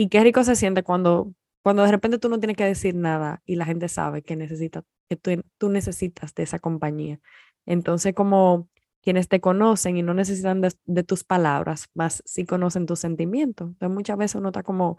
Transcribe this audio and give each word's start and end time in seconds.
Y 0.00 0.08
qué 0.08 0.20
rico 0.22 0.42
se 0.44 0.56
siente 0.56 0.82
cuando, 0.82 1.34
cuando 1.62 1.82
de 1.82 1.90
repente 1.90 2.18
tú 2.18 2.30
no 2.30 2.40
tienes 2.40 2.56
que 2.56 2.64
decir 2.64 2.94
nada 2.94 3.42
y 3.44 3.56
la 3.56 3.66
gente 3.66 3.86
sabe 3.86 4.22
que 4.22 4.34
necesita, 4.34 4.82
que 5.10 5.16
tú, 5.58 5.68
necesitas 5.68 6.34
de 6.34 6.42
esa 6.42 6.58
compañía. 6.58 7.20
Entonces, 7.66 8.14
como 8.14 8.70
quienes 9.02 9.28
te 9.28 9.42
conocen 9.42 9.98
y 9.98 10.02
no 10.02 10.14
necesitan 10.14 10.62
de, 10.62 11.02
tus 11.04 11.22
palabras, 11.22 11.90
más 11.92 12.22
si 12.24 12.46
conocen 12.46 12.86
tus 12.86 13.00
sentimientos. 13.00 13.68
Entonces, 13.72 13.94
muchas 13.94 14.16
veces 14.16 14.36
uno 14.36 14.48
está 14.48 14.62
como, 14.62 14.96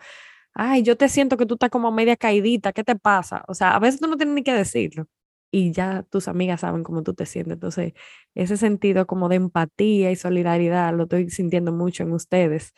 ay, 0.53 0.83
yo 0.83 0.95
te 0.97 1.09
siento 1.09 1.35
que 1.35 1.47
tú 1.47 1.55
estás 1.55 1.71
como 1.71 1.91
media 1.91 2.15
caidita, 2.15 2.71
¿qué 2.71 2.83
te 2.83 2.95
pasa? 2.95 3.43
O 3.47 3.55
sea, 3.55 3.75
a 3.75 3.79
veces 3.79 4.01
tú 4.01 4.07
no 4.07 4.17
tienes 4.17 4.35
ni 4.35 4.43
que 4.43 4.53
decirlo 4.53 5.07
y 5.51 5.71
ya 5.73 6.03
tus 6.11 6.27
amigas 6.27 6.61
saben 6.61 6.83
cómo 6.83 7.01
tú 7.03 7.15
te 7.15 7.25
sientes. 7.25 7.53
Entonces, 7.53 7.93
ese 8.35 8.57
sentido 8.57 9.07
como 9.07 9.29
de 9.29 9.37
empatía 9.37 10.11
y 10.11 10.15
solidaridad 10.15 10.93
lo 10.95 11.03
estoy 11.03 11.29
sintiendo 11.31 11.71
mucho 11.71 12.03
en 12.03 12.13
ustedes. 12.13 12.73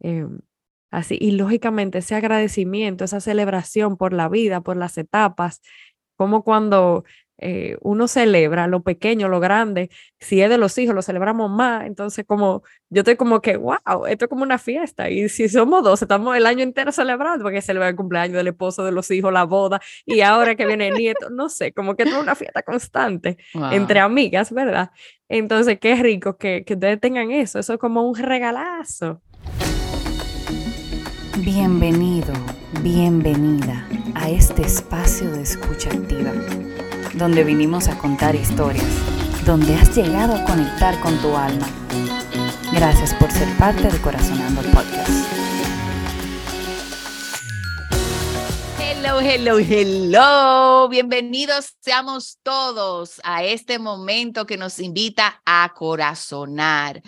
Em, 0.00 0.40
así, 0.90 1.18
y 1.20 1.32
lógicamente 1.32 1.98
ese 1.98 2.14
agradecimiento, 2.14 3.04
esa 3.04 3.20
celebración 3.20 3.96
por 3.96 4.12
la 4.12 4.28
vida, 4.28 4.60
por 4.60 4.76
las 4.76 4.98
etapas, 4.98 5.60
como 6.16 6.42
cuando 6.42 7.04
eh, 7.40 7.76
uno 7.82 8.08
celebra 8.08 8.66
lo 8.66 8.82
pequeño, 8.82 9.28
lo 9.28 9.38
grande, 9.38 9.90
si 10.18 10.42
es 10.42 10.50
de 10.50 10.58
los 10.58 10.76
hijos, 10.76 10.92
lo 10.92 11.02
celebramos 11.02 11.48
más, 11.48 11.86
entonces 11.86 12.24
como 12.26 12.64
yo 12.90 13.02
estoy 13.02 13.14
como 13.14 13.40
que, 13.40 13.56
wow, 13.56 14.06
esto 14.08 14.24
es 14.24 14.28
como 14.28 14.42
una 14.42 14.58
fiesta, 14.58 15.08
y 15.08 15.28
si 15.28 15.48
somos 15.48 15.84
dos, 15.84 16.02
estamos 16.02 16.36
el 16.36 16.46
año 16.46 16.64
entero 16.64 16.90
celebrando, 16.90 17.44
porque 17.44 17.62
celebra 17.62 17.90
el 17.90 17.96
cumpleaños 17.96 18.36
del 18.36 18.48
esposo, 18.48 18.84
de 18.84 18.90
los 18.90 19.08
hijos, 19.12 19.32
la 19.32 19.44
boda, 19.44 19.80
y 20.04 20.20
ahora 20.22 20.56
que 20.56 20.66
viene 20.66 20.88
el 20.88 20.94
nieto, 20.94 21.30
no 21.30 21.48
sé, 21.48 21.72
como 21.72 21.94
que 21.94 22.02
es 22.02 22.12
una 22.12 22.34
fiesta 22.34 22.62
constante 22.62 23.38
entre 23.70 24.00
amigas, 24.00 24.52
¿verdad? 24.52 24.90
Entonces, 25.28 25.78
qué 25.78 25.94
rico 25.94 26.38
que, 26.38 26.64
que 26.64 26.74
ustedes 26.74 27.00
tengan 27.00 27.30
eso, 27.30 27.60
eso 27.60 27.74
es 27.74 27.78
como 27.78 28.02
un 28.02 28.16
regalazo. 28.16 29.22
Bienvenido, 31.44 32.32
bienvenida 32.82 33.86
a 34.16 34.28
este 34.28 34.62
espacio 34.62 35.30
de 35.30 35.42
escucha 35.42 35.88
activa 35.88 36.32
donde 37.14 37.44
vinimos 37.44 37.86
a 37.86 37.96
contar 37.96 38.34
historias, 38.34 38.84
donde 39.46 39.72
has 39.76 39.96
llegado 39.96 40.34
a 40.34 40.44
conectar 40.44 40.98
con 41.00 41.16
tu 41.18 41.36
alma. 41.36 41.66
Gracias 42.72 43.14
por 43.14 43.30
ser 43.30 43.48
parte 43.56 43.88
de 43.88 44.00
Corazonando 44.00 44.62
Podcast. 44.62 45.38
Hello, 48.80 49.20
hello, 49.20 49.58
hello. 49.58 50.88
Bienvenidos 50.88 51.76
seamos 51.80 52.38
todos 52.42 53.20
a 53.22 53.44
este 53.44 53.78
momento 53.78 54.44
que 54.44 54.56
nos 54.56 54.80
invita 54.80 55.40
a 55.46 55.72
corazonar, 55.74 57.00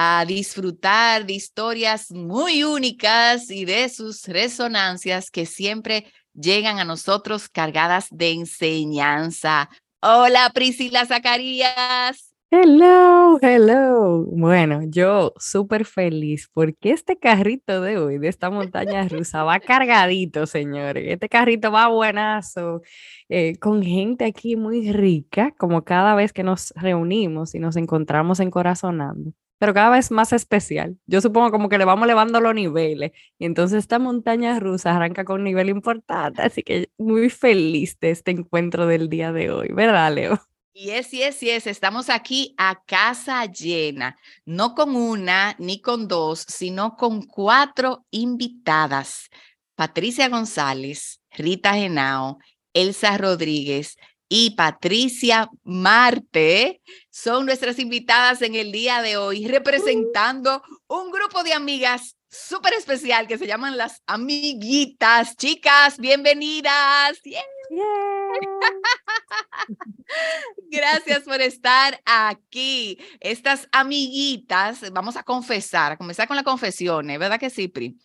a 0.00 0.24
disfrutar 0.24 1.26
de 1.26 1.32
historias 1.32 2.12
muy 2.12 2.62
únicas 2.62 3.50
y 3.50 3.64
de 3.64 3.88
sus 3.88 4.28
resonancias 4.28 5.28
que 5.28 5.44
siempre 5.44 6.06
llegan 6.34 6.78
a 6.78 6.84
nosotros 6.84 7.48
cargadas 7.48 8.06
de 8.12 8.30
enseñanza. 8.30 9.68
Hola 10.00 10.52
Priscila 10.54 11.04
Zacarías. 11.04 12.32
Hello, 12.48 13.40
hello. 13.42 14.24
Bueno, 14.28 14.82
yo 14.86 15.32
súper 15.36 15.84
feliz 15.84 16.48
porque 16.54 16.92
este 16.92 17.18
carrito 17.18 17.80
de 17.80 17.98
hoy, 17.98 18.18
de 18.18 18.28
esta 18.28 18.50
montaña 18.50 19.08
rusa, 19.08 19.42
va 19.42 19.58
cargadito, 19.58 20.46
señores. 20.46 21.06
Este 21.08 21.28
carrito 21.28 21.72
va 21.72 21.88
buenazo, 21.88 22.82
eh, 23.28 23.58
con 23.58 23.82
gente 23.82 24.26
aquí 24.26 24.54
muy 24.54 24.92
rica, 24.92 25.52
como 25.58 25.82
cada 25.82 26.14
vez 26.14 26.32
que 26.32 26.44
nos 26.44 26.72
reunimos 26.76 27.56
y 27.56 27.58
nos 27.58 27.74
encontramos 27.74 28.38
en 28.38 28.52
Corazonando 28.52 29.32
pero 29.58 29.74
cada 29.74 29.90
vez 29.90 30.10
más 30.10 30.32
especial. 30.32 30.96
Yo 31.06 31.20
supongo 31.20 31.50
como 31.50 31.68
que 31.68 31.78
le 31.78 31.84
vamos 31.84 32.04
elevando 32.04 32.40
los 32.40 32.54
niveles. 32.54 33.12
Y 33.38 33.44
entonces 33.44 33.78
esta 33.78 33.98
montaña 33.98 34.58
rusa 34.60 34.96
arranca 34.96 35.24
con 35.24 35.40
un 35.40 35.44
nivel 35.44 35.68
importante. 35.68 36.42
Así 36.42 36.62
que 36.62 36.90
muy 36.96 37.28
feliz 37.30 37.98
de 38.00 38.10
este 38.10 38.30
encuentro 38.30 38.86
del 38.86 39.08
día 39.08 39.32
de 39.32 39.50
hoy, 39.50 39.68
¿verdad, 39.72 40.14
Leo? 40.14 40.40
Y 40.72 40.90
es, 40.90 41.12
y 41.12 41.22
es, 41.22 41.42
y 41.42 41.50
es, 41.50 41.66
estamos 41.66 42.08
aquí 42.08 42.54
a 42.56 42.84
casa 42.84 43.44
llena, 43.46 44.16
no 44.44 44.76
con 44.76 44.94
una 44.94 45.56
ni 45.58 45.80
con 45.80 46.06
dos, 46.06 46.44
sino 46.46 46.94
con 46.94 47.22
cuatro 47.22 48.06
invitadas. 48.12 49.28
Patricia 49.74 50.28
González, 50.28 51.20
Rita 51.32 51.74
Genao, 51.74 52.38
Elsa 52.74 53.18
Rodríguez 53.18 53.96
y 54.28 54.50
Patricia 54.50 55.48
Marte 55.64 56.82
son 57.10 57.46
nuestras 57.46 57.78
invitadas 57.78 58.42
en 58.42 58.54
el 58.54 58.72
día 58.72 59.00
de 59.02 59.16
hoy, 59.16 59.48
representando 59.48 60.62
un 60.86 61.10
grupo 61.10 61.42
de 61.42 61.54
amigas 61.54 62.16
súper 62.30 62.74
especial 62.74 63.26
que 63.26 63.38
se 63.38 63.46
llaman 63.46 63.78
las 63.78 64.02
amiguitas. 64.06 65.34
Chicas, 65.36 65.98
bienvenidas. 65.98 67.18
Gracias 70.70 71.20
por 71.20 71.40
estar 71.40 71.98
aquí. 72.04 72.98
Estas 73.20 73.66
amiguitas, 73.72 74.92
vamos 74.92 75.16
a 75.16 75.22
confesar, 75.22 75.92
a 75.92 75.96
comenzar 75.96 76.28
con 76.28 76.36
la 76.36 76.44
confesión, 76.44 77.08
¿eh? 77.10 77.16
¿verdad 77.18 77.40
que 77.40 77.50
sí, 77.50 77.68
Pri? 77.68 77.96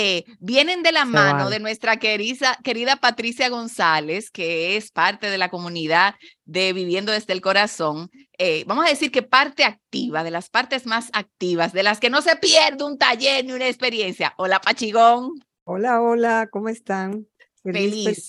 Eh, 0.00 0.24
vienen 0.38 0.84
de 0.84 0.92
la 0.92 1.04
mano 1.04 1.50
de 1.50 1.58
nuestra 1.58 1.96
querida, 1.96 2.56
querida 2.62 2.94
Patricia 2.94 3.48
González, 3.48 4.30
que 4.30 4.76
es 4.76 4.92
parte 4.92 5.28
de 5.28 5.38
la 5.38 5.50
comunidad 5.50 6.14
de 6.44 6.72
Viviendo 6.72 7.10
desde 7.10 7.32
el 7.32 7.40
Corazón. 7.40 8.08
Eh, 8.38 8.62
vamos 8.68 8.86
a 8.86 8.90
decir 8.90 9.10
que 9.10 9.22
parte 9.24 9.64
activa, 9.64 10.22
de 10.22 10.30
las 10.30 10.50
partes 10.50 10.86
más 10.86 11.10
activas, 11.14 11.72
de 11.72 11.82
las 11.82 11.98
que 11.98 12.10
no 12.10 12.22
se 12.22 12.36
pierde 12.36 12.84
un 12.84 12.96
taller 12.96 13.44
ni 13.44 13.50
una 13.50 13.66
experiencia. 13.66 14.34
Hola, 14.38 14.60
Pachigón. 14.60 15.32
Hola, 15.64 16.00
hola, 16.00 16.48
¿cómo 16.48 16.68
están? 16.68 17.26
Feliz. 17.64 18.28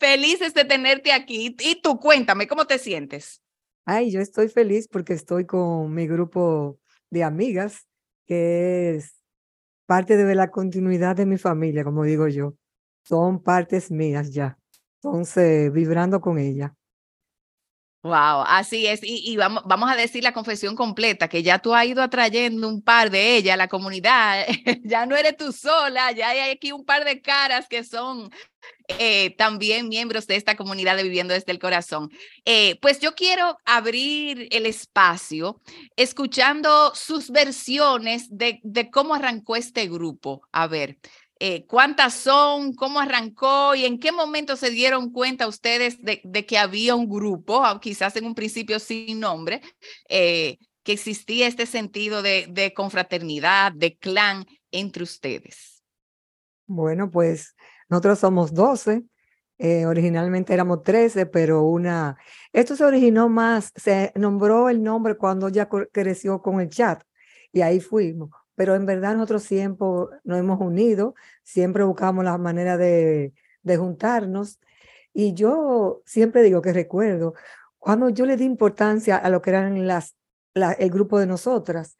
Feliz. 0.00 0.54
de 0.54 0.64
tenerte 0.64 1.12
aquí. 1.12 1.54
Y 1.60 1.80
tú, 1.80 2.00
cuéntame, 2.00 2.48
¿cómo 2.48 2.66
te 2.66 2.80
sientes? 2.80 3.42
Ay, 3.84 4.10
yo 4.10 4.20
estoy 4.20 4.48
feliz 4.48 4.88
porque 4.88 5.12
estoy 5.12 5.46
con 5.46 5.94
mi 5.94 6.08
grupo 6.08 6.80
de 7.10 7.22
amigas, 7.22 7.86
que 8.26 8.96
es 8.96 9.15
parte 9.86 10.16
de 10.16 10.34
la 10.34 10.50
continuidad 10.50 11.16
de 11.16 11.26
mi 11.26 11.38
familia, 11.38 11.84
como 11.84 12.04
digo 12.04 12.28
yo. 12.28 12.54
Son 13.04 13.42
partes 13.42 13.90
mías 13.90 14.32
ya. 14.32 14.58
Entonces, 15.02 15.72
vibrando 15.72 16.20
con 16.20 16.38
ella. 16.38 16.74
Wow, 18.02 18.44
así 18.46 18.86
es. 18.86 19.00
Y, 19.02 19.36
vamos, 19.36 19.90
a 19.90 19.96
decir 19.96 20.22
la 20.22 20.32
confesión 20.32 20.76
completa, 20.76 21.28
que 21.28 21.42
ya 21.42 21.58
tú 21.58 21.74
has 21.74 21.86
ido 21.86 22.02
atrayendo 22.02 22.68
un 22.68 22.80
par 22.80 23.10
de 23.10 23.36
ellas 23.36 23.54
a 23.54 23.56
la 23.56 23.66
comunidad. 23.68 24.46
ya 24.84 25.06
no 25.06 25.16
eres 25.16 25.36
tú 25.36 25.52
sola, 25.52 26.12
ya 26.12 26.28
hay 26.28 26.50
aquí 26.50 26.70
un 26.70 26.84
par 26.84 27.04
de 27.04 27.20
caras 27.20 27.66
que 27.68 27.82
son 27.82 28.30
eh, 28.86 29.34
también 29.36 29.88
miembros 29.88 30.28
de 30.28 30.36
esta 30.36 30.56
comunidad 30.56 30.96
de 30.96 31.02
Viviendo 31.02 31.34
desde 31.34 31.50
el 31.50 31.58
Corazón. 31.58 32.10
Eh, 32.44 32.78
pues 32.80 33.00
yo 33.00 33.16
quiero 33.16 33.58
abrir 33.64 34.46
el 34.52 34.66
espacio 34.66 35.60
escuchando 35.96 36.92
sus 36.94 37.30
versiones 37.30 38.28
de 38.30 38.90
cómo 38.92 39.14
arrancó 39.14 39.56
este 39.56 39.88
grupo. 39.88 40.42
A 40.52 40.68
ver, 40.68 40.98
eh, 41.38 41.66
cuántas 41.66 42.14
son, 42.14 42.74
cómo 42.74 43.00
arrancó 43.00 43.74
y 43.74 43.84
en 43.84 43.98
qué 43.98 44.12
momento 44.12 44.56
se 44.56 44.70
dieron 44.70 45.10
cuenta 45.10 45.48
ustedes 45.48 45.98
de, 46.02 46.46
que 46.46 46.58
había 46.58 46.94
un 46.94 47.08
grupo, 47.08 47.62
quizás 47.80 48.16
en 48.16 48.26
un 48.26 48.34
principio 48.34 48.78
sin 48.78 49.20
nombre, 49.20 49.60
que 50.08 50.58
existía 50.92 51.48
este 51.48 51.66
sentido 51.66 52.22
de, 52.22 52.46
de 52.48 52.72
confraternidad, 52.72 53.72
de 53.72 53.96
clan 53.96 54.46
entre 54.70 55.02
ustedes. 55.02 55.82
Bueno, 56.66 57.10
pues 57.10 57.54
nosotros 57.88 58.18
somos 58.18 58.54
12, 58.54 59.04
eh, 59.58 59.86
originalmente 59.86 60.52
éramos 60.52 60.82
13, 60.82 61.26
pero 61.26 61.62
una... 61.62 62.18
Esto 62.52 62.76
se 62.76 62.84
originó 62.84 63.28
más, 63.28 63.72
se 63.74 64.12
nombró 64.14 64.68
el 64.68 64.82
nombre 64.82 65.16
cuando 65.16 65.48
ya 65.48 65.68
creció 65.68 66.42
con 66.42 66.60
el 66.60 66.68
chat 66.68 67.02
y 67.52 67.62
ahí 67.62 67.80
fuimos. 67.80 68.30
Pero 68.56 68.74
en 68.74 68.86
verdad 68.86 69.14
nosotros 69.14 69.44
siempre 69.44 69.86
nos 70.24 70.38
hemos 70.38 70.60
unido, 70.60 71.14
siempre 71.44 71.84
buscamos 71.84 72.24
la 72.24 72.36
manera 72.38 72.76
de, 72.76 73.32
juntarnos. 73.78 74.58
Y 75.12 75.34
yo 75.34 76.02
siempre 76.04 76.42
digo 76.42 76.60
que 76.62 76.72
recuerdo 76.72 77.34
cuando 77.78 78.08
yo 78.08 78.26
le 78.26 78.36
di 78.36 78.44
importancia 78.44 79.16
a 79.16 79.30
lo 79.30 79.40
que 79.40 79.50
eran 79.50 79.86
las, 79.86 80.16
el 80.54 80.90
grupo 80.90 81.20
de 81.20 81.26
nosotras, 81.26 81.96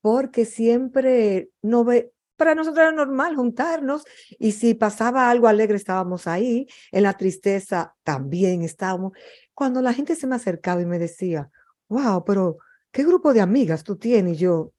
porque 0.00 0.44
siempre 0.44 1.50
no 1.62 1.84
ve, 1.84 2.12
para 2.36 2.54
nosotros 2.54 2.82
era 2.82 2.92
normal 2.92 3.36
juntarnos 3.36 4.04
y 4.38 4.52
si 4.52 4.74
pasaba 4.74 5.28
algo 5.28 5.48
alegre 5.48 5.76
estábamos 5.76 6.26
ahí, 6.26 6.66
en 6.92 7.02
la 7.02 7.16
tristeza 7.16 7.94
también 8.04 8.62
estábamos. 8.62 9.12
Cuando 9.54 9.82
la 9.82 9.92
gente 9.92 10.14
se 10.14 10.26
me 10.26 10.36
acercaba 10.36 10.80
y 10.80 10.86
me 10.86 10.98
decía, 10.98 11.50
wow, 11.88 12.24
pero 12.24 12.58
¿qué 12.92 13.04
grupo 13.04 13.32
de 13.32 13.40
amigas 13.40 13.84
tú 13.84 13.96
tienes? 13.96 14.34
Y 14.34 14.36
yo, 14.36 14.72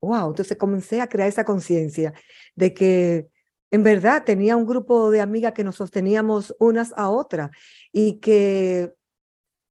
wow, 0.00 0.28
entonces 0.28 0.56
comencé 0.56 1.00
a 1.00 1.08
crear 1.08 1.28
esa 1.28 1.44
conciencia 1.44 2.12
de 2.54 2.74
que 2.74 3.28
en 3.70 3.82
verdad 3.82 4.24
tenía 4.24 4.56
un 4.56 4.66
grupo 4.66 5.10
de 5.10 5.20
amigas 5.20 5.52
que 5.52 5.64
nos 5.64 5.76
sosteníamos 5.76 6.54
unas 6.58 6.92
a 6.96 7.10
otras 7.10 7.50
y 7.92 8.18
que 8.20 8.92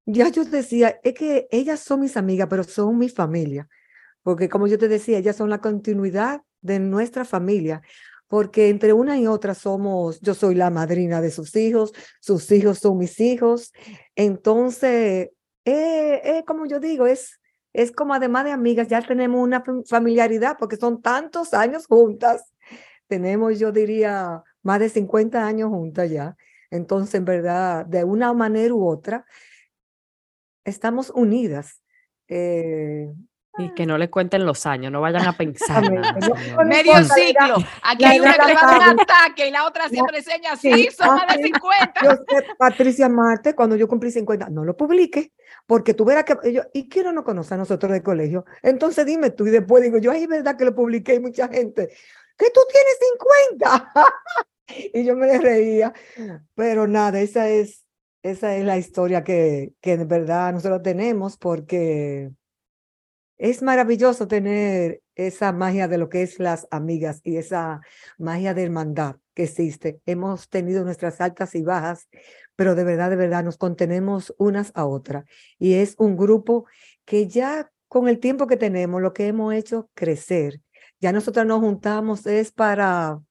ya 0.06 0.30
yo 0.30 0.46
decía, 0.46 1.00
es 1.04 1.14
que 1.14 1.48
ellas 1.52 1.82
son 1.82 2.02
mis 2.02 2.16
amigas, 2.16 2.48
pero 2.50 2.64
son 2.64 2.98
mi 2.98 3.10
familia, 3.10 3.68
porque 4.24 4.50
como 4.50 4.68
yo 4.68 4.78
te 4.78 4.88
decía, 4.88 5.18
ellas 5.18 5.36
son 5.36 5.50
la 5.50 5.60
continuidad 5.60 6.42
de 6.62 6.80
nuestra 6.80 7.26
familia, 7.26 7.82
porque 8.28 8.70
entre 8.70 8.94
una 8.94 9.18
y 9.18 9.28
otra 9.28 9.54
somos, 9.54 10.20
yo 10.22 10.34
soy 10.34 10.56
la 10.56 10.70
madrina 10.70 11.22
de 11.22 11.32
sus 11.32 11.56
hijos, 11.56 11.94
sus 12.20 12.52
hijos 12.52 12.80
son 12.80 12.98
mis 12.98 13.20
hijos. 13.20 13.72
Entonces, 14.16 15.30
eh, 15.66 16.22
eh, 16.24 16.44
como 16.46 16.66
yo 16.66 16.80
digo, 16.80 17.08
es, 17.08 17.40
es 17.78 17.92
como 17.92 18.16
además 18.16 18.44
de 18.44 18.52
amigas, 18.52 18.88
ya 18.88 19.04
tenemos 19.04 19.40
una 19.40 19.64
familiaridad 19.86 20.58
porque 20.58 20.78
son 20.78 21.00
tantos 21.00 21.54
años 21.54 21.86
juntas. 21.86 22.52
Tenemos, 23.06 23.60
yo 23.60 23.72
diría, 23.72 24.44
más 24.64 24.80
de 24.80 24.90
50 24.90 25.46
años 25.46 25.70
juntas 25.70 26.10
ya. 26.10 26.36
Entonces, 26.72 27.14
en 27.14 27.26
verdad, 27.26 27.86
de 27.86 28.04
una 28.04 28.34
manera 28.34 28.74
u 28.74 28.88
otra, 28.88 29.28
estamos 30.66 31.12
unidas. 31.12 31.84
Eh, 32.28 33.14
y 33.58 33.74
que 33.74 33.86
no 33.86 33.98
le 33.98 34.10
cuenten 34.10 34.46
los 34.46 34.66
años, 34.66 34.92
no 34.92 35.02
vayan 35.02 35.26
a 35.26 35.34
pensar. 35.34 35.84
Medio 36.66 37.04
ciclo. 37.04 37.56
Aquí 37.82 38.06
hay 38.06 38.20
una 38.20 38.34
que 38.34 38.54
va 38.54 38.62
a 38.62 38.92
un 38.92 39.00
ataque 39.00 39.48
y 39.48 39.52
la 39.52 39.66
otra 39.66 39.90
siempre 39.90 40.20
enseña 40.20 40.54
así, 40.54 40.90
son 40.92 41.16
más 41.16 41.36
de 41.36 41.44
50. 41.44 41.94
Yo 42.04 42.12
sé, 42.12 42.46
Patricia 42.58 43.10
Marte, 43.10 43.56
cuando 43.56 43.76
yo 43.76 43.88
cumplí 43.88 44.12
50, 44.12 44.50
no 44.50 44.64
lo 44.64 44.78
publique, 44.78 45.34
porque 45.66 45.94
tú 45.94 46.06
verás 46.06 46.26
que 46.26 46.54
yo, 46.54 46.62
y 46.74 46.88
quiero 46.88 47.12
no 47.12 47.24
conocer 47.24 47.56
a 47.56 47.58
nosotros 47.58 47.92
del 47.92 48.04
colegio. 48.04 48.46
Entonces 48.62 49.06
dime 49.06 49.32
tú, 49.32 49.48
y 49.48 49.52
después 49.52 49.84
digo 49.84 49.98
yo, 49.98 50.12
ay, 50.12 50.24
es 50.24 50.30
verdad 50.30 50.56
que 50.56 50.66
lo 50.66 50.76
publiqué 50.76 51.16
y 51.16 51.20
mucha 51.20 51.48
gente, 51.48 51.90
que 52.38 52.50
tú 52.52 52.62
tienes 52.72 52.98
50. 53.58 53.92
y 54.94 55.04
yo 55.04 55.16
me 55.16 55.38
reía, 55.40 55.94
pero 56.54 56.88
nada, 56.88 57.20
esa 57.20 57.50
es, 57.50 57.86
esa 58.22 58.56
es 58.56 58.66
la 58.66 58.78
historia 58.78 59.24
que, 59.24 59.74
que 59.82 59.94
en 59.94 60.08
verdad 60.08 60.54
nosotros 60.54 60.84
tenemos, 60.84 61.38
porque 61.38 62.32
es 63.38 63.62
maravilloso 63.62 64.28
tener 64.28 65.02
esa 65.16 65.52
magia 65.52 65.88
de 65.88 65.98
lo 65.98 66.10
que 66.10 66.22
es 66.22 66.40
las 66.40 66.68
amigas 66.72 67.22
y 67.24 67.38
esa 67.38 67.82
magia 68.18 68.54
de 68.54 68.64
hermandad 68.64 69.18
que 69.34 69.44
existe. 69.44 70.00
Hemos 70.06 70.50
tenido 70.50 70.84
nuestras 70.84 71.22
altas 71.22 71.56
y 71.56 71.62
bajas, 71.62 72.08
pero 72.56 72.76
de 72.76 72.84
verdad, 72.84 73.10
de 73.10 73.16
verdad 73.16 73.44
nos 73.44 73.58
contenemos 73.58 74.34
unas 74.38 74.72
a 74.76 74.86
otras. 74.86 75.26
Y 75.60 75.74
es 75.76 75.96
un 75.98 76.18
grupo 76.18 76.66
que 77.06 77.28
ya 77.28 77.72
con 77.88 78.08
el 78.08 78.20
tiempo 78.20 78.48
que 78.48 78.58
tenemos, 78.58 79.02
lo 79.02 79.14
que 79.14 79.28
hemos 79.28 79.54
hecho 79.54 79.90
crecer. 79.94 80.62
Ya 81.00 81.12
nosotras 81.12 81.46
nos 81.46 81.60
juntamos 81.60 82.26
es 82.26 82.52
para 82.52 83.22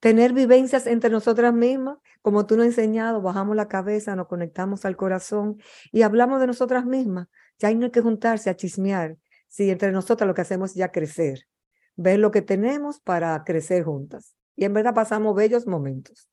tener 0.00 0.32
vivencias 0.32 0.86
entre 0.86 1.10
nosotras 1.10 1.52
mismas, 1.52 1.98
como 2.22 2.46
tú 2.46 2.56
nos 2.56 2.64
has 2.64 2.78
enseñado, 2.78 3.20
bajamos 3.20 3.56
la 3.56 3.68
cabeza, 3.68 4.16
nos 4.16 4.28
conectamos 4.28 4.84
al 4.84 4.96
corazón 4.96 5.58
y 5.92 6.02
hablamos 6.02 6.40
de 6.40 6.46
nosotras 6.46 6.86
mismas. 6.86 7.28
Ya 7.58 7.72
no 7.74 7.86
hay 7.86 7.90
que 7.90 8.00
juntarse 8.00 8.50
a 8.50 8.56
chismear, 8.56 9.16
si 9.54 9.70
entre 9.70 9.92
nosotras 9.92 10.26
lo 10.26 10.34
que 10.34 10.40
hacemos 10.40 10.70
es 10.70 10.76
ya 10.76 10.90
crecer, 10.90 11.46
ver 11.94 12.18
lo 12.18 12.32
que 12.32 12.42
tenemos 12.42 12.98
para 12.98 13.44
crecer 13.44 13.84
juntas. 13.84 14.34
Y 14.56 14.64
en 14.64 14.74
verdad 14.74 14.94
pasamos 14.94 15.36
bellos 15.36 15.68
momentos. 15.68 16.28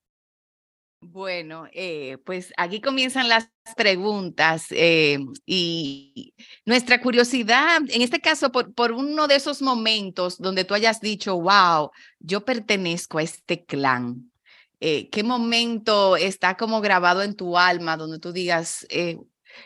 Bueno, 1.01 1.67
eh, 1.71 2.17
pues 2.25 2.51
aquí 2.57 2.81
comienzan 2.81 3.29
las 3.29 3.51
preguntas 3.77 4.65
eh, 4.71 5.19
y 5.45 6.33
nuestra 6.65 6.99
curiosidad, 6.99 7.81
en 7.89 8.01
este 8.01 8.21
caso, 8.21 8.51
por, 8.51 8.73
por 8.73 8.91
uno 8.91 9.27
de 9.27 9.35
esos 9.35 9.61
momentos 9.61 10.39
donde 10.39 10.65
tú 10.65 10.73
hayas 10.73 10.99
dicho, 10.99 11.39
wow, 11.39 11.91
yo 12.17 12.43
pertenezco 12.43 13.19
a 13.19 13.23
este 13.23 13.65
clan. 13.65 14.31
Eh, 14.79 15.09
¿Qué 15.09 15.21
momento 15.21 16.17
está 16.17 16.57
como 16.57 16.81
grabado 16.81 17.21
en 17.21 17.35
tu 17.35 17.55
alma 17.55 17.97
donde 17.97 18.17
tú 18.17 18.31
digas, 18.31 18.87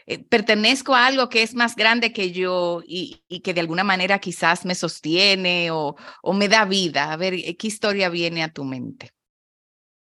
eh, 0.05 0.23
pertenezco 0.23 0.93
a 0.93 1.07
algo 1.07 1.29
que 1.29 1.43
es 1.43 1.55
más 1.55 1.75
grande 1.75 2.13
que 2.13 2.31
yo 2.31 2.81
y, 2.85 3.23
que 3.43 3.53
de 3.53 3.61
alguna 3.61 3.83
manera 3.83 4.19
quizás 4.19 4.65
me 4.65 4.75
sostiene 4.75 5.71
o, 5.71 5.95
o, 6.21 6.33
me 6.33 6.47
da 6.47 6.65
vida. 6.65 7.11
A 7.11 7.17
ver, 7.17 7.33
eh, 7.33 7.55
¿qué 7.57 7.67
historia 7.67 8.09
viene 8.09 8.43
a 8.43 8.51
tu 8.51 8.63
mente? 8.63 9.11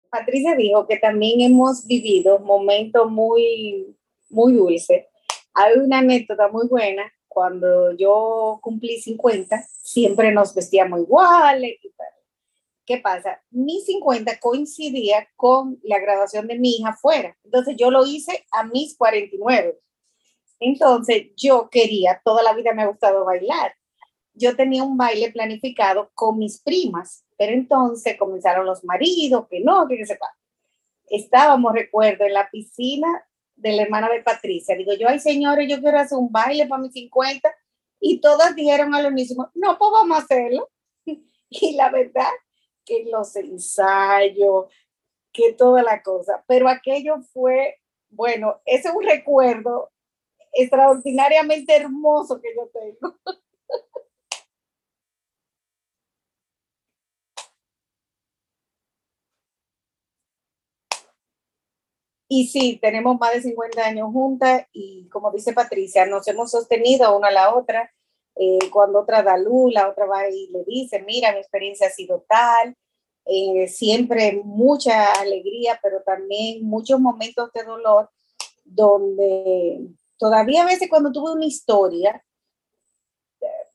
Patricia 0.09 0.56
dijo 0.56 0.88
que 0.88 0.97
también 0.97 1.41
hemos 1.41 1.85
vivido 1.85 2.39
momentos 2.39 3.12
muy, 3.12 3.95
muy 4.29 4.53
dulces. 4.53 5.06
Hay 5.53 5.77
una 5.77 6.00
anécdota 6.00 6.47
muy 6.50 6.68
buena. 6.68 7.12
Cuando 7.27 7.91
yo 7.91 8.59
cumplí 8.62 9.00
50, 9.00 9.62
siempre 9.83 10.31
nos 10.31 10.56
vestíamos 10.56 11.01
iguales 11.01 11.77
y 11.83 11.91
tal. 11.91 12.07
¿Qué 12.88 13.00
pasa? 13.00 13.44
Mi 13.51 13.81
50 13.81 14.39
coincidía 14.39 15.28
con 15.36 15.78
la 15.84 16.00
graduación 16.00 16.48
de 16.48 16.57
mi 16.57 16.78
hija 16.78 16.94
fuera. 16.94 17.38
Entonces 17.44 17.75
yo 17.78 17.92
lo 17.92 18.06
hice 18.06 18.45
a 18.54 18.63
mis 18.63 18.95
49. 18.95 19.78
Entonces 20.62 21.28
yo 21.36 21.69
quería, 21.69 22.22
toda 22.24 22.44
la 22.44 22.54
vida 22.54 22.74
me 22.74 22.84
ha 22.84 22.88
gustado 22.88 23.25
bailar. 23.25 23.75
Yo 24.34 24.56
tenía 24.56 24.86
un 24.86 24.95
baile 24.95 25.34
planificado 25.34 26.12
con 26.13 26.39
mis 26.39 26.62
primas, 26.62 27.25
pero 27.38 27.51
entonces 27.51 28.18
comenzaron 28.18 28.66
los 28.66 28.86
maridos, 28.86 29.48
que 29.50 29.60
no, 29.60 29.86
que 29.86 30.06
sé 30.06 30.18
Estábamos, 31.10 31.74
recuerdo, 31.74 32.24
en 32.24 32.34
la 32.34 32.50
piscina 32.50 33.28
de 33.57 33.74
la 33.74 33.81
hermana 33.81 34.07
de 34.10 34.24
Patricia. 34.24 34.78
Digo 34.78 34.94
yo, 34.94 35.10
ay 35.10 35.19
señores, 35.19 35.68
yo 35.69 35.81
quiero 35.81 36.00
hacer 36.00 36.18
un 36.18 36.31
baile 36.31 36.66
para 36.68 36.81
mis 36.81 36.94
50. 36.94 37.54
Y 38.00 38.22
todas 38.22 38.56
dijeron 38.56 38.95
a 38.95 39.01
lo 39.01 39.12
mismo, 39.12 39.51
no, 39.56 39.78
pues 39.78 39.92
vamos 39.92 40.18
a 40.18 40.22
hacerlo. 40.22 40.69
Y 41.50 41.75
la 41.78 41.89
verdad 41.89 42.28
que 42.88 43.06
los 43.12 43.36
ensayos, 43.36 44.66
que 45.34 45.54
toda 45.54 45.84
la 45.84 46.01
cosa. 46.01 46.44
Pero 46.48 46.69
aquello 46.69 47.22
fue, 47.34 47.80
bueno, 48.10 48.62
ese 48.66 48.89
es 48.89 48.95
un 48.95 49.04
recuerdo 49.04 49.92
extraordinariamente 50.54 51.75
hermoso 51.75 52.42
que 52.42 52.50
yo 52.56 52.69
tengo. 52.69 53.16
Y 62.30 62.48
sí, 62.48 62.78
tenemos 62.81 63.18
más 63.19 63.34
de 63.34 63.42
50 63.42 63.86
años 63.86 64.12
juntas 64.12 64.68
y 64.74 65.07
como 65.10 65.31
dice 65.31 65.54
Patricia, 65.54 66.06
nos 66.06 66.28
hemos 66.28 66.51
sostenido 66.51 67.18
una 67.18 67.30
a 67.30 67.31
la 67.31 67.56
otra 67.56 67.89
eh, 68.39 68.69
cuando 68.72 69.00
otra 69.00 69.24
da 69.24 69.38
luz, 69.38 69.74
la 69.74 69.89
otra 69.89 70.06
va 70.06 70.30
y 70.30 70.48
le 70.50 70.63
dice, 70.66 71.01
mira, 71.01 71.31
mi 71.31 71.39
experiencia 71.39 71.88
ha 71.88 71.92
sido 71.92 72.24
tal, 72.28 72.75
eh, 73.25 73.68
siempre 73.68 74.42
mucha 74.44 75.12
alegría, 75.13 75.80
pero 75.81 76.01
también 76.04 76.63
muchos 76.63 77.00
momentos 77.00 77.51
de 77.54 77.63
dolor 77.63 78.10
donde 78.63 79.88
todavía 80.18 80.63
a 80.63 80.66
veces 80.66 80.89
cuando 80.89 81.12
tuve 81.12 81.31
una 81.31 81.45
historia, 81.45 82.24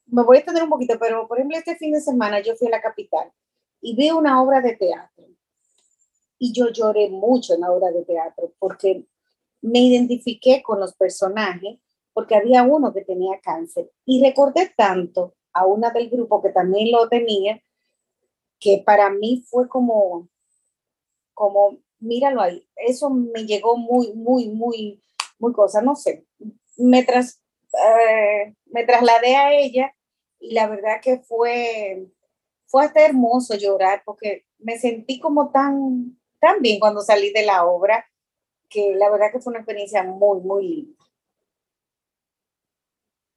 me 0.07 0.23
voy 0.23 0.39
a 0.39 0.45
tener 0.45 0.63
un 0.63 0.71
poquito, 0.71 0.99
pero 0.99 1.27
por 1.27 1.39
ejemplo 1.39 1.57
este 1.57 1.77
fin 1.77 1.93
de 1.93 2.01
semana 2.01 2.41
yo 2.41 2.55
fui 2.55 2.69
a 2.69 2.73
la 2.73 2.83
capital 2.83 3.33
y 3.81 3.97
vi 3.97 4.11
una 4.11 4.43
obra 4.43 4.61
de 4.61 4.77
teatro. 4.77 5.27
Y 6.39 6.53
yo 6.53 6.71
lloré 6.71 7.09
mucho 7.09 7.55
en 7.55 7.61
la 7.61 7.71
obra 7.73 7.91
de 7.91 8.05
teatro 8.05 8.53
porque 8.59 9.07
me 9.61 9.81
identifiqué 9.81 10.63
con 10.63 10.81
los 10.81 10.95
personajes 10.95 11.79
porque 12.13 12.35
había 12.37 12.63
uno 12.63 12.93
que 12.93 13.05
tenía 13.05 13.41
cáncer 13.41 13.91
y 14.05 14.23
recordé 14.23 14.73
tanto 14.77 15.35
a 15.53 15.67
una 15.67 15.91
del 15.91 16.09
grupo 16.11 16.43
que 16.43 16.51
también 16.51 16.91
lo 16.91 17.09
tenía, 17.09 17.63
que 18.59 18.83
para 18.85 19.11
mí 19.11 19.45
fue 19.47 19.69
como, 19.69 20.29
como, 21.35 21.79
míralo 22.01 22.41
ahí, 22.41 22.67
eso 22.77 23.11
me 23.11 23.45
llegó 23.45 23.77
muy, 23.77 24.13
muy, 24.15 24.49
muy, 24.49 25.03
muy 25.39 25.53
cosa, 25.53 25.83
no 25.83 25.95
sé, 25.97 26.27
me, 26.77 27.05
tras, 27.05 27.41
eh, 27.73 28.55
me 28.67 28.85
trasladé 28.85 29.37
a 29.37 29.53
ella 29.53 29.95
y 30.41 30.55
la 30.55 30.69
verdad 30.69 31.01
que 31.03 31.19
fue, 31.19 32.09
fue 32.67 32.85
hasta 32.85 33.05
hermoso 33.05 33.57
llorar 33.57 34.03
porque 34.05 34.45
me 34.59 34.79
sentí 34.79 35.21
como 35.21 35.51
tan, 35.51 36.19
tan 36.41 36.61
bien 36.61 36.81
cuando 36.81 37.01
salí 37.01 37.33
de 37.33 37.45
la 37.45 37.67
obra, 37.67 38.07
que 38.69 38.95
la 38.95 39.11
verdad 39.11 39.31
que 39.31 39.41
fue 39.41 39.51
una 39.51 39.61
experiencia 39.61 40.03
muy, 40.03 40.41
muy 40.41 40.67
linda. 40.67 41.02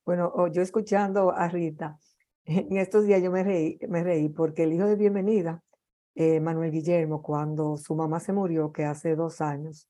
Bueno, 0.06 0.48
yo 0.50 0.62
escuchando 0.62 1.32
a 1.32 1.48
Rita, 1.48 2.00
en 2.46 2.78
estos 2.78 3.06
días 3.08 3.24
yo 3.24 3.32
me 3.32 3.44
reí, 3.44 3.80
me 3.90 4.04
reí 4.04 4.30
porque 4.30 4.64
el 4.64 4.74
hijo 4.74 4.86
de 4.86 4.96
bienvenida, 4.96 5.64
eh, 6.14 6.40
Manuel 6.40 6.72
Guillermo, 6.72 7.24
cuando 7.24 7.76
su 7.78 7.96
mamá 7.96 8.20
se 8.20 8.32
murió, 8.32 8.72
que 8.72 8.86
hace 8.86 9.16
dos 9.16 9.42
años, 9.42 9.90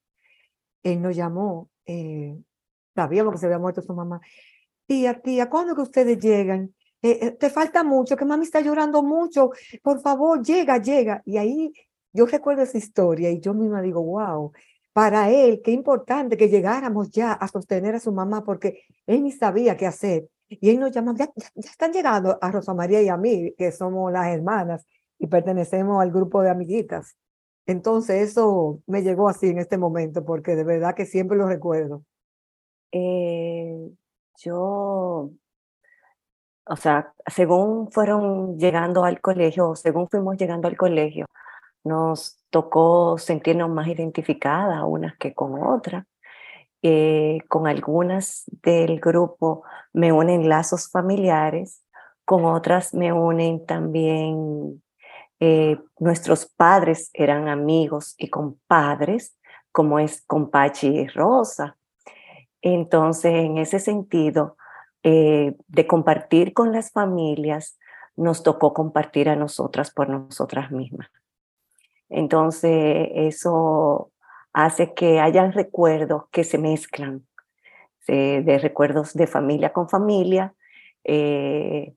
él 0.83 1.01
nos 1.01 1.15
llamó, 1.17 1.69
eh, 1.85 2.37
sabíamos 2.95 3.33
que 3.33 3.39
se 3.39 3.47
había 3.47 3.59
muerto 3.59 3.81
su 3.81 3.93
mamá. 3.93 4.21
Tía, 4.87 5.21
tía, 5.21 5.49
¿cuándo 5.49 5.75
que 5.75 5.81
ustedes 5.81 6.17
llegan? 6.17 6.73
Eh, 7.01 7.31
te 7.31 7.49
falta 7.49 7.83
mucho, 7.83 8.15
que 8.15 8.23
mami 8.23 8.45
está 8.45 8.61
llorando 8.61 9.03
mucho, 9.03 9.51
por 9.83 9.99
favor, 9.99 10.41
llega, 10.41 10.77
llega. 10.81 11.21
Y 11.25 11.37
ahí 11.37 11.73
yo 12.13 12.25
recuerdo 12.25 12.63
esa 12.63 12.77
historia 12.77 13.29
y 13.31 13.41
yo 13.41 13.53
misma 13.53 13.81
digo, 13.81 14.01
wow, 14.01 14.53
para 14.95 15.29
él, 15.29 15.61
qué 15.61 15.71
importante 15.71 16.37
que 16.37 16.47
llegáramos 16.47 17.11
ya 17.11 17.33
a 17.33 17.49
sostener 17.49 17.95
a 17.95 17.99
su 17.99 18.13
mamá, 18.13 18.45
porque 18.45 18.83
él 19.05 19.23
ni 19.23 19.33
sabía 19.33 19.75
qué 19.75 19.87
hacer. 19.87 20.29
Y 20.47 20.69
él 20.69 20.79
nos 20.79 20.91
llama, 20.93 21.13
ya, 21.17 21.29
están 21.55 21.91
llegando 21.91 22.37
a 22.41 22.49
Rosa 22.49 22.73
María 22.73 23.01
y 23.01 23.09
a 23.09 23.17
mí, 23.17 23.53
que 23.57 23.73
somos 23.73 24.09
las 24.13 24.27
hermanas 24.27 24.87
y 25.19 25.27
pertenecemos 25.27 26.01
al 26.01 26.11
grupo 26.11 26.41
de 26.41 26.49
amiguitas. 26.49 27.17
Entonces 27.65 28.29
eso 28.31 28.81
me 28.87 29.03
llegó 29.03 29.27
así 29.27 29.47
en 29.49 29.59
este 29.59 29.77
momento, 29.77 30.23
porque 30.23 30.55
de 30.55 30.63
verdad 30.63 30.95
que 30.95 31.05
siempre 31.05 31.37
lo 31.37 31.47
recuerdo. 31.49 32.05
Eh, 32.93 33.91
yo 34.37 35.31
o 36.67 36.75
sea, 36.77 37.13
según 37.27 37.91
fueron 37.91 38.57
llegando 38.57 39.03
al 39.03 39.21
colegio, 39.21 39.75
según 39.75 40.09
fuimos 40.09 40.37
llegando 40.37 40.67
al 40.67 40.77
colegio, 40.77 41.25
nos 41.83 42.37
tocó 42.55 43.17
sentirnos 43.17 43.69
más 43.69 43.85
identificadas 43.89 44.81
unas 44.85 45.17
que 45.17 45.33
con 45.33 45.61
otras. 45.61 46.05
Eh, 46.81 47.39
con 47.49 47.67
algunas 47.67 48.45
del 48.63 49.01
grupo 49.01 49.63
me 49.91 50.13
unen 50.13 50.47
lazos 50.47 50.89
familiares, 50.89 51.83
con 52.23 52.45
otras 52.45 52.93
me 52.93 53.11
unen 53.11 53.65
también 53.65 54.81
eh, 55.41 55.77
nuestros 55.99 56.45
padres 56.45 57.09
eran 57.13 57.49
amigos 57.49 58.15
y 58.17 58.29
compadres, 58.29 59.37
como 59.73 59.99
es 59.99 60.23
con 60.25 60.49
Pachi 60.49 60.87
y 60.87 61.07
Rosa. 61.07 61.77
Entonces, 62.61 63.33
en 63.33 63.57
ese 63.57 63.79
sentido, 63.79 64.55
eh, 65.03 65.57
de 65.67 65.87
compartir 65.87 66.53
con 66.53 66.71
las 66.71 66.91
familias, 66.93 67.77
nos 68.15 68.43
tocó 68.43 68.73
compartir 68.73 69.27
a 69.27 69.35
nosotras 69.35 69.91
por 69.91 70.07
nosotras 70.07 70.71
mismas. 70.71 71.09
Entonces, 72.09 73.09
eso 73.13 74.11
hace 74.53 74.93
que 74.93 75.19
hayan 75.19 75.51
recuerdos 75.51 76.23
que 76.31 76.43
se 76.43 76.57
mezclan, 76.57 77.25
de 78.07 78.59
recuerdos 78.61 79.13
de 79.13 79.27
familia 79.27 79.73
con 79.73 79.89
familia, 79.89 80.53
eh, 81.03 81.93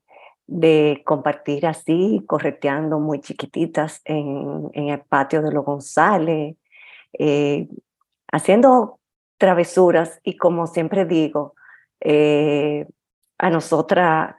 de 0.47 1.03
compartir 1.05 1.67
así, 1.67 2.23
correteando 2.27 2.99
muy 2.99 3.21
chiquititas 3.21 4.01
en, 4.05 4.71
el 4.73 4.99
patio 5.01 5.41
de 5.43 5.51
los 5.51 5.63
González, 5.63 6.57
eh, 7.13 7.67
haciendo 8.31 8.99
travesuras 9.37 10.19
y 10.23 10.37
como 10.37 10.67
siempre 10.67 11.05
digo, 11.05 11.53
eh, 11.99 12.87
a 13.37 13.49
nosotras 13.49 14.35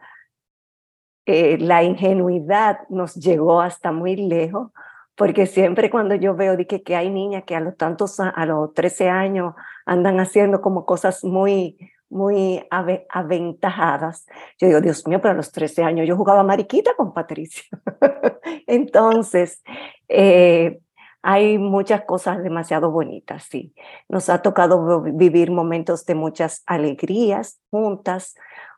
la 1.26 1.84
ingenuidad 1.84 2.80
nos 2.88 3.14
llegó 3.14 3.60
hasta 3.60 3.92
muy 3.92 4.16
lejos 4.16 4.72
porque 5.20 5.44
siempre 5.44 5.90
cuando 5.90 6.14
yo 6.14 6.34
veo 6.34 6.56
que, 6.66 6.82
que 6.82 6.96
hay 6.96 7.10
niñas 7.10 7.44
que 7.44 7.54
a 7.54 7.60
los 7.60 7.76
tantos, 7.76 8.18
a 8.20 8.46
los 8.46 8.72
13 8.72 9.10
años 9.10 9.54
andan 9.84 10.18
haciendo 10.18 10.62
como 10.62 10.86
cosas 10.86 11.24
muy, 11.24 11.76
muy 12.08 12.66
aventajadas, 12.70 14.24
yo 14.58 14.68
digo, 14.68 14.80
Dios 14.80 15.06
mío, 15.06 15.20
pero 15.20 15.32
a 15.32 15.36
los 15.36 15.52
13 15.52 15.82
años 15.84 16.08
yo 16.08 16.16
jugaba 16.16 16.42
mariquita 16.42 16.94
con 16.96 17.12
Patricia. 17.12 17.64
Entonces, 18.66 19.62
eh, 20.08 20.80
hay 21.20 21.58
muchas 21.58 22.06
cosas 22.06 22.42
demasiado 22.42 22.90
bonitas, 22.90 23.42
sí. 23.42 23.74
Nos 24.08 24.30
ha 24.30 24.40
tocado 24.40 25.02
vivir 25.02 25.50
momentos 25.50 26.06
de 26.06 26.14
muchas 26.14 26.62
alegrías 26.64 27.60
juntas, 27.70 28.36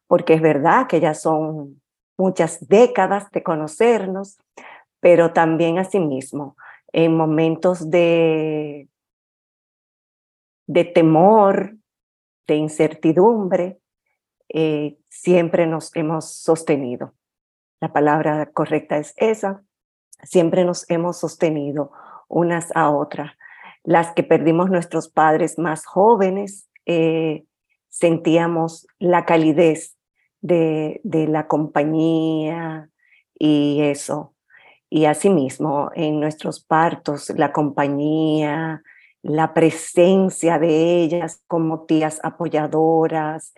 porque 0.09 0.35
es 0.35 0.43
verdad 0.43 0.89
que 0.89 0.99
ya 0.99 1.15
son 1.15 1.81
muchas 2.19 2.67
décadas 2.67 3.31
de 3.31 3.45
conocernos, 3.45 4.39
pero 5.03 5.33
también 5.33 5.81
asimismo 5.81 6.57
en 6.93 7.17
momentos 7.17 7.91
de, 7.91 8.89
de 10.69 10.85
temor, 10.85 11.75
de 12.47 12.55
incertidumbre, 12.55 13.81
eh, 14.49 14.97
siempre 15.09 15.67
nos 15.67 15.95
hemos 15.97 16.33
sostenido. 16.33 17.15
La 17.81 17.93
palabra 17.93 18.53
correcta 18.53 18.97
es 18.97 19.13
esa, 19.17 19.65
siempre 20.23 20.65
nos 20.65 20.89
hemos 20.89 21.19
sostenido 21.19 21.91
unas 22.29 22.71
a 22.77 22.89
otras. 22.89 23.33
Las 23.83 24.13
que 24.13 24.23
perdimos 24.23 24.71
nuestros 24.71 25.09
padres 25.09 25.59
más 25.59 25.85
jóvenes, 25.85 26.71
eh, 26.87 27.45
sentíamos 27.89 28.87
la 29.01 29.25
calidez 29.25 29.97
de, 30.43 31.01
de 31.03 31.27
la 31.27 31.49
compañía 31.49 32.89
y 33.37 33.81
eso 33.83 34.33
y 34.95 35.07
asimismo 35.07 35.91
en 35.95 36.21
nuestros 36.21 36.61
partos, 36.63 37.31
la 37.31 37.51
compañía, 37.51 38.83
la 39.23 39.55
presencia 39.55 40.59
de 40.59 41.03
ellas 41.03 41.43
como 41.47 41.87
tías 41.87 42.21
apoyadoras, 42.23 43.55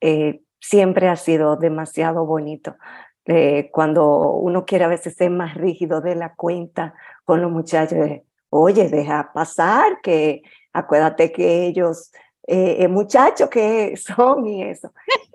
eh, 0.00 0.40
siempre 0.58 1.08
ha 1.08 1.16
sido 1.16 1.56
demasiado 1.56 2.24
bonito. 2.24 2.76
Eh, 3.26 3.68
cuando 3.70 4.32
uno 4.32 4.64
quiere 4.64 4.86
a 4.86 4.88
veces 4.88 5.16
ser 5.16 5.30
más 5.30 5.54
rígido 5.54 6.00
de 6.00 6.14
la 6.14 6.34
cuenta 6.34 6.94
con 7.26 7.42
los 7.42 7.50
muchachos, 7.50 7.98
oye, 8.48 8.88
deja 8.88 9.32
pasar, 9.34 10.00
que 10.02 10.40
acuérdate 10.72 11.30
que 11.30 11.66
ellos, 11.66 12.10
eh, 12.46 12.88
muchachos 12.88 13.50
que 13.50 13.96
son 13.98 14.46
y 14.46 14.62
eso. 14.62 14.94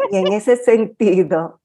Y 0.10 0.18
en 0.18 0.34
ese 0.34 0.56
sentido, 0.56 1.62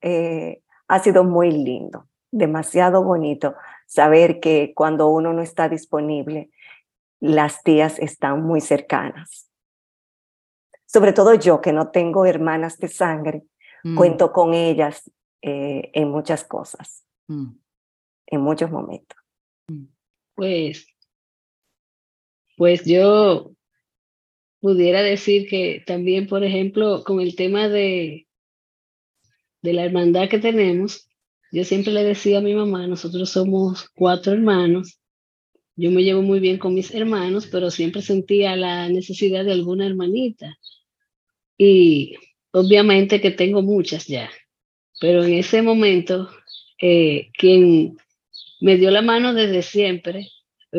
ha 0.86 0.98
sido 0.98 1.24
muy 1.24 1.50
lindo 1.50 2.09
demasiado 2.30 3.02
bonito 3.02 3.54
saber 3.86 4.40
que 4.40 4.72
cuando 4.74 5.08
uno 5.08 5.32
no 5.32 5.42
está 5.42 5.68
disponible, 5.68 6.50
las 7.20 7.62
tías 7.62 7.98
están 7.98 8.42
muy 8.42 8.60
cercanas. 8.60 9.50
Sobre 10.86 11.12
todo 11.12 11.34
yo, 11.34 11.60
que 11.60 11.72
no 11.72 11.90
tengo 11.90 12.26
hermanas 12.26 12.78
de 12.78 12.88
sangre, 12.88 13.44
mm. 13.84 13.96
cuento 13.96 14.32
con 14.32 14.54
ellas 14.54 15.10
eh, 15.42 15.90
en 15.92 16.10
muchas 16.10 16.44
cosas, 16.44 17.04
mm. 17.28 17.50
en 18.26 18.40
muchos 18.40 18.70
momentos. 18.70 19.18
Mm. 19.68 19.84
Pues, 20.34 20.86
pues 22.56 22.84
yo 22.84 23.52
pudiera 24.60 25.02
decir 25.02 25.48
que 25.48 25.82
también, 25.86 26.26
por 26.26 26.44
ejemplo, 26.44 27.02
con 27.04 27.20
el 27.20 27.34
tema 27.34 27.68
de, 27.68 28.28
de 29.62 29.72
la 29.72 29.84
hermandad 29.84 30.28
que 30.28 30.38
tenemos, 30.38 31.09
yo 31.52 31.64
siempre 31.64 31.92
le 31.92 32.04
decía 32.04 32.38
a 32.38 32.42
mi 32.42 32.54
mamá, 32.54 32.86
nosotros 32.86 33.30
somos 33.30 33.88
cuatro 33.94 34.32
hermanos, 34.32 35.00
yo 35.76 35.90
me 35.90 36.02
llevo 36.02 36.22
muy 36.22 36.40
bien 36.40 36.58
con 36.58 36.74
mis 36.74 36.94
hermanos, 36.94 37.46
pero 37.50 37.70
siempre 37.70 38.02
sentía 38.02 38.54
la 38.56 38.88
necesidad 38.88 39.44
de 39.44 39.52
alguna 39.52 39.86
hermanita. 39.86 40.58
Y 41.56 42.16
obviamente 42.52 43.20
que 43.20 43.30
tengo 43.30 43.62
muchas 43.62 44.06
ya, 44.06 44.30
pero 45.00 45.24
en 45.24 45.34
ese 45.34 45.62
momento, 45.62 46.28
eh, 46.80 47.30
quien 47.36 47.96
me 48.60 48.76
dio 48.76 48.90
la 48.90 49.02
mano 49.02 49.32
desde 49.32 49.62
siempre 49.62 50.28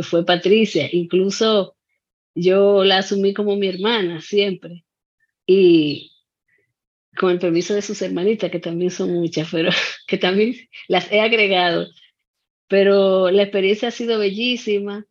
fue 0.01 0.25
Patricia. 0.25 0.87
Incluso 0.91 1.75
yo 2.35 2.83
la 2.83 2.99
asumí 2.99 3.33
como 3.33 3.55
mi 3.55 3.67
hermana 3.67 4.21
siempre. 4.21 4.85
Y 5.45 6.10
con 7.17 7.31
el 7.31 7.39
permiso 7.39 7.73
de 7.73 7.81
sus 7.81 8.01
hermanitas, 8.01 8.51
que 8.51 8.59
también 8.59 8.91
son 8.91 9.13
muchas, 9.13 9.49
pero 9.51 9.69
que 10.07 10.17
también 10.17 10.55
las 10.87 11.11
he 11.11 11.19
agregado. 11.19 11.87
Pero 12.67 13.31
la 13.31 13.43
experiencia 13.43 13.89
ha 13.89 13.91
sido 13.91 14.19
bellísima. 14.19 15.05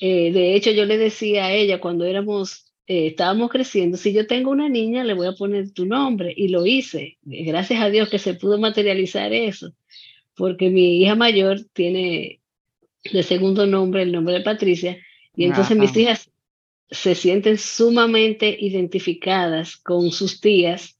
Eh, 0.00 0.32
de 0.32 0.54
hecho, 0.54 0.72
yo 0.72 0.84
le 0.84 0.98
decía 0.98 1.46
a 1.46 1.52
ella 1.52 1.80
cuando 1.80 2.04
éramos, 2.04 2.72
eh, 2.86 3.08
estábamos 3.08 3.50
creciendo, 3.50 3.96
si 3.96 4.12
yo 4.12 4.26
tengo 4.26 4.50
una 4.50 4.68
niña, 4.68 5.04
le 5.04 5.14
voy 5.14 5.28
a 5.28 5.34
poner 5.34 5.72
tu 5.72 5.86
nombre. 5.86 6.34
Y 6.36 6.48
lo 6.48 6.66
hice. 6.66 7.18
Gracias 7.22 7.80
a 7.80 7.90
Dios 7.90 8.08
que 8.08 8.18
se 8.18 8.34
pudo 8.34 8.58
materializar 8.58 9.32
eso. 9.32 9.72
Porque 10.34 10.68
mi 10.68 11.00
hija 11.00 11.14
mayor 11.14 11.60
tiene 11.72 12.40
de 13.12 13.22
segundo 13.22 13.66
nombre 13.66 14.02
el 14.02 14.12
nombre 14.12 14.34
de 14.34 14.40
Patricia. 14.40 14.98
Y 15.34 15.44
entonces 15.44 15.76
mis 15.76 15.96
hijas 15.96 16.30
se 16.90 17.14
sienten 17.14 17.58
sumamente 17.58 18.56
identificadas 18.58 19.76
con 19.76 20.10
sus 20.10 20.40
tías 20.40 20.95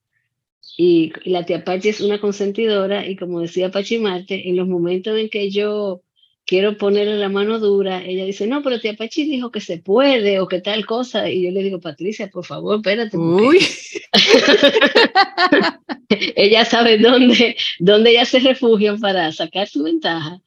y, 0.76 1.12
la 1.24 1.44
tía 1.46 1.64
Pachi 1.64 1.88
es 1.88 2.00
una 2.00 2.20
consentidora 2.20 3.06
y 3.06 3.16
como 3.16 3.40
decía 3.40 3.70
Pachi 3.70 3.98
Marte, 3.98 4.48
en 4.48 4.56
los 4.56 4.68
momentos 4.68 5.18
en 5.18 5.30
que 5.30 5.50
yo 5.50 6.02
quiero 6.44 6.76
ponerle 6.76 7.16
la 7.16 7.28
mano 7.28 7.58
dura, 7.58 8.04
ella 8.04 8.24
dice, 8.24 8.46
no, 8.46 8.62
pero 8.62 8.78
tía 8.78 8.94
Pachi 8.94 9.24
dijo 9.24 9.50
que 9.50 9.60
se 9.60 9.78
puede 9.78 10.38
o 10.40 10.46
que 10.46 10.60
tal 10.60 10.86
cosa. 10.86 11.30
Y 11.30 11.42
yo 11.42 11.50
le 11.50 11.62
digo, 11.62 11.80
Patricia, 11.80 12.28
por 12.28 12.44
favor, 12.44 12.76
espérate. 12.76 13.16
Uy. 13.16 13.58
ella 16.36 16.64
sabe 16.64 16.98
dónde, 16.98 17.56
dónde 17.78 18.10
ella 18.10 18.24
se 18.24 18.38
refugia 18.40 18.96
para 18.96 19.32
sacar 19.32 19.66
su 19.66 19.82
ventaja. 19.82 20.40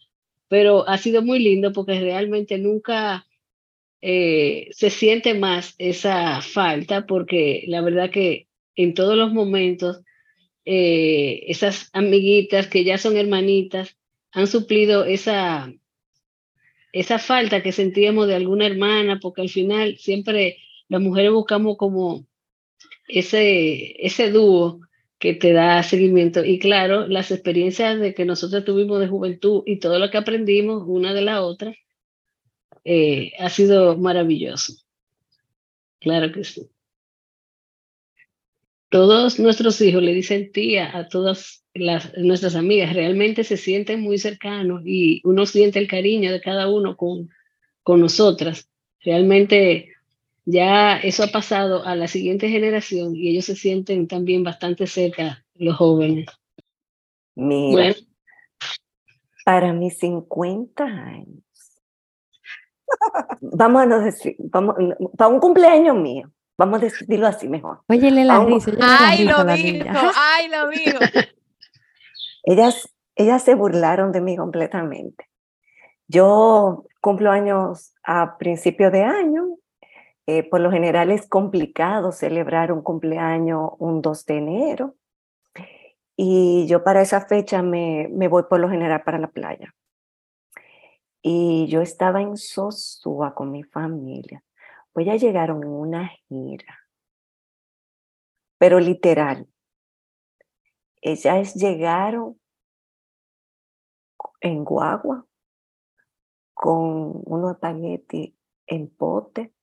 Pero 0.48 0.88
ha 0.88 0.98
sido 0.98 1.22
muy 1.22 1.40
lindo 1.40 1.74
porque 1.74 2.00
realmente 2.00 2.58
nunca 2.58 3.28
eh, 4.02 4.70
se 4.72 4.90
siente 4.90 5.34
más 5.34 5.76
esa 5.78 6.42
falta 6.42 7.06
porque 7.06 7.66
la 7.68 7.82
verdad 7.82 8.10
que 8.10 8.48
en 8.76 8.94
todos 8.94 9.18
los 9.18 9.34
momentos 9.34 10.02
eh, 10.72 11.46
esas 11.48 11.90
amiguitas 11.94 12.68
que 12.68 12.84
ya 12.84 13.00
son 13.00 13.18
hermanitas 13.18 13.98
han 14.32 14.46
suplido 14.46 15.04
esa, 15.04 15.74
esa 16.94 17.18
falta 17.18 17.64
que 17.64 17.72
sentíamos 17.72 18.28
de 18.28 18.36
alguna 18.36 18.68
hermana, 18.68 19.20
porque 19.20 19.42
al 19.42 19.50
final 19.50 19.98
siempre 19.98 20.58
las 20.88 21.02
mujeres 21.02 21.32
buscamos 21.32 21.76
como 21.76 22.28
ese, 23.08 23.96
ese 24.06 24.30
dúo 24.30 24.82
que 25.18 25.34
te 25.34 25.54
da 25.54 25.82
seguimiento. 25.82 26.46
Y 26.46 26.60
claro, 26.60 27.08
las 27.08 27.32
experiencias 27.32 28.00
de 28.00 28.14
que 28.14 28.26
nosotros 28.26 28.64
tuvimos 28.64 29.00
de 29.00 29.08
juventud 29.08 29.64
y 29.66 29.80
todo 29.80 29.98
lo 29.98 30.12
que 30.12 30.20
aprendimos 30.20 30.84
una 30.86 31.16
de 31.16 31.22
la 31.24 31.42
otra, 31.42 31.74
eh, 32.84 33.32
ha 33.40 33.50
sido 33.50 33.98
maravilloso. 33.98 34.74
Claro 36.00 36.32
que 36.32 36.44
sí. 36.44 36.70
Todos 38.90 39.40
nuestros 39.40 39.80
hijos 39.82 40.02
le 40.02 40.14
dicen 40.14 40.52
tía 40.52 40.96
a 40.98 41.08
todas 41.08 41.64
las, 41.74 42.12
nuestras 42.18 42.56
amigas, 42.56 42.94
realmente 42.94 43.44
se 43.44 43.58
sienten 43.58 44.02
muy 44.02 44.18
cercanos 44.18 44.82
y 44.86 45.22
uno 45.24 45.46
siente 45.46 45.80
el 45.80 45.88
cariño 45.88 46.32
de 46.32 46.42
cada 46.42 46.68
uno 46.68 46.98
con, 46.98 47.30
con 47.84 48.02
nosotras. 48.02 48.68
Realmente 49.02 49.90
ya 50.46 50.98
eso 50.98 51.24
ha 51.24 51.28
pasado 51.28 51.86
a 51.86 51.96
la 51.96 52.08
siguiente 52.08 52.50
generación 52.50 53.16
y 53.16 53.30
ellos 53.30 53.46
se 53.46 53.56
sienten 53.56 54.08
también 54.08 54.44
bastante 54.44 54.88
cerca, 54.88 55.46
los 55.56 55.78
jóvenes. 55.78 56.26
Mira, 57.36 57.96
para 59.46 59.72
mis 59.74 59.98
50 60.00 60.84
años, 60.84 61.44
vamos 63.42 63.84
a 63.84 64.00
decir, 64.00 64.36
vamos, 64.40 64.76
para 65.16 65.30
un 65.30 65.40
cumpleaños 65.40 65.96
mío, 65.96 66.32
vamos 66.60 66.82
a 66.82 66.86
decirlo 66.86 67.26
así 67.26 67.48
mejor. 67.48 67.80
Óyele 67.88 68.26
la 68.26 68.44
risa. 68.44 68.72
Ay, 68.82 69.24
lo 69.24 69.46
dijo, 69.46 69.88
ay, 70.16 70.50
lo 70.50 70.68
dijo. 70.68 71.00
Ellas, 72.44 72.94
ellas 73.16 73.42
se 73.44 73.56
burlaron 73.56 74.12
de 74.12 74.20
mí 74.20 74.36
completamente. 74.36 75.30
Yo 76.10 76.84
cumplo 77.00 77.32
años 77.32 77.94
a 78.04 78.38
principio 78.38 78.92
de 78.92 79.04
año. 79.04 79.56
Eh, 80.28 80.44
por 80.44 80.60
lo 80.60 80.70
general 80.70 81.12
es 81.12 81.28
complicado 81.28 82.12
celebrar 82.12 82.74
un 82.74 82.84
cumpleaños 82.84 83.72
un 83.80 84.02
2 84.02 84.26
de 84.26 84.38
enero. 84.38 84.96
Y 86.18 86.68
yo 86.68 86.84
para 86.84 87.02
esa 87.02 87.22
fecha 87.22 87.62
me, 87.64 88.10
me 88.12 88.28
voy 88.28 88.44
por 88.50 88.60
lo 88.60 88.70
general 88.70 89.02
para 89.04 89.18
la 89.18 89.30
playa. 89.30 89.74
Y 91.22 91.68
yo 91.68 91.82
estaba 91.82 92.22
en 92.22 92.36
Sosúa 92.36 93.34
con 93.34 93.50
mi 93.50 93.64
familia. 93.64 94.44
Pues 95.06 95.22
llegaron 95.22 95.64
una 95.64 96.10
gira. 96.28 96.80
Pero 98.58 98.82
literal. 98.82 99.48
Ellas 101.02 101.56
llegaron 101.56 102.38
en 104.42 104.66
guagua 104.66 105.26
con 106.54 107.22
unos 107.26 107.54
espagueti 107.54 108.38
en 108.68 108.90
pote. 108.90 109.54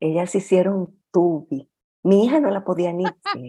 Ellas 0.00 0.34
hicieron 0.34 0.98
tubi 1.10 1.70
mi 2.04 2.26
hija 2.26 2.38
no 2.38 2.50
la 2.50 2.62
podía 2.62 2.92
ni 2.92 3.04
ver. 3.04 3.48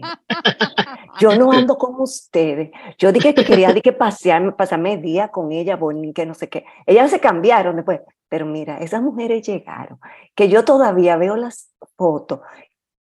Yo 1.20 1.36
no 1.36 1.52
ando 1.52 1.76
con 1.76 2.00
ustedes. 2.00 2.70
Yo 2.98 3.12
dije 3.12 3.34
que 3.34 3.44
quería 3.44 3.72
que 3.74 3.92
pasearme, 3.92 4.52
pasarme 4.52 4.96
día 4.96 5.28
con 5.28 5.52
ella, 5.52 5.76
bonita, 5.76 6.24
no 6.24 6.34
sé 6.34 6.48
qué. 6.48 6.64
Ellas 6.86 7.10
se 7.10 7.20
cambiaron 7.20 7.76
después. 7.76 8.00
Pero 8.28 8.46
mira, 8.46 8.78
esas 8.78 9.02
mujeres 9.02 9.46
llegaron, 9.46 9.98
que 10.34 10.48
yo 10.48 10.64
todavía 10.64 11.16
veo 11.16 11.36
las 11.36 11.72
fotos 11.96 12.40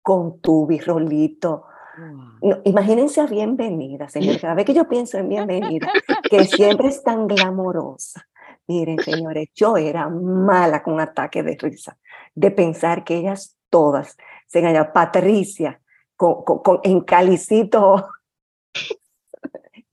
con 0.02 0.40
tu 0.42 0.66
birrolito. 0.66 1.66
imagínense 2.64 3.22
a 3.22 3.28
bienvenida, 3.28 4.10
señor. 4.10 4.40
Cada 4.40 4.56
vez 4.56 4.66
que 4.66 4.74
yo 4.74 4.88
pienso 4.88 5.18
en 5.18 5.30
bienvenida, 5.30 5.92
que 6.30 6.46
siempre 6.46 6.88
es 6.88 7.04
tan 7.04 7.28
glamorosa. 7.28 8.28
Miren, 8.68 9.00
señores, 9.00 9.50
yo 9.54 9.78
era 9.78 10.10
mala 10.10 10.82
con 10.82 11.00
ataque 11.00 11.44
de 11.44 11.58
risa, 11.60 11.98
de 12.34 12.52
pensar 12.52 13.04
que 13.04 13.18
ellas 13.18 13.58
todas 13.70 14.16
se 14.48 14.62
llama 14.62 14.92
Patricia, 14.92 15.82
con, 16.16 16.44
con, 16.44 16.80
en 16.84 17.02
Calicito. 17.02 18.10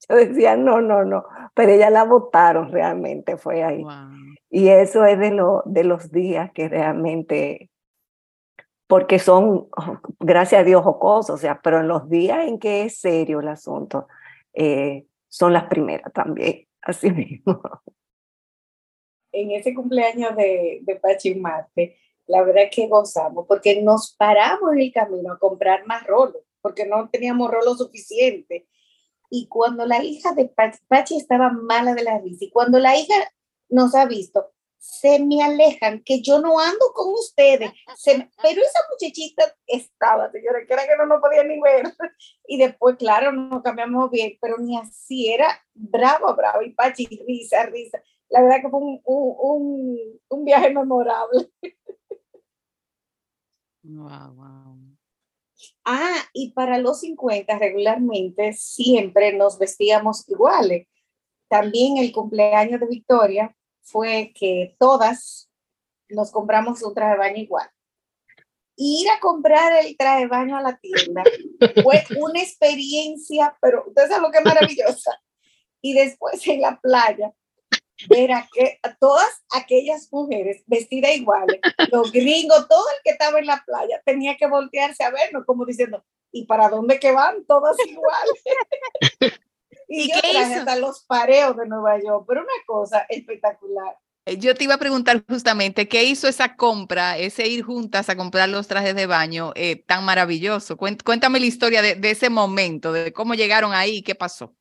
Yo 0.08 0.16
decía, 0.16 0.56
no, 0.56 0.80
no, 0.80 1.04
no, 1.04 1.24
pero 1.54 1.72
ella 1.72 1.90
la 1.90 2.04
votaron 2.04 2.70
realmente, 2.72 3.36
fue 3.36 3.62
ahí. 3.62 3.84
Y 4.50 4.68
eso 4.68 5.04
es 5.04 5.18
de, 5.18 5.30
lo, 5.30 5.62
de 5.66 5.84
los 5.84 6.10
días 6.10 6.50
que 6.52 6.68
realmente, 6.68 7.70
porque 8.86 9.18
son, 9.18 9.68
gracias 10.20 10.62
a 10.62 10.64
Dios, 10.64 10.82
jocosos, 10.82 11.34
o 11.34 11.38
sea, 11.38 11.60
pero 11.62 11.80
en 11.80 11.88
los 11.88 12.08
días 12.08 12.46
en 12.46 12.58
que 12.58 12.82
es 12.82 13.00
serio 13.00 13.40
el 13.40 13.48
asunto, 13.48 14.08
eh, 14.54 15.06
son 15.28 15.52
las 15.52 15.64
primeras 15.64 16.12
también, 16.12 16.66
así 16.82 17.10
mismo. 17.10 17.60
En 19.30 19.50
ese 19.50 19.74
cumpleaños 19.74 20.34
de, 20.36 20.80
de 20.82 20.96
Pachimate, 20.96 21.98
la 22.26 22.42
verdad 22.42 22.64
es 22.64 22.74
que 22.74 22.88
gozamos, 22.88 23.46
porque 23.46 23.82
nos 23.82 24.14
paramos 24.16 24.72
en 24.72 24.80
el 24.80 24.92
camino 24.92 25.32
a 25.32 25.38
comprar 25.38 25.86
más 25.86 26.06
rolos, 26.06 26.42
porque 26.62 26.86
no 26.86 27.08
teníamos 27.10 27.50
rolos 27.50 27.78
suficiente. 27.78 28.66
Y 29.30 29.48
cuando 29.48 29.84
la 29.86 30.02
hija 30.02 30.32
de 30.34 30.52
Pachi, 30.88 31.16
estaba 31.16 31.50
mala 31.50 31.94
de 31.94 32.02
la 32.02 32.18
risa, 32.18 32.44
y 32.46 32.50
cuando 32.50 32.78
la 32.78 32.96
hija 32.96 33.14
nos 33.68 33.94
ha 33.94 34.06
visto, 34.06 34.52
se 34.78 35.18
me 35.18 35.42
alejan, 35.42 36.02
que 36.04 36.22
yo 36.22 36.40
no 36.40 36.58
ando 36.58 36.92
con 36.94 37.12
ustedes. 37.12 37.72
pero 38.04 38.62
esa 38.62 38.80
muchachita 38.90 39.44
estaba, 39.66 40.30
señora, 40.30 40.64
que 40.66 40.72
era 40.72 40.86
que 40.86 40.96
no 40.96 41.06
nos 41.06 41.20
podía 41.20 41.44
ni 41.44 41.60
ver. 41.60 41.92
Y 42.46 42.58
después, 42.58 42.96
claro, 42.96 43.32
nos 43.32 43.62
cambiamos 43.62 44.10
bien, 44.10 44.38
pero 44.40 44.56
ni 44.58 44.78
así, 44.78 45.30
era 45.30 45.48
bravo, 45.74 46.34
bravo. 46.34 46.62
Y 46.62 46.70
Pachi, 46.70 47.06
risa, 47.26 47.66
risa. 47.66 48.02
La 48.30 48.40
verdad 48.42 48.62
que 48.62 48.68
fue 48.70 48.80
un, 48.80 49.00
un, 49.04 49.98
un 50.28 50.44
viaje 50.44 50.72
memorable. 50.72 51.50
Ah, 55.90 56.22
y 56.34 56.50
para 56.50 56.76
los 56.76 57.00
50 57.00 57.58
regularmente 57.58 58.52
siempre 58.52 59.32
nos 59.32 59.58
vestíamos 59.58 60.28
iguales. 60.28 60.86
También 61.48 61.96
el 61.96 62.12
cumpleaños 62.12 62.78
de 62.78 62.86
Victoria 62.86 63.56
fue 63.80 64.34
que 64.38 64.76
todas 64.78 65.50
nos 66.10 66.30
compramos 66.30 66.82
un 66.82 66.92
traje 66.92 67.12
de 67.12 67.18
baño 67.18 67.36
igual. 67.38 67.70
Ir 68.76 69.08
a 69.08 69.18
comprar 69.18 69.82
el 69.82 69.96
traje 69.96 70.20
de 70.20 70.26
baño 70.26 70.58
a 70.58 70.60
la 70.60 70.76
tienda 70.76 71.24
fue 71.82 72.04
una 72.20 72.42
experiencia, 72.42 73.56
pero 73.58 73.84
ustedes 73.86 74.10
saben 74.10 74.24
lo 74.24 74.30
que 74.30 74.38
es 74.40 74.44
maravillosa. 74.44 75.18
Y 75.80 75.94
después 75.94 76.46
en 76.48 76.60
la 76.60 76.78
playa 76.78 77.32
ver 78.08 78.32
a, 78.32 78.48
que, 78.52 78.78
a 78.82 78.94
todas 78.94 79.44
aquellas 79.50 80.08
mujeres 80.12 80.62
vestidas 80.66 81.16
iguales, 81.16 81.60
los 81.90 82.12
gringos, 82.12 82.68
todo 82.68 82.84
el 82.96 83.02
que 83.02 83.10
estaba 83.10 83.38
en 83.38 83.46
la 83.46 83.62
playa 83.66 84.00
tenía 84.04 84.36
que 84.36 84.46
voltearse 84.46 85.04
a 85.04 85.10
vernos 85.10 85.44
como 85.44 85.64
diciendo, 85.64 86.04
¿y 86.30 86.46
para 86.46 86.68
dónde 86.68 87.00
que 87.00 87.12
van? 87.12 87.44
Todas 87.46 87.76
iguales. 87.86 88.42
y, 89.88 90.12
yo 90.12 90.20
traje 90.20 90.54
hasta 90.54 90.76
los 90.76 91.04
pareos 91.04 91.56
de 91.56 91.66
Nueva 91.66 91.98
York, 92.00 92.24
pero 92.28 92.42
una 92.42 92.64
cosa 92.66 93.06
espectacular. 93.08 93.96
Eh, 94.26 94.36
yo 94.36 94.54
te 94.54 94.64
iba 94.64 94.74
a 94.74 94.78
preguntar 94.78 95.24
justamente, 95.28 95.88
¿qué 95.88 96.04
hizo 96.04 96.28
esa 96.28 96.54
compra, 96.54 97.18
ese 97.18 97.48
ir 97.48 97.64
juntas 97.64 98.08
a 98.08 98.16
comprar 98.16 98.48
los 98.48 98.68
trajes 98.68 98.94
de 98.94 99.06
baño 99.06 99.52
eh, 99.56 99.76
tan 99.76 100.04
maravilloso? 100.04 100.76
Cuéntame 100.76 101.40
la 101.40 101.46
historia 101.46 101.82
de, 101.82 101.94
de 101.96 102.10
ese 102.10 102.30
momento, 102.30 102.92
de 102.92 103.12
cómo 103.12 103.34
llegaron 103.34 103.72
ahí, 103.72 104.02
qué 104.02 104.14
pasó 104.14 104.54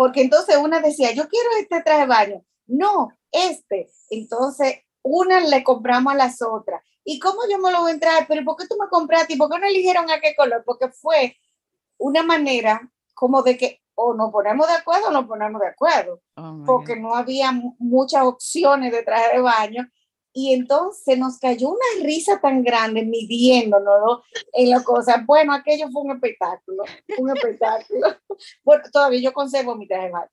porque 0.00 0.22
entonces 0.22 0.56
una 0.56 0.80
decía, 0.80 1.12
yo 1.12 1.28
quiero 1.28 1.50
este 1.60 1.82
traje 1.82 2.00
de 2.00 2.06
baño, 2.06 2.44
no, 2.70 3.10
este. 3.32 3.90
Entonces, 4.10 4.78
una 5.02 5.40
le 5.40 5.62
compramos 5.64 6.12
a 6.12 6.16
las 6.16 6.42
otras. 6.42 6.82
¿Y 7.04 7.18
cómo 7.18 7.40
yo 7.50 7.58
me 7.58 7.72
lo 7.72 7.80
voy 7.80 7.90
a 7.90 7.94
entrar? 7.94 8.26
Pero 8.28 8.44
¿por 8.44 8.56
qué 8.56 8.66
tú 8.66 8.76
me 8.80 8.88
compraste? 8.88 9.34
¿Y 9.34 9.36
por 9.36 9.50
qué 9.50 9.58
no 9.58 9.66
eligieron 9.66 10.10
a 10.10 10.20
qué 10.20 10.34
color? 10.36 10.62
Porque 10.64 10.88
fue 10.88 11.36
una 11.98 12.22
manera 12.22 12.90
como 13.14 13.42
de 13.42 13.56
que 13.56 13.80
o 13.94 14.14
nos 14.14 14.32
ponemos 14.32 14.66
de 14.66 14.74
acuerdo 14.74 15.08
o 15.08 15.10
nos 15.10 15.26
ponemos 15.26 15.60
de 15.60 15.68
acuerdo. 15.68 16.20
Oh, 16.36 16.62
porque 16.66 16.96
no 16.96 17.14
había 17.14 17.52
muchas 17.78 18.22
opciones 18.22 18.92
de 18.92 19.02
traje 19.02 19.36
de 19.36 19.42
baño. 19.42 19.88
Y 20.32 20.54
entonces 20.54 21.18
nos 21.18 21.38
cayó 21.38 21.70
una 21.70 22.04
risa 22.04 22.40
tan 22.40 22.62
grande 22.62 23.04
midiéndonos 23.04 24.20
en 24.52 24.70
la 24.70 24.82
cosa. 24.82 25.24
Bueno, 25.26 25.52
aquello 25.52 25.88
fue 25.90 26.02
un 26.02 26.12
espectáculo, 26.12 26.84
un 27.18 27.36
espectáculo. 27.36 28.08
Bueno, 28.64 28.84
todavía 28.90 29.20
yo 29.20 29.32
conservo 29.34 29.74
mi 29.74 29.86
traje 29.86 30.06
de 30.06 30.12
baño. 30.12 30.30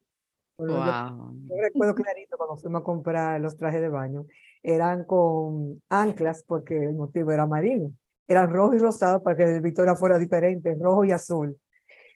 Yo, 0.60 1.62
recuerdo 1.62 1.94
clarito 1.94 2.36
cuando 2.36 2.58
fuimos 2.58 2.82
a 2.82 2.84
comprar 2.84 3.40
los 3.40 3.58
trajes 3.58 3.80
de 3.80 3.90
baño, 3.90 4.26
eran 4.64 5.04
con 5.04 5.82
anclas 5.90 6.44
porque 6.44 6.84
el 6.84 6.96
motivo 6.96 7.32
era 7.32 7.46
marino. 7.46 7.92
Eran 8.28 8.52
rojo 8.52 8.74
y 8.74 8.80
rosado 8.80 9.22
para 9.22 9.38
que 9.38 9.44
el 9.44 9.62
Victoria 9.62 9.96
fuera 9.96 10.18
diferente, 10.18 10.76
rojo 10.80 11.06
y 11.06 11.12
azul. 11.12 11.58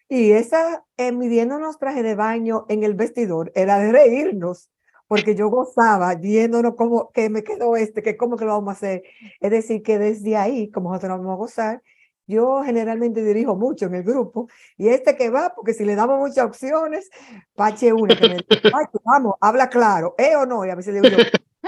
Y 0.09 0.31
esa, 0.31 0.83
eh, 0.97 1.11
midiendo 1.11 1.59
los 1.59 1.77
trajes 1.77 2.03
de 2.03 2.15
baño 2.15 2.65
en 2.67 2.83
el 2.83 2.95
vestidor, 2.95 3.51
era 3.55 3.79
de 3.79 3.91
reírnos, 3.91 4.69
porque 5.07 5.35
yo 5.35 5.49
gozaba 5.49 6.15
viéndonos 6.15 6.75
cómo 6.75 7.11
que 7.11 7.29
me 7.29 7.43
quedó 7.43 7.75
este, 7.77 8.01
que 8.01 8.17
cómo 8.17 8.37
que 8.37 8.45
lo 8.45 8.53
vamos 8.53 8.69
a 8.69 8.77
hacer. 8.77 9.03
Es 9.39 9.51
decir, 9.51 9.83
que 9.83 9.99
desde 9.99 10.35
ahí, 10.35 10.69
como 10.71 10.89
nosotros 10.89 11.19
vamos 11.19 11.33
a 11.33 11.37
gozar, 11.37 11.83
yo 12.31 12.63
generalmente 12.63 13.23
dirijo 13.23 13.55
mucho 13.55 13.85
en 13.85 13.95
el 13.95 14.03
grupo 14.03 14.47
y 14.77 14.87
este 14.89 15.15
que 15.15 15.29
va, 15.29 15.53
porque 15.53 15.73
si 15.73 15.85
le 15.85 15.95
damos 15.95 16.19
muchas 16.19 16.45
opciones, 16.45 17.09
Pache 17.55 17.93
una, 17.93 18.15
que 18.15 18.29
me 18.29 18.35
dice, 18.37 18.61
vamos, 19.03 19.35
habla 19.41 19.69
claro, 19.69 20.15
¿eh 20.17 20.35
o 20.35 20.45
no? 20.45 20.65
Y 20.65 20.69
a 20.69 20.75
veces 20.75 20.93
digo 20.93 21.07
yo, 21.07 21.23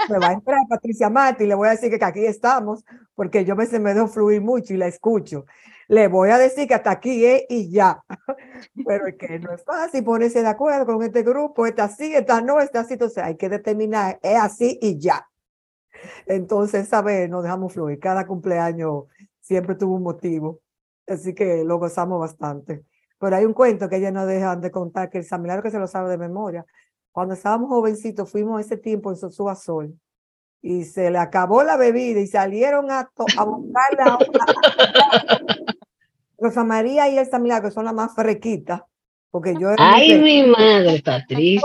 me 0.08 0.18
va 0.18 0.28
a 0.28 0.32
entrar 0.32 0.58
Patricia 0.68 1.10
Mati 1.10 1.44
y 1.44 1.46
le 1.46 1.54
voy 1.54 1.68
a 1.68 1.72
decir 1.72 1.96
que 1.96 2.04
aquí 2.04 2.24
estamos, 2.24 2.84
porque 3.14 3.44
yo 3.44 3.54
a 3.54 3.56
veces 3.56 3.80
me 3.80 3.94
dejo 3.94 4.08
fluir 4.08 4.40
mucho 4.40 4.74
y 4.74 4.76
la 4.76 4.86
escucho. 4.86 5.44
Le 5.86 6.08
voy 6.08 6.30
a 6.30 6.38
decir 6.38 6.66
que 6.66 6.74
hasta 6.74 6.90
aquí 6.90 7.24
es 7.24 7.44
y 7.48 7.70
ya. 7.70 8.02
Pero 8.86 9.06
es 9.06 9.16
que 9.16 9.38
no 9.38 9.52
es 9.52 9.62
fácil 9.62 10.02
ponerse 10.02 10.42
de 10.42 10.48
acuerdo 10.48 10.86
con 10.86 11.02
este 11.02 11.22
grupo, 11.22 11.66
está 11.66 11.84
así, 11.84 12.14
está 12.14 12.40
no, 12.40 12.60
está 12.60 12.80
así, 12.80 12.94
entonces 12.94 13.22
hay 13.22 13.36
que 13.36 13.48
determinar, 13.48 14.18
es 14.22 14.38
así 14.38 14.78
y 14.80 14.98
ya. 14.98 15.28
Entonces, 16.26 16.88
ver, 17.04 17.30
nos 17.30 17.42
dejamos 17.42 17.72
fluir. 17.72 17.98
Cada 17.98 18.26
cumpleaños 18.26 19.04
siempre 19.44 19.74
tuvo 19.74 19.96
un 19.96 20.02
motivo. 20.02 20.60
Así 21.06 21.34
que 21.34 21.64
lo 21.64 21.78
gozamos 21.78 22.18
bastante. 22.18 22.84
Pero 23.18 23.36
hay 23.36 23.44
un 23.44 23.52
cuento 23.52 23.88
que 23.88 23.96
ella 23.96 24.10
no 24.10 24.26
dejan 24.26 24.60
de 24.60 24.70
contar, 24.70 25.10
que 25.10 25.18
el 25.18 25.24
San 25.24 25.42
Milagro 25.42 25.62
que 25.62 25.70
se 25.70 25.78
lo 25.78 25.86
sabe 25.86 26.10
de 26.10 26.18
memoria. 26.18 26.64
Cuando 27.12 27.34
estábamos 27.34 27.68
jovencitos, 27.68 28.30
fuimos 28.30 28.60
ese 28.60 28.76
tiempo 28.76 29.10
en 29.10 29.16
Sosúa 29.16 29.54
Sol 29.54 29.94
y 30.62 30.84
se 30.84 31.10
le 31.10 31.18
acabó 31.18 31.62
la 31.62 31.76
bebida 31.76 32.20
y 32.20 32.26
salieron 32.26 32.90
a, 32.90 33.10
a 33.36 33.44
buscarla. 33.44 34.18
Rosa 36.38 36.64
María 36.64 37.08
y 37.08 37.18
el 37.18 37.26
San 37.26 37.42
Milagro 37.42 37.70
son 37.70 37.84
las 37.84 37.94
más 37.94 38.14
frequitas 38.14 38.82
porque 39.34 39.56
yo 39.58 39.70
Ay, 39.78 40.16
mi 40.20 40.46
madre, 40.46 41.02
Patricia. 41.04 41.60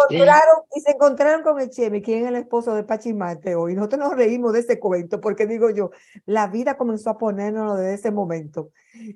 y 0.75 0.81
se 0.81 0.89
encontraron 0.89 1.43
con 1.43 1.59
el 1.59 1.69
Chemi, 1.69 2.01
quien 2.01 2.23
es 2.23 2.29
el 2.29 2.35
esposo 2.37 2.73
de 2.73 2.83
Pachimarte 2.83 3.53
hoy. 3.53 3.75
Nosotros 3.75 3.99
nos 3.99 4.15
reímos 4.15 4.53
de 4.53 4.61
ese 4.61 4.79
cuento, 4.79 5.21
porque 5.21 5.45
digo 5.45 5.69
yo, 5.69 5.91
la 6.25 6.47
vida 6.47 6.77
comenzó 6.77 7.11
a 7.11 7.19
ponernos 7.19 7.77
desde 7.77 7.93
ese 7.93 8.09
momento. 8.09 8.71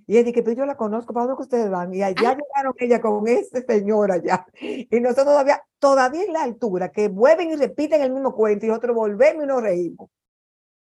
Y 0.05 0.17
él 0.17 0.25
dije, 0.25 0.43
pero 0.43 0.55
yo 0.55 0.65
la 0.67 0.77
conozco, 0.77 1.15
¿para 1.15 1.25
dónde 1.25 1.41
ustedes 1.41 1.67
van? 1.71 1.95
Y 1.95 2.03
allá 2.03 2.37
llegaron 2.37 2.75
ella 2.77 3.01
con 3.01 3.27
ese 3.27 3.63
señor 3.63 4.11
allá. 4.11 4.45
Y 4.61 4.99
nosotros 4.99 5.25
todavía, 5.25 5.63
todavía 5.79 6.23
en 6.23 6.33
la 6.33 6.43
altura, 6.43 6.91
que 6.91 7.07
vuelven 7.07 7.49
y 7.49 7.55
repiten 7.55 8.03
el 8.03 8.11
mismo 8.11 8.35
cuento 8.35 8.67
y 8.67 8.69
nosotros 8.69 8.95
volvemos 8.95 9.45
y 9.45 9.47
nos 9.47 9.63
reímos. 9.63 10.11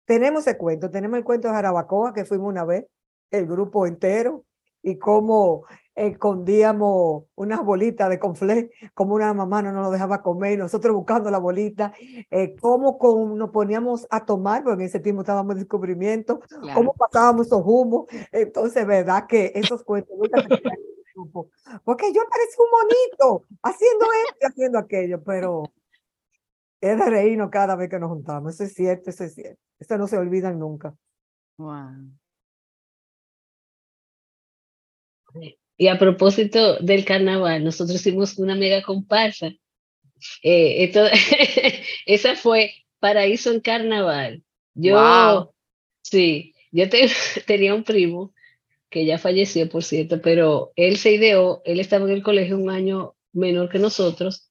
Tenemos 0.06 0.48
ese 0.48 0.58
cuento, 0.58 0.90
tenemos 0.90 1.18
el 1.18 1.26
cuento 1.26 1.50
de 1.50 1.54
Jarabacoa, 1.54 2.14
que 2.14 2.24
fuimos 2.24 2.48
una 2.48 2.64
vez, 2.64 2.86
el 3.30 3.46
grupo 3.46 3.86
entero, 3.86 4.46
y 4.82 4.98
cómo 4.98 5.66
escondíamos 5.98 7.24
unas 7.36 7.66
bolitas 7.66 8.08
de 8.10 8.20
conflé, 8.20 8.70
como 8.94 9.16
una 9.16 9.34
mamá 9.34 9.64
no 9.64 9.72
nos 9.72 9.92
dejaba 9.92 10.22
comer, 10.22 10.60
nosotros 10.60 10.96
buscando 10.96 11.32
la 11.32 11.40
bolita, 11.40 11.92
eh, 12.30 12.56
cómo 12.62 13.00
con, 13.00 13.36
nos 13.38 13.50
poníamos 13.50 14.08
a 14.12 14.24
tomar, 14.24 14.64
porque 14.64 14.84
en 14.84 14.90
ese 14.90 15.00
tiempo 15.00 15.24
estábamos 15.24 15.54
en 15.54 15.60
descubrimiento, 15.60 16.40
cómo 16.76 16.94
pasábamos 16.94 17.48
esos 17.48 17.64
humos. 17.66 18.06
Entonces, 18.32 18.86
verdad 18.86 19.26
que 19.28 19.52
esos 19.56 19.84
cuentos 19.84 20.16
porque 21.84 22.14
yo 22.14 22.22
parecía 22.30 22.64
un 22.64 22.70
monito 22.70 23.46
haciendo 23.64 24.06
esto 24.28 24.38
y 24.40 24.46
haciendo 24.46 24.78
aquello, 24.78 25.24
pero 25.24 25.64
es 26.80 26.96
de 26.96 27.06
reírnos 27.06 27.50
cada 27.50 27.76
vez 27.76 27.90
que 27.90 27.98
nos 27.98 28.10
juntamos. 28.10 28.54
Eso 28.54 28.66
es 28.66 28.74
cierto, 28.76 29.10
eso 29.10 29.24
es 29.24 29.34
cierto. 29.34 29.60
Eso 29.80 29.98
no 29.98 30.08
se 30.08 30.18
olvidan 30.18 30.60
nunca. 30.60 30.96
Wow. 31.58 32.12
Y 35.78 35.88
a 35.88 36.00
propósito 36.00 36.78
del 36.78 37.06
carnaval, 37.06 37.64
nosotros 37.64 38.00
hicimos 38.00 38.38
una 38.40 38.56
mega 38.56 38.82
comparsa. 38.82 39.52
Eh, 40.42 40.92
esa 42.06 42.36
fue 42.36 42.74
Paraíso 43.00 43.52
en 43.52 43.62
Carnaval. 43.62 44.44
Yo, 44.74 45.54
sí, 46.02 46.56
yo 46.72 46.86
tenía 47.46 47.76
un 47.76 47.84
primo 47.84 48.34
que 48.90 49.06
ya 49.06 49.18
falleció, 49.18 49.70
por 49.70 49.84
cierto, 49.84 50.22
pero 50.22 50.72
él 50.76 50.98
se 50.98 51.12
ideó, 51.14 51.62
él 51.66 51.80
estaba 51.80 52.06
en 52.06 52.12
el 52.12 52.24
colegio 52.24 52.58
un 52.58 52.70
año 52.70 53.16
menor 53.34 53.70
que 53.70 53.80
nosotros, 53.80 54.50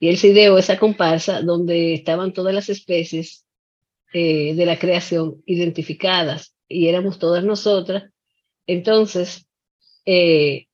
y 0.00 0.08
él 0.08 0.16
se 0.16 0.28
ideó 0.28 0.58
esa 0.58 0.78
comparsa 0.78 1.42
donde 1.42 1.94
estaban 1.94 2.32
todas 2.32 2.54
las 2.54 2.68
especies 2.68 3.44
eh, 4.12 4.54
de 4.54 4.66
la 4.66 4.78
creación 4.78 5.42
identificadas, 5.46 6.54
y 6.66 6.88
éramos 6.88 7.18
todas 7.18 7.44
nosotras. 7.44 8.10
Entonces, 8.66 9.46
eh, 10.06 10.66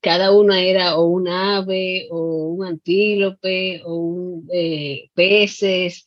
cada 0.00 0.32
una 0.32 0.60
era 0.62 0.96
o 0.96 1.06
un 1.06 1.28
ave 1.28 2.08
o 2.10 2.48
un 2.48 2.64
antílope 2.64 3.82
o 3.84 3.94
un, 3.94 4.48
eh, 4.52 5.10
peces, 5.14 6.04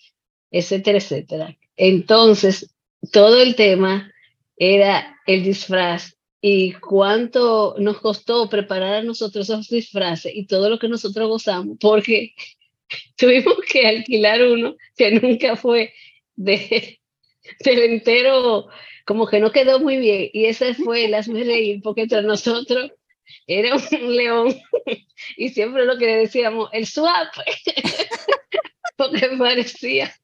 etcétera, 0.49 0.97
etcétera. 0.97 1.57
Entonces, 1.75 2.73
todo 3.11 3.41
el 3.41 3.55
tema 3.55 4.11
era 4.57 5.17
el 5.25 5.43
disfraz 5.43 6.17
y 6.41 6.73
cuánto 6.73 7.75
nos 7.77 7.99
costó 7.99 8.49
preparar 8.49 8.95
a 8.95 9.03
nosotros 9.03 9.49
esos 9.49 9.69
disfraces 9.69 10.31
y 10.33 10.47
todo 10.47 10.69
lo 10.69 10.79
que 10.79 10.87
nosotros 10.87 11.29
gozamos, 11.29 11.77
porque 11.79 12.33
tuvimos 13.17 13.57
que 13.71 13.87
alquilar 13.87 14.41
uno 14.43 14.75
que 14.95 15.11
nunca 15.11 15.55
fue 15.55 15.93
de, 16.35 16.99
del 17.59 17.79
entero 17.79 18.67
como 19.11 19.27
que 19.27 19.41
no 19.41 19.51
quedó 19.51 19.81
muy 19.81 19.97
bien. 19.97 20.29
Y 20.31 20.45
esa 20.45 20.73
fue 20.73 21.03
el 21.03 21.13
hazme 21.13 21.43
reír, 21.43 21.81
porque 21.83 22.03
entre 22.03 22.21
nosotros 22.21 22.91
era 23.45 23.75
un 23.75 24.15
león 24.15 24.55
y 25.37 25.49
siempre 25.49 25.85
lo 25.85 25.97
que 25.97 26.05
le 26.05 26.15
decíamos, 26.15 26.69
el 26.71 26.85
swap, 26.85 27.27
porque 28.95 29.31
parecía. 29.37 30.15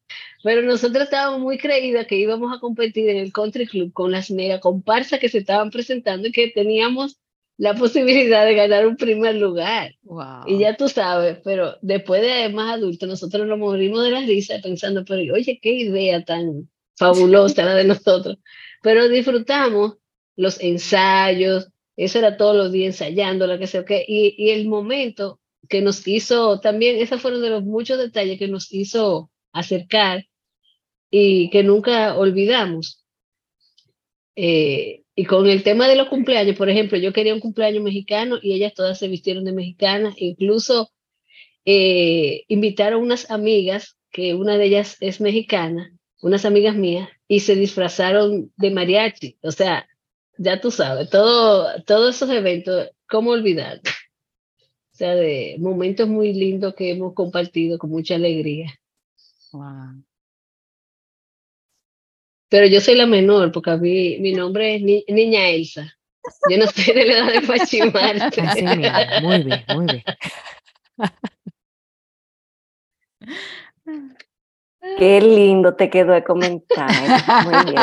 Pero 0.41 0.61
nosotros 0.61 1.03
estábamos 1.03 1.41
muy 1.41 1.57
creídas 1.57 2.07
que 2.07 2.15
íbamos 2.15 2.55
a 2.55 2.61
competir 2.61 3.09
en 3.09 3.17
el 3.17 3.33
country 3.33 3.67
club 3.67 3.91
con 3.91 4.09
las 4.09 4.31
mega 4.31 4.61
comparsas 4.61 5.19
que 5.19 5.27
se 5.27 5.39
estaban 5.39 5.69
presentando 5.69 6.29
y 6.29 6.31
que 6.31 6.47
teníamos 6.47 7.19
la 7.57 7.73
posibilidad 7.73 8.45
de 8.45 8.55
ganar 8.55 8.87
un 8.87 8.95
primer 8.95 9.35
lugar. 9.35 9.95
Y 10.45 10.59
ya 10.59 10.77
tú 10.77 10.87
sabes, 10.87 11.39
pero 11.43 11.75
después 11.81 12.21
de 12.21 12.47
más 12.53 12.75
adultos, 12.75 13.09
nosotros 13.09 13.47
nos 13.47 13.59
morimos 13.59 14.01
de 14.01 14.11
la 14.11 14.21
risa 14.21 14.59
pensando, 14.63 15.03
pero 15.03 15.33
oye, 15.33 15.59
qué 15.61 15.71
idea 15.73 16.23
tan 16.23 16.69
fabulosa 16.95 17.65
la 17.65 17.75
de 17.75 17.83
nosotros 17.83 18.37
pero 18.81 19.09
disfrutamos 19.09 19.97
los 20.35 20.61
ensayos, 20.61 21.69
eso 21.95 22.19
era 22.19 22.37
todos 22.37 22.55
los 22.55 22.71
días 22.71 23.01
ensayando, 23.01 23.47
lo 23.47 23.57
que 23.57 23.67
sea, 23.67 23.81
okay, 23.81 24.03
y, 24.07 24.35
y 24.37 24.51
el 24.51 24.67
momento 24.67 25.39
que 25.67 25.81
nos 25.81 26.07
hizo 26.07 26.59
también, 26.59 26.97
esos 26.97 27.21
fueron 27.21 27.41
de 27.41 27.49
los 27.49 27.63
muchos 27.63 27.97
detalles 27.97 28.39
que 28.39 28.47
nos 28.47 28.71
hizo 28.71 29.31
acercar 29.51 30.25
y 31.09 31.49
que 31.49 31.63
nunca 31.63 32.17
olvidamos. 32.17 33.03
Eh, 34.35 35.03
y 35.15 35.25
con 35.25 35.47
el 35.47 35.63
tema 35.63 35.87
de 35.87 35.95
los 35.95 36.09
cumpleaños, 36.09 36.55
por 36.55 36.69
ejemplo, 36.69 36.97
yo 36.97 37.11
quería 37.11 37.33
un 37.33 37.39
cumpleaños 37.39 37.83
mexicano 37.83 38.37
y 38.41 38.53
ellas 38.53 38.73
todas 38.75 38.99
se 38.99 39.07
vistieron 39.07 39.43
de 39.45 39.51
mexicanas, 39.51 40.13
incluso 40.17 40.91
eh, 41.65 42.43
invitaron 42.47 43.01
unas 43.01 43.31
amigas, 43.31 43.97
que 44.11 44.35
una 44.35 44.57
de 44.57 44.65
ellas 44.65 44.97
es 44.99 45.19
mexicana, 45.19 45.96
unas 46.21 46.45
amigas 46.45 46.75
mías, 46.75 47.09
y 47.27 47.41
se 47.41 47.55
disfrazaron 47.55 48.51
de 48.57 48.71
mariachi. 48.71 49.37
O 49.41 49.51
sea, 49.51 49.87
ya 50.37 50.61
tú 50.61 50.71
sabes, 50.71 51.09
todo, 51.09 51.81
todos 51.83 52.15
esos 52.15 52.29
eventos, 52.29 52.89
¿cómo 53.07 53.31
olvidar? 53.31 53.81
O 53.83 54.97
sea, 54.97 55.15
de 55.15 55.57
momentos 55.59 56.07
muy 56.07 56.33
lindos 56.33 56.73
que 56.73 56.91
hemos 56.91 57.13
compartido 57.13 57.77
con 57.77 57.91
mucha 57.91 58.15
alegría. 58.15 58.79
Pero 62.49 62.65
yo 62.67 62.81
soy 62.81 62.95
la 62.95 63.05
menor, 63.05 63.51
porque 63.51 63.71
a 63.71 63.77
mí 63.77 64.17
mi 64.19 64.33
nombre 64.33 64.75
es 64.75 64.81
Niña 64.81 65.49
Elsa. 65.49 65.93
Yo 66.49 66.57
no 66.57 66.65
soy 66.67 66.93
de 66.93 67.05
la 67.05 67.13
edad 67.13 67.33
de 67.33 67.47
Pachimarte. 67.47 68.41
muy 69.21 69.43
bien, 69.43 69.63
muy 69.75 69.85
bien. 69.85 70.03
Qué 74.97 75.21
lindo 75.21 75.75
te 75.75 75.89
quedó 75.89 76.13
de 76.13 76.23
comentar. 76.23 76.89
Muy 77.45 77.71
bien. 77.71 77.81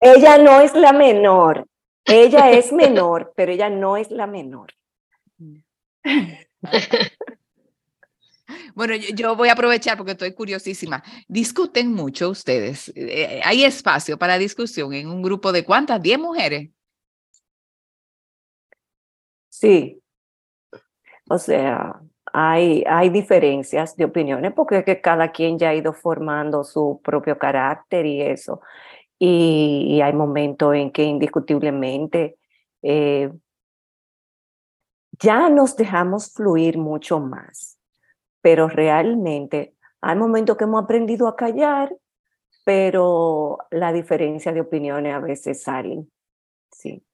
ella 0.00 0.38
no 0.38 0.60
es 0.60 0.74
la 0.74 0.92
menor. 0.92 1.66
Ella 2.04 2.50
es 2.50 2.72
menor, 2.72 3.32
pero 3.36 3.52
ella 3.52 3.70
no 3.70 3.96
es 3.96 4.10
la 4.10 4.26
menor. 4.26 4.72
Bueno, 8.74 8.94
yo, 8.96 9.36
voy 9.36 9.48
a 9.48 9.52
aprovechar 9.52 9.96
porque 9.96 10.12
estoy 10.12 10.34
curiosísima. 10.34 11.02
¿Discuten 11.28 11.92
mucho 11.92 12.30
ustedes? 12.30 12.92
Eh, 12.94 13.40
¿Hay 13.44 13.64
espacio 13.64 14.18
para 14.18 14.38
discusión 14.38 14.92
en 14.94 15.08
un 15.08 15.22
grupo 15.22 15.52
de 15.52 15.64
cuántas? 15.64 16.00
¿Diez 16.00 16.18
mujeres? 16.18 16.70
Sí. 19.48 20.00
O 21.28 21.38
sea, 21.38 22.00
hay, 22.32 22.84
hay 22.88 23.10
diferencias 23.10 23.96
de 23.96 24.06
opiniones 24.06 24.52
porque 24.52 25.00
cada 25.00 25.30
quien 25.32 25.58
ya 25.58 25.70
ha 25.70 25.74
ido 25.74 25.92
formando 25.92 26.64
su 26.64 27.00
propio 27.02 27.38
carácter 27.38 28.06
y 28.06 28.22
eso. 28.22 28.60
Y, 29.18 30.00
hay 30.02 30.12
momentos 30.14 30.74
en 30.74 30.90
que 30.90 31.04
indiscutiblemente 31.04 32.38
eh, 32.82 33.30
ya 35.20 35.48
nos 35.48 35.76
dejamos 35.76 36.32
fluir 36.32 36.78
mucho 36.78 37.20
más, 37.20 37.78
pero 38.40 38.68
realmente 38.68 39.74
hay 40.00 40.16
momentos 40.16 40.56
que 40.56 40.64
hemos 40.64 40.82
aprendido 40.82 41.28
a 41.28 41.36
callar, 41.36 41.94
pero 42.64 43.58
la 43.70 43.92
diferencia 43.92 44.52
de 44.52 44.62
opiniones 44.62 45.14
a 45.14 45.20
veces 45.20 45.62
salen. 45.62 46.10
Sí. 46.70 47.04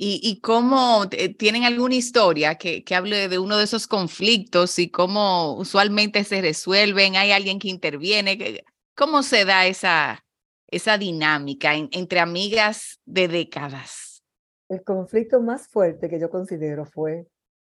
Y, 0.00 0.40
cómo 0.42 1.06
eh, 1.10 1.34
tienen 1.34 1.64
alguna 1.64 1.96
historia 1.96 2.54
que, 2.54 2.84
que 2.84 2.94
hable 2.94 3.28
de 3.28 3.40
uno 3.40 3.56
de 3.56 3.64
esos 3.64 3.88
conflictos 3.88 4.78
y 4.78 4.90
cómo 4.90 5.54
usualmente 5.56 6.22
se 6.22 6.40
resuelven, 6.40 7.16
hay 7.16 7.32
alguien 7.32 7.58
que 7.58 7.68
interviene, 7.68 8.62
cómo 8.94 9.24
se 9.24 9.44
da 9.44 9.66
esa, 9.66 10.24
esa 10.68 10.98
dinámica 10.98 11.74
entre 11.74 12.20
amigas 12.20 13.00
de 13.06 13.26
décadas. 13.26 14.22
El 14.68 14.84
conflicto 14.84 15.40
más 15.40 15.66
fuerte 15.66 16.08
que 16.08 16.20
yo 16.20 16.30
considero 16.30 16.84
fue, 16.84 17.26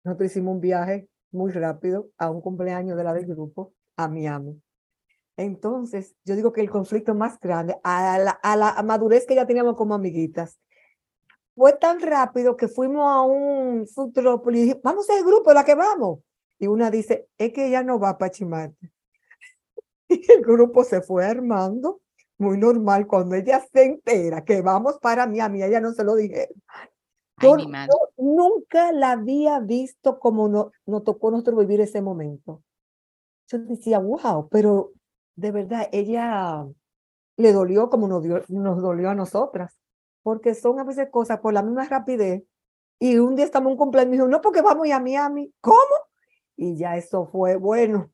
nosotros 0.02 0.32
hicimos 0.32 0.54
un 0.54 0.60
viaje 0.60 1.08
muy 1.30 1.52
rápido 1.52 2.10
a 2.18 2.30
un 2.30 2.40
cumpleaños 2.40 2.96
de 2.96 3.04
la 3.04 3.12
del 3.12 3.26
grupo 3.26 3.74
a 3.96 4.08
Miami. 4.08 4.60
Entonces, 5.36 6.16
yo 6.24 6.34
digo 6.34 6.52
que 6.52 6.62
el 6.62 6.70
conflicto 6.70 7.14
más 7.14 7.38
grande, 7.38 7.76
a 7.84 8.18
la, 8.18 8.30
a 8.30 8.56
la 8.56 8.82
madurez 8.82 9.24
que 9.24 9.36
ya 9.36 9.46
teníamos 9.46 9.76
como 9.76 9.94
amiguitas, 9.94 10.58
fue 11.58 11.72
tan 11.72 12.00
rápido 12.00 12.56
que 12.56 12.68
fuimos 12.68 13.04
a 13.04 13.22
un 13.22 13.88
futuro 13.88 14.40
y 14.46 14.52
dije, 14.52 14.80
vamos 14.82 15.10
al 15.10 15.24
grupo, 15.24 15.52
la 15.52 15.64
que 15.64 15.74
vamos. 15.74 16.20
Y 16.56 16.68
una 16.68 16.88
dice, 16.88 17.28
es 17.36 17.52
que 17.52 17.66
ella 17.66 17.82
no 17.82 17.98
va 17.98 18.16
para 18.16 18.30
Chimarte. 18.30 18.92
Y 20.10 20.32
el 20.32 20.40
grupo 20.40 20.84
se 20.84 21.02
fue 21.02 21.26
armando, 21.26 22.00
muy 22.38 22.56
normal, 22.56 23.06
cuando 23.06 23.34
ella 23.34 23.62
se 23.70 23.84
entera 23.84 24.42
que 24.42 24.62
vamos 24.62 24.98
para 25.02 25.26
Miami, 25.26 25.62
ella 25.62 25.80
no 25.80 25.92
se 25.92 26.02
lo 26.02 26.14
dijeron. 26.14 26.62
Yo, 27.42 27.56
nunca 28.16 28.90
la 28.92 29.12
había 29.12 29.60
visto 29.60 30.18
como 30.18 30.48
no, 30.48 30.72
nos 30.86 31.04
tocó 31.04 31.30
nosotros 31.30 31.58
vivir 31.58 31.82
ese 31.82 32.00
momento. 32.00 32.62
Yo 33.48 33.58
decía, 33.58 33.98
wow, 33.98 34.48
pero 34.48 34.92
de 35.36 35.50
verdad, 35.50 35.88
ella 35.92 36.66
le 37.36 37.52
dolió 37.52 37.90
como 37.90 38.08
nos, 38.08 38.24
nos 38.48 38.80
dolió 38.80 39.10
a 39.10 39.14
nosotras, 39.14 39.78
porque 40.28 40.54
son 40.54 40.78
a 40.78 40.84
veces 40.84 41.08
cosas 41.08 41.40
por 41.40 41.54
la 41.54 41.62
misma 41.62 41.86
rapidez. 41.86 42.42
Y 42.98 43.16
un 43.16 43.34
día 43.34 43.46
estamos 43.46 43.68
en 43.68 43.72
un 43.72 43.78
cumpleaños 43.78 44.10
y 44.10 44.16
dijo, 44.16 44.28
no, 44.28 44.42
porque 44.42 44.60
vamos 44.60 44.86
a 44.90 45.00
Miami. 45.00 45.54
¿Cómo? 45.58 45.78
Y 46.54 46.76
ya 46.76 46.98
eso 46.98 47.24
fue 47.24 47.56
bueno. 47.56 48.10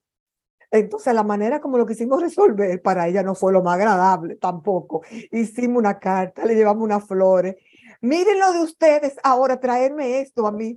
Entonces, 0.70 1.12
la 1.12 1.24
manera 1.24 1.60
como 1.60 1.76
lo 1.76 1.84
quisimos 1.84 2.22
resolver 2.22 2.80
para 2.82 3.08
ella 3.08 3.24
no 3.24 3.34
fue 3.34 3.52
lo 3.52 3.64
más 3.64 3.74
agradable 3.74 4.36
tampoco. 4.36 5.02
Hicimos 5.32 5.78
una 5.78 5.98
carta, 5.98 6.44
le 6.44 6.54
llevamos 6.54 6.84
unas 6.84 7.04
flores. 7.04 7.56
Miren 8.00 8.38
lo 8.38 8.52
de 8.52 8.60
ustedes 8.60 9.16
ahora, 9.24 9.58
traerme 9.58 10.20
esto 10.20 10.46
a 10.46 10.52
mí. 10.52 10.76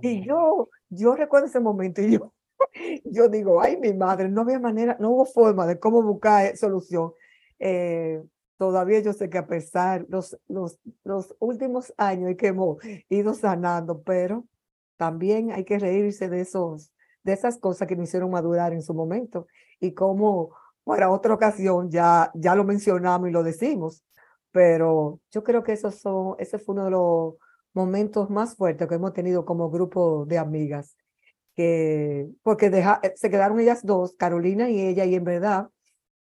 Y 0.00 0.24
yo, 0.24 0.70
yo 0.90 1.16
recuerdo 1.16 1.48
ese 1.48 1.58
momento 1.58 2.02
y 2.02 2.12
yo, 2.12 2.32
yo 3.04 3.28
digo, 3.28 3.60
ay, 3.60 3.78
mi 3.78 3.92
madre, 3.94 4.28
no 4.28 4.42
había 4.42 4.60
manera, 4.60 4.96
no 5.00 5.10
hubo 5.10 5.24
forma 5.24 5.66
de 5.66 5.80
cómo 5.80 6.04
buscar 6.04 6.56
solución. 6.56 7.14
Eh, 7.58 8.22
todavía 8.58 9.00
yo 9.00 9.12
sé 9.12 9.30
que 9.30 9.38
a 9.38 9.46
pesar 9.46 10.04
los, 10.08 10.36
los, 10.48 10.78
los 11.04 11.34
últimos 11.38 11.94
años 11.96 12.34
que 12.36 12.48
hemos 12.48 12.78
ido 13.08 13.32
sanando, 13.34 14.02
pero 14.02 14.46
también 14.96 15.52
hay 15.52 15.64
que 15.64 15.78
reírse 15.78 16.28
de 16.28 16.40
esos, 16.42 16.92
de 17.22 17.32
esas 17.32 17.58
cosas 17.58 17.88
que 17.88 17.96
me 17.96 18.04
hicieron 18.04 18.30
madurar 18.30 18.72
en 18.72 18.82
su 18.82 18.92
momento 18.92 19.46
y 19.80 19.94
como 19.94 20.50
para 20.84 21.10
otra 21.10 21.34
ocasión 21.34 21.90
ya, 21.90 22.30
ya 22.34 22.54
lo 22.54 22.64
mencionamos 22.64 23.28
y 23.28 23.32
lo 23.32 23.42
decimos, 23.42 24.04
pero 24.52 25.20
yo 25.30 25.42
creo 25.44 25.62
que 25.62 25.72
esos 25.72 25.96
son, 25.96 26.34
ese 26.38 26.58
fue 26.58 26.74
uno 26.74 26.84
de 26.86 26.90
los 26.90 27.34
momentos 27.72 28.28
más 28.28 28.56
fuertes 28.56 28.88
que 28.88 28.94
hemos 28.96 29.12
tenido 29.12 29.44
como 29.44 29.70
grupo 29.70 30.26
de 30.26 30.38
amigas 30.38 30.96
que, 31.58 32.28
porque 32.44 32.70
deja, 32.70 33.00
eh, 33.02 33.14
se 33.16 33.30
quedaron 33.30 33.58
ellas 33.58 33.84
dos, 33.84 34.14
Carolina 34.16 34.70
y 34.70 34.80
ella, 34.80 35.04
y 35.04 35.16
en 35.16 35.24
verdad, 35.24 35.68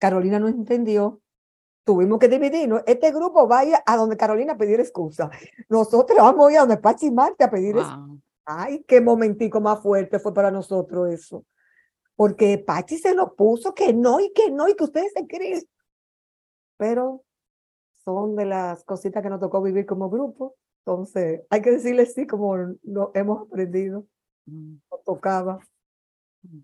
Carolina 0.00 0.40
no 0.40 0.48
entendió, 0.48 1.21
tuvimos 1.85 2.18
que 2.18 2.29
dividirnos. 2.29 2.83
Este 2.87 3.11
grupo 3.12 3.47
vaya 3.47 3.83
a 3.87 3.97
donde 3.97 4.16
Carolina 4.16 4.55
a 4.55 4.59
pedir 4.59 4.81
excusa. 4.81 5.31
Nosotros 5.68 6.18
vamos 6.18 6.49
a 6.49 6.53
ir 6.53 6.59
a 6.59 6.61
donde 6.61 6.77
Pachi 6.79 7.11
Marte 7.11 7.45
a 7.45 7.51
pedir 7.51 7.77
excusa. 7.77 8.09
Ay, 8.45 8.85
qué 8.88 9.01
momentico 9.01 9.61
más 9.61 9.81
fuerte 9.81 10.18
fue 10.18 10.35
para 10.35 10.51
nosotros 10.51 11.11
eso. 11.11 11.45
Porque 12.16 12.59
Pachi 12.59 12.99
se 12.99 13.14
lo 13.14 13.35
puso 13.35 13.75
que 13.75 13.92
no 13.92 14.21
y 14.21 14.33
que 14.33 14.51
no 14.51 14.68
y 14.68 14.75
que 14.75 14.85
ustedes 14.85 15.12
se 15.12 15.27
creen. 15.27 15.62
Pero 16.77 17.25
son 18.05 18.37
de 18.37 18.47
las 18.47 18.85
cositas 18.85 19.23
que 19.23 19.31
nos 19.31 19.40
tocó 19.40 19.62
vivir 19.62 19.87
como 19.87 20.11
grupo. 20.11 20.57
Entonces, 20.85 21.42
hay 21.49 21.62
que 21.62 21.71
decirle 21.71 22.07
sí 22.07 22.27
como 22.27 22.57
lo 22.83 23.12
hemos 23.14 23.42
aprendido. 23.47 24.07
Mm. 24.47 24.77
tocaba. 25.05 25.61
Mm. 26.42 26.61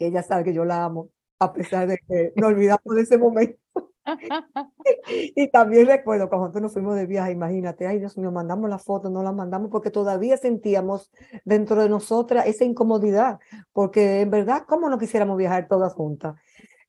Ella 0.00 0.22
sabe 0.22 0.44
que 0.44 0.54
yo 0.54 0.64
la 0.64 0.84
amo, 0.84 1.10
a 1.38 1.52
pesar 1.52 1.86
de 1.86 1.98
que 1.98 2.32
no 2.36 2.48
olvidamos 2.48 2.94
de 2.96 3.02
ese 3.02 3.18
momento. 3.18 3.58
y 5.06 5.48
también 5.50 5.86
recuerdo 5.86 6.28
cuando 6.28 6.46
nosotros 6.46 6.62
nos 6.62 6.72
fuimos 6.72 6.96
de 6.96 7.06
viaje, 7.06 7.32
imagínate, 7.32 7.86
ay 7.86 7.98
Dios 7.98 8.16
mío, 8.16 8.32
mandamos 8.32 8.68
la 8.70 8.78
foto, 8.78 9.10
no 9.10 9.22
la 9.22 9.32
mandamos 9.32 9.70
porque 9.70 9.90
todavía 9.90 10.36
sentíamos 10.36 11.10
dentro 11.44 11.82
de 11.82 11.88
nosotras 11.88 12.46
esa 12.46 12.64
incomodidad, 12.64 13.38
porque 13.72 14.20
en 14.20 14.30
verdad, 14.30 14.64
¿cómo 14.66 14.88
no 14.88 14.98
quisiéramos 14.98 15.36
viajar 15.36 15.68
todas 15.68 15.94
juntas? 15.94 16.36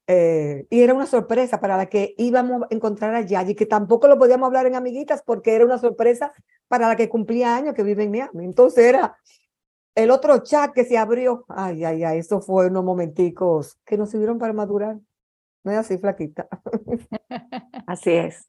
Eh, 0.07 0.65
y 0.69 0.81
era 0.81 0.93
una 0.93 1.05
sorpresa 1.05 1.59
para 1.59 1.77
la 1.77 1.85
que 1.85 2.15
íbamos 2.17 2.63
a 2.63 2.67
encontrar 2.69 3.15
a 3.15 3.21
Yayi, 3.21 3.55
que 3.55 3.65
tampoco 3.65 4.07
lo 4.07 4.17
podíamos 4.17 4.47
hablar 4.47 4.65
en 4.65 4.75
amiguitas 4.75 5.21
porque 5.25 5.55
era 5.55 5.63
una 5.63 5.77
sorpresa 5.77 6.33
para 6.67 6.87
la 6.87 6.95
que 6.95 7.07
cumplía 7.07 7.55
años 7.55 7.75
que 7.75 7.83
vive 7.83 8.03
en 8.03 8.11
Miami. 8.11 8.45
Entonces 8.45 8.83
era 8.85 9.17
el 9.95 10.11
otro 10.11 10.39
chat 10.39 10.73
que 10.73 10.85
se 10.85 10.97
abrió, 10.97 11.45
ay, 11.49 11.83
ay, 11.83 12.03
ay, 12.03 12.19
eso 12.19 12.41
fue 12.41 12.67
unos 12.67 12.83
momenticos 12.83 13.77
que 13.85 13.97
nos 13.97 14.09
sirvieron 14.09 14.39
para 14.39 14.53
madurar. 14.53 14.97
No 15.63 15.71
es 15.71 15.77
así, 15.77 15.97
flaquita. 15.97 16.47
así 17.87 18.11
es. 18.11 18.47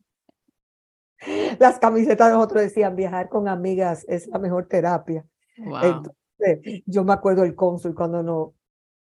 Las 1.58 1.78
camisetas 1.78 2.28
de 2.28 2.34
nosotros 2.34 2.62
decían, 2.62 2.96
viajar 2.96 3.28
con 3.28 3.48
amigas 3.48 4.04
es 4.08 4.26
la 4.28 4.38
mejor 4.38 4.66
terapia. 4.66 5.24
Entonces, 5.56 6.82
yo 6.86 7.04
me 7.04 7.12
acuerdo 7.12 7.44
el 7.44 7.54
cónsul 7.54 7.94
cuando 7.94 8.22
no, 8.22 8.54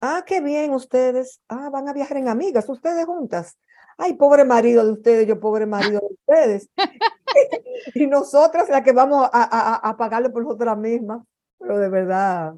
ah, 0.00 0.24
qué 0.26 0.40
bien 0.40 0.72
ustedes, 0.72 1.40
ah, 1.48 1.70
van 1.70 1.88
a 1.88 1.92
viajar 1.92 2.16
en 2.16 2.28
amigas, 2.28 2.68
ustedes 2.68 3.06
juntas. 3.06 3.56
Ay, 3.96 4.14
pobre 4.14 4.44
marido 4.44 4.84
de 4.84 4.92
ustedes, 4.92 5.26
yo 5.26 5.38
pobre 5.38 5.66
marido 5.66 6.00
de 6.00 6.14
ustedes. 6.14 6.68
y 7.94 8.06
nosotras 8.06 8.68
la 8.68 8.82
que 8.82 8.92
vamos 8.92 9.28
a, 9.32 9.42
a, 9.42 9.90
a 9.90 9.96
pagarle 9.96 10.30
por 10.30 10.42
nosotras 10.42 10.76
mismas. 10.78 11.22
Pero 11.58 11.78
de 11.78 11.88
verdad 11.88 12.54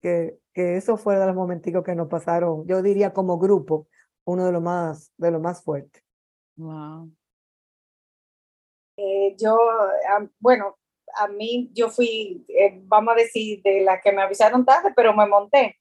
que, 0.00 0.38
que 0.54 0.76
eso 0.76 0.96
fue 0.96 1.18
de 1.18 1.26
los 1.26 1.34
momenticos 1.34 1.84
que 1.84 1.94
nos 1.94 2.08
pasaron, 2.08 2.66
yo 2.66 2.82
diría 2.82 3.12
como 3.12 3.38
grupo, 3.38 3.86
uno 4.24 4.46
de 4.46 4.52
los 4.52 4.62
más, 4.62 5.12
de 5.16 5.30
los 5.30 5.40
más 5.40 5.62
fuertes. 5.62 6.02
Wow. 6.56 7.10
Eh, 8.96 9.34
yo, 9.38 9.58
bueno, 10.38 10.76
a 11.16 11.28
mí 11.28 11.70
yo 11.72 11.88
fui, 11.88 12.44
eh, 12.48 12.80
vamos 12.84 13.14
a 13.14 13.18
decir, 13.18 13.62
de 13.62 13.80
la 13.80 14.00
que 14.00 14.12
me 14.12 14.22
avisaron 14.22 14.64
tarde, 14.64 14.92
pero 14.94 15.14
me 15.14 15.26
monté. 15.26 15.76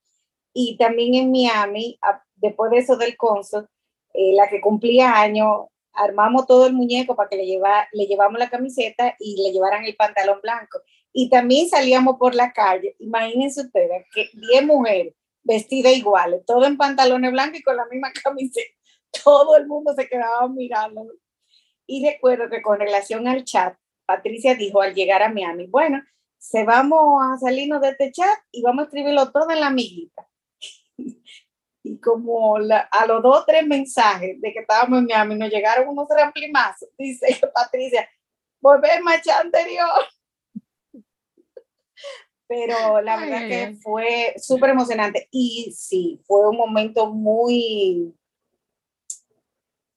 Y 0.54 0.78
también 0.78 1.16
en 1.16 1.32
Miami, 1.32 2.00
después 2.36 2.72
de 2.72 2.78
eso 2.78 2.98
del 2.98 3.18
concert, 3.18 3.68
eh, 4.14 4.34
la 4.34 4.50
que 4.50 4.62
cumplía 4.62 5.20
año, 5.20 5.70
armamos 5.94 6.48
todo 6.48 6.66
el 6.68 6.74
muñeco 6.74 7.16
para 7.16 7.30
que 7.30 7.36
le, 7.36 7.46
lleva, 7.46 7.88
le 7.92 8.06
llevamos 8.06 8.40
la 8.40 8.50
camiseta 8.50 9.16
y 9.20 9.42
le 9.44 9.52
llevaran 9.52 9.84
el 9.86 9.96
pantalón 9.96 10.40
blanco. 10.42 10.80
Y 11.12 11.30
también 11.30 11.68
salíamos 11.68 12.18
por 12.18 12.36
la 12.36 12.54
calle, 12.54 12.96
imagínense 13.00 13.62
ustedes, 13.62 14.06
que 14.14 14.30
10 14.34 14.66
mujeres 14.66 15.14
vestidas 15.44 15.94
iguales, 15.94 16.46
todo 16.46 16.66
en 16.66 16.78
pantalones 16.78 17.32
blancos 17.32 17.60
y 17.60 17.64
con 17.64 17.76
la 17.76 17.86
misma 17.86 18.12
camiseta. 18.24 18.76
Todo 19.24 19.58
el 19.58 19.68
mundo 19.68 19.94
se 19.96 20.08
quedaba 20.08 20.48
mirando. 20.48 21.08
Y 21.88 22.06
recuerdo 22.08 22.50
que 22.50 22.62
con 22.62 22.80
relación 22.80 23.28
al 23.28 23.44
chat, 23.44 23.76
Patricia 24.06 24.56
dijo 24.56 24.82
al 24.82 24.94
llegar 24.94 25.24
a 25.24 25.30
Miami, 25.30 25.68
bueno, 25.68 26.04
se 26.38 26.64
vamos 26.64 27.22
a 27.24 27.38
salirnos 27.38 27.82
de 27.82 27.90
este 27.90 28.12
chat 28.12 28.38
y 28.52 28.62
vamos 28.62 28.84
a 28.84 28.86
escribirlo 28.86 29.32
todo 29.32 29.50
en 29.52 29.60
la 29.60 29.68
amiguita. 29.68 30.28
y 31.84 32.00
como 32.00 32.58
a 32.58 33.06
los 33.08 33.24
dos 33.24 33.42
o 33.42 33.46
tres 33.46 33.66
mensajes 33.66 34.40
de 34.40 34.54
que 34.54 34.60
estábamos 34.60 35.00
en 35.00 35.06
Miami, 35.06 35.36
nos 35.36 35.50
llegaron 35.50 35.90
unos 35.90 36.08
ramplimazos, 36.10 36.90
dice 36.98 37.40
Patricia, 37.54 38.08
volvemos 38.62 39.12
al 39.12 39.22
chat 39.22 39.46
anterior 39.46 39.90
pero 42.50 43.00
la 43.02 43.16
verdad 43.18 43.48
que 43.48 43.78
fue 43.84 44.34
súper 44.38 44.72
emocionante 44.72 45.28
y 45.30 45.72
sí, 45.78 46.20
fue 46.26 46.50
un 46.50 46.58
momento 46.58 47.14
muy 47.14 48.12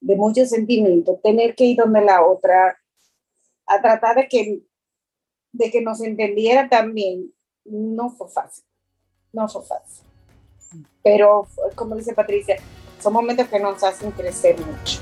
de 0.01 0.17
mucho 0.17 0.45
sentimiento, 0.45 1.19
tener 1.25 1.55
que 1.55 1.65
ir 1.65 1.79
donde 1.79 2.03
la 2.03 2.27
otra 2.27 2.79
a 3.67 3.81
tratar 3.81 4.17
de 4.17 4.29
que, 4.29 4.61
de 5.53 5.71
que 5.71 5.81
nos 5.81 6.03
entendiera 6.03 6.69
también, 6.69 7.33
no 7.65 8.11
fue 8.11 8.29
fácil, 8.29 8.65
no 9.33 9.49
fue 9.49 9.65
fácil. 9.65 10.05
Pero, 11.03 11.49
como 11.75 11.97
dice 11.97 12.13
Patricia, 12.13 12.57
son 13.01 13.15
momentos 13.15 13.49
que 13.49 13.61
nos 13.61 13.83
hacen 13.83 14.11
crecer 14.11 14.57
mucho. 14.59 15.01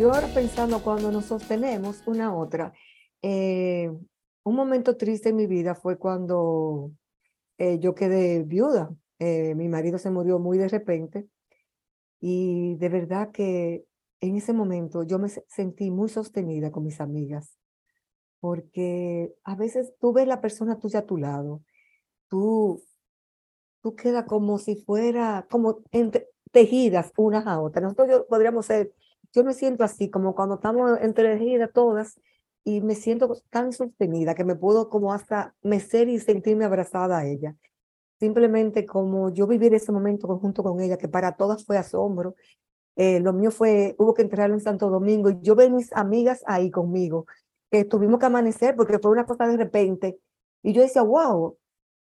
Yo 0.00 0.14
ahora 0.14 0.28
pensando 0.28 0.82
cuando 0.82 1.12
nos 1.12 1.26
sostenemos 1.26 2.02
una 2.06 2.34
otra, 2.34 2.72
eh, 3.20 3.90
un 4.44 4.54
momento 4.54 4.96
triste 4.96 5.28
en 5.28 5.36
mi 5.36 5.46
vida 5.46 5.74
fue 5.74 5.98
cuando 5.98 6.92
eh, 7.58 7.78
yo 7.80 7.94
quedé 7.94 8.42
viuda. 8.42 8.96
Eh, 9.18 9.54
mi 9.54 9.68
marido 9.68 9.98
se 9.98 10.08
murió 10.08 10.38
muy 10.38 10.56
de 10.56 10.68
repente 10.68 11.28
y 12.18 12.76
de 12.76 12.88
verdad 12.88 13.30
que 13.30 13.84
en 14.20 14.36
ese 14.36 14.54
momento 14.54 15.02
yo 15.02 15.18
me 15.18 15.28
sentí 15.28 15.90
muy 15.90 16.08
sostenida 16.08 16.70
con 16.70 16.84
mis 16.84 17.02
amigas, 17.02 17.58
porque 18.40 19.34
a 19.44 19.54
veces 19.54 19.92
tú 20.00 20.14
ves 20.14 20.26
la 20.26 20.40
persona 20.40 20.78
tuya 20.78 21.00
a 21.00 21.06
tu 21.06 21.18
lado, 21.18 21.62
tú, 22.28 22.82
tú 23.82 23.94
quedas 23.96 24.24
como 24.24 24.56
si 24.56 24.76
fuera, 24.76 25.46
como 25.50 25.82
entre, 25.92 26.30
tejidas 26.52 27.12
unas 27.16 27.46
a 27.46 27.60
otras. 27.60 27.82
Nosotros 27.82 28.24
podríamos 28.28 28.66
ser, 28.66 28.94
yo 29.32 29.44
me 29.44 29.54
siento 29.54 29.84
así, 29.84 30.10
como 30.10 30.34
cuando 30.34 30.56
estamos 30.56 30.98
entretejidas 31.00 31.70
todas, 31.72 32.20
y 32.64 32.80
me 32.80 32.94
siento 32.94 33.36
tan 33.50 33.72
sostenida 33.72 34.34
que 34.34 34.44
me 34.44 34.54
puedo 34.54 34.88
como 34.90 35.12
hasta 35.12 35.54
mecer 35.62 36.08
y 36.08 36.18
sentirme 36.18 36.64
abrazada 36.64 37.18
a 37.18 37.26
ella. 37.26 37.56
Simplemente 38.18 38.84
como 38.84 39.32
yo 39.32 39.46
vivir 39.46 39.74
ese 39.74 39.92
momento 39.92 40.28
junto 40.38 40.62
con 40.62 40.80
ella, 40.80 40.98
que 40.98 41.08
para 41.08 41.36
todas 41.36 41.64
fue 41.64 41.78
asombro. 41.78 42.34
Eh, 42.96 43.20
lo 43.20 43.32
mío 43.32 43.50
fue, 43.50 43.94
hubo 43.98 44.12
que 44.12 44.22
entrarlo 44.22 44.54
en 44.54 44.60
Santo 44.60 44.90
Domingo 44.90 45.30
y 45.30 45.40
yo 45.40 45.54
veo 45.54 45.70
mis 45.70 45.92
amigas 45.94 46.42
ahí 46.46 46.70
conmigo, 46.70 47.26
que 47.70 47.84
tuvimos 47.84 48.18
que 48.20 48.26
amanecer 48.26 48.76
porque 48.76 48.98
fue 48.98 49.10
una 49.10 49.24
cosa 49.24 49.46
de 49.46 49.56
repente. 49.56 50.18
Y 50.62 50.74
yo 50.74 50.82
decía, 50.82 51.02
wow, 51.02 51.56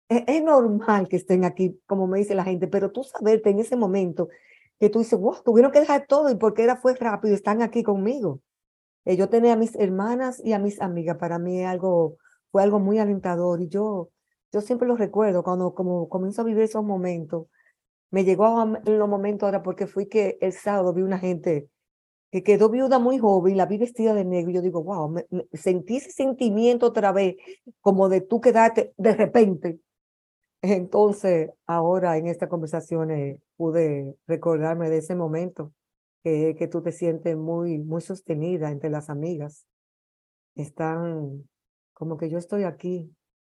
es, 0.07 0.23
es, 0.27 0.43
normal 0.43 1.09
que 1.09 1.17
estén 1.17 1.43
aquí, 1.43 1.81
como 1.87 2.07
me 2.07 2.19
dice 2.19 2.35
la 2.35 2.45
gente, 2.45 2.67
pero 2.67 2.91
tú 2.91 3.03
saberte 3.03 3.49
en 3.49 3.59
ese 3.59 3.75
momento 3.75 4.29
que 4.79 4.89
tú 4.89 4.99
dices, 4.99 5.19
wow, 5.19 5.35
tuvieron 5.43 5.71
que 5.71 5.79
dejar 5.79 6.05
todo 6.07 6.29
y 6.29 6.35
porque 6.35 6.63
era 6.63 6.77
fue 6.77 6.95
rápido, 6.95 7.35
están 7.35 7.61
aquí 7.61 7.83
conmigo. 7.83 8.41
Eh, 9.05 9.15
yo 9.15 9.29
tenía 9.29 9.53
a 9.53 9.55
mis 9.55 9.75
hermanas 9.75 10.41
y 10.43 10.53
a 10.53 10.59
mis 10.59 10.81
amigas, 10.81 11.17
para 11.17 11.39
mí 11.39 11.63
algo, 11.63 12.17
fue 12.51 12.63
algo 12.63 12.79
muy 12.79 12.99
alentador 12.99 13.61
y 13.61 13.69
yo, 13.69 14.09
yo 14.51 14.61
siempre 14.61 14.87
lo 14.87 14.95
recuerdo 14.95 15.43
cuando 15.43 15.73
como 15.73 16.09
comienzo 16.09 16.41
a 16.41 16.45
vivir 16.45 16.63
esos 16.63 16.83
momentos. 16.83 17.47
Me 18.11 18.23
llegó 18.23 18.63
en 18.63 18.99
los 18.99 19.09
momentos 19.09 19.47
ahora 19.47 19.63
porque 19.63 19.87
fui 19.87 20.07
que 20.07 20.37
el 20.41 20.53
sábado 20.53 20.93
vi 20.93 21.01
una 21.01 21.19
gente 21.19 21.69
que 22.31 22.43
quedó 22.43 22.69
viuda 22.69 22.99
muy 22.99 23.17
joven, 23.17 23.57
la 23.57 23.65
vi 23.65 23.77
vestida 23.77 24.13
de 24.13 24.25
negro 24.25 24.51
y 24.51 24.55
yo 24.55 24.61
digo, 24.61 24.83
wow, 24.83 25.15
sentí 25.53 25.97
ese 25.97 26.11
sentimiento 26.11 26.87
otra 26.87 27.11
vez, 27.11 27.35
como 27.81 28.09
de 28.09 28.21
tú 28.21 28.41
quedarte 28.41 28.93
de 28.97 29.15
repente. 29.15 29.79
Entonces, 30.61 31.51
ahora 31.65 32.17
en 32.17 32.27
esta 32.27 32.49
conversación 32.49 33.11
eh, 33.11 33.39
pude 33.55 34.15
recordarme 34.27 34.89
de 34.89 34.97
ese 34.97 35.15
momento 35.15 35.73
que, 36.23 36.67
tú 36.69 36.81
te 36.81 36.91
sientes 36.91 37.37
muy, 37.37 37.77
muy 37.77 38.01
sostenida 38.01 38.69
entre 38.69 38.89
las 38.89 39.09
amigas. 39.09 39.65
Están 40.55 41.47
como 41.93 42.17
que 42.17 42.29
yo 42.29 42.37
estoy 42.37 42.63
aquí 42.63 43.09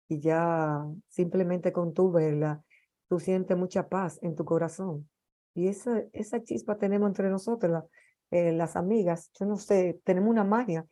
y 0.09 0.21
ya 0.21 0.85
simplemente 1.09 1.73
con 1.73 1.93
tu 1.95 2.13
verla, 2.13 2.63
tú 3.09 3.19
sientes 3.19 3.57
mucha 3.57 3.89
paz 3.89 4.19
en 4.23 4.37
tu 4.37 4.45
corazón. 4.45 5.09
Y 5.55 5.69
esa, 5.69 6.05
esa 6.13 6.43
chispa 6.43 6.79
tenemos 6.79 7.09
entre 7.09 7.29
nosotros, 7.29 7.85
eh, 8.31 8.53
las 8.53 8.77
amigas. 8.77 9.31
Yo 9.39 9.47
no 9.47 9.57
sé, 9.57 10.01
tenemos 10.05 10.31
una 10.31 10.45
magia. 10.45 10.87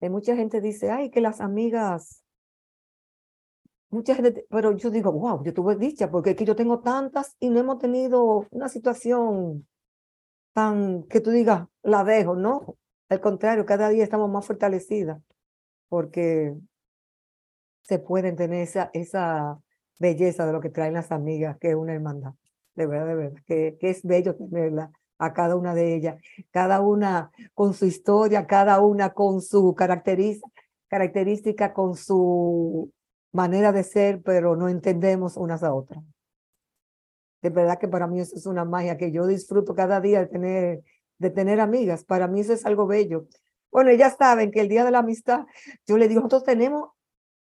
Eh, 0.00 0.08
mucha 0.08 0.34
gente 0.34 0.60
dice, 0.60 0.90
ay, 0.90 1.10
que 1.10 1.20
las 1.20 1.40
amigas 1.40 2.24
mucha 3.90 4.14
gente, 4.14 4.46
pero 4.50 4.76
yo 4.76 4.90
digo, 4.90 5.12
wow, 5.12 5.42
yo 5.44 5.54
tuve 5.54 5.76
dicha, 5.76 6.10
porque 6.10 6.30
aquí 6.30 6.44
yo 6.44 6.56
tengo 6.56 6.80
tantas 6.80 7.36
y 7.40 7.50
no 7.50 7.60
hemos 7.60 7.78
tenido 7.78 8.46
una 8.50 8.68
situación 8.68 9.66
que 11.08 11.20
tú 11.20 11.30
digas, 11.30 11.68
la 11.82 12.02
dejo, 12.02 12.34
no. 12.34 12.76
Al 13.08 13.20
contrario, 13.20 13.64
cada 13.64 13.88
día 13.90 14.02
estamos 14.02 14.28
más 14.28 14.44
fortalecidas 14.44 15.20
porque 15.88 16.54
se 17.82 17.98
pueden 18.00 18.34
tener 18.34 18.62
esa, 18.62 18.90
esa 18.92 19.60
belleza 20.00 20.46
de 20.46 20.52
lo 20.52 20.60
que 20.60 20.68
traen 20.68 20.94
las 20.94 21.12
amigas, 21.12 21.56
que 21.58 21.70
es 21.70 21.74
una 21.76 21.94
hermandad. 21.94 22.32
De 22.74 22.86
verdad, 22.86 23.06
de 23.06 23.14
verdad, 23.14 23.42
que, 23.46 23.76
que 23.80 23.90
es 23.90 24.02
bello 24.02 24.34
tenerla 24.34 24.90
a 25.18 25.32
cada 25.32 25.54
una 25.54 25.74
de 25.74 25.94
ellas, 25.94 26.20
cada 26.50 26.80
una 26.80 27.30
con 27.54 27.72
su 27.72 27.86
historia, 27.86 28.46
cada 28.46 28.80
una 28.80 29.14
con 29.14 29.40
su 29.40 29.74
característica, 29.74 30.50
característica 30.88 31.72
con 31.72 31.94
su 31.94 32.92
manera 33.32 33.72
de 33.72 33.84
ser, 33.84 34.22
pero 34.22 34.56
no 34.56 34.68
entendemos 34.68 35.36
unas 35.36 35.62
a 35.62 35.74
otras 35.74 36.02
de 37.42 37.50
verdad 37.50 37.78
que 37.78 37.88
para 37.88 38.06
mí 38.06 38.20
eso 38.20 38.36
es 38.36 38.46
una 38.46 38.64
magia 38.64 38.96
que 38.96 39.12
yo 39.12 39.26
disfruto 39.26 39.74
cada 39.74 40.00
día 40.00 40.20
de 40.20 40.26
tener, 40.26 40.82
de 41.18 41.30
tener 41.30 41.60
amigas. 41.60 42.04
Para 42.04 42.26
mí 42.26 42.40
eso 42.40 42.52
es 42.52 42.66
algo 42.66 42.86
bello. 42.86 43.26
Bueno, 43.70 43.90
ellas 43.90 44.16
saben 44.18 44.50
que 44.50 44.60
el 44.60 44.68
Día 44.68 44.84
de 44.84 44.90
la 44.90 45.00
Amistad, 45.00 45.46
yo 45.86 45.98
le 45.98 46.08
digo, 46.08 46.20
nosotros 46.20 46.44
tenemos, 46.44 46.90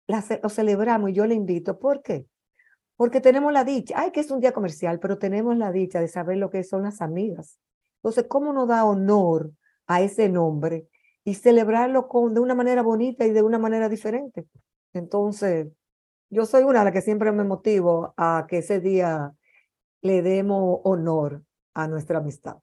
la, 0.08 0.23
lo 0.43 0.50
celebramos 0.50 1.10
y 1.10 1.13
yo 1.13 1.26
le 1.26 1.36
invito. 1.36 1.80
¿Por 1.80 2.02
qué? 2.02 2.26
Porque 2.95 3.21
tenemos 3.21 3.54
la 3.54 3.63
dicha, 3.63 3.95
ay, 3.97 4.12
que 4.12 4.19
es 4.19 4.32
un 4.32 4.39
día 4.39 4.52
comercial, 4.52 5.00
pero 5.00 5.17
tenemos 5.17 5.56
la 5.58 5.71
dicha 5.71 6.00
de 6.00 6.08
saber 6.08 6.38
lo 6.38 6.50
que 6.50 6.63
son 6.63 6.84
las 6.84 7.02
amigas. 7.02 7.60
Entonces, 7.97 8.26
¿cómo 8.28 8.54
nos 8.54 8.67
da 8.67 8.86
honor 8.86 9.52
a 9.88 10.02
ese 10.02 10.30
nombre 10.30 10.88
y 11.23 11.36
celebrarlo 11.36 12.08
con, 12.08 12.34
de 12.34 12.39
una 12.39 12.56
manera 12.56 12.82
bonita 12.82 13.26
y 13.26 13.32
de 13.32 13.41
una 13.41 13.60
manera 13.60 13.89
diferente? 13.89 14.47
Entonces, 14.97 15.67
yo 16.29 16.45
soy 16.45 16.63
una 16.63 16.79
de 16.79 16.86
las 16.86 16.93
que 16.93 17.01
siempre 17.01 17.31
me 17.31 17.43
motivo 17.43 18.13
a 18.17 18.45
que 18.49 18.57
ese 18.60 18.79
día 18.79 19.33
le 20.01 20.21
demos 20.21 20.79
honor 20.83 21.43
a 21.73 21.88
nuestra 21.88 22.19
amistad. 22.19 22.57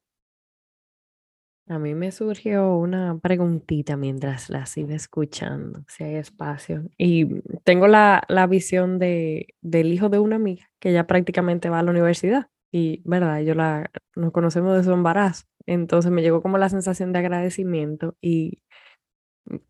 A 1.67 1.79
mí 1.79 1.95
me 1.95 2.11
surgió 2.11 2.77
una 2.77 3.17
preguntita 3.17 3.97
mientras 3.97 4.51
la 4.51 4.65
iba 4.75 4.93
escuchando, 4.93 5.83
si 5.87 6.03
hay 6.03 6.15
espacio. 6.15 6.83
Y 6.95 7.41
tengo 7.63 7.87
la, 7.87 8.23
la 8.27 8.45
visión 8.45 8.99
de, 8.99 9.47
del 9.61 9.91
hijo 9.91 10.09
de 10.09 10.19
una 10.19 10.35
amiga 10.35 10.69
que 10.79 10.93
ya 10.93 11.07
prácticamente 11.07 11.69
va 11.69 11.79
a 11.79 11.83
la 11.83 11.89
universidad. 11.89 12.49
Y, 12.71 13.01
¿verdad? 13.05 13.39
Yo 13.39 13.55
la, 13.55 13.89
nos 14.15 14.31
conocemos 14.31 14.77
de 14.77 14.83
su 14.83 14.91
embarazo. 14.91 15.45
Entonces 15.65 16.11
me 16.11 16.21
llegó 16.21 16.43
como 16.43 16.59
la 16.59 16.69
sensación 16.69 17.13
de 17.13 17.19
agradecimiento 17.19 18.15
y 18.21 18.61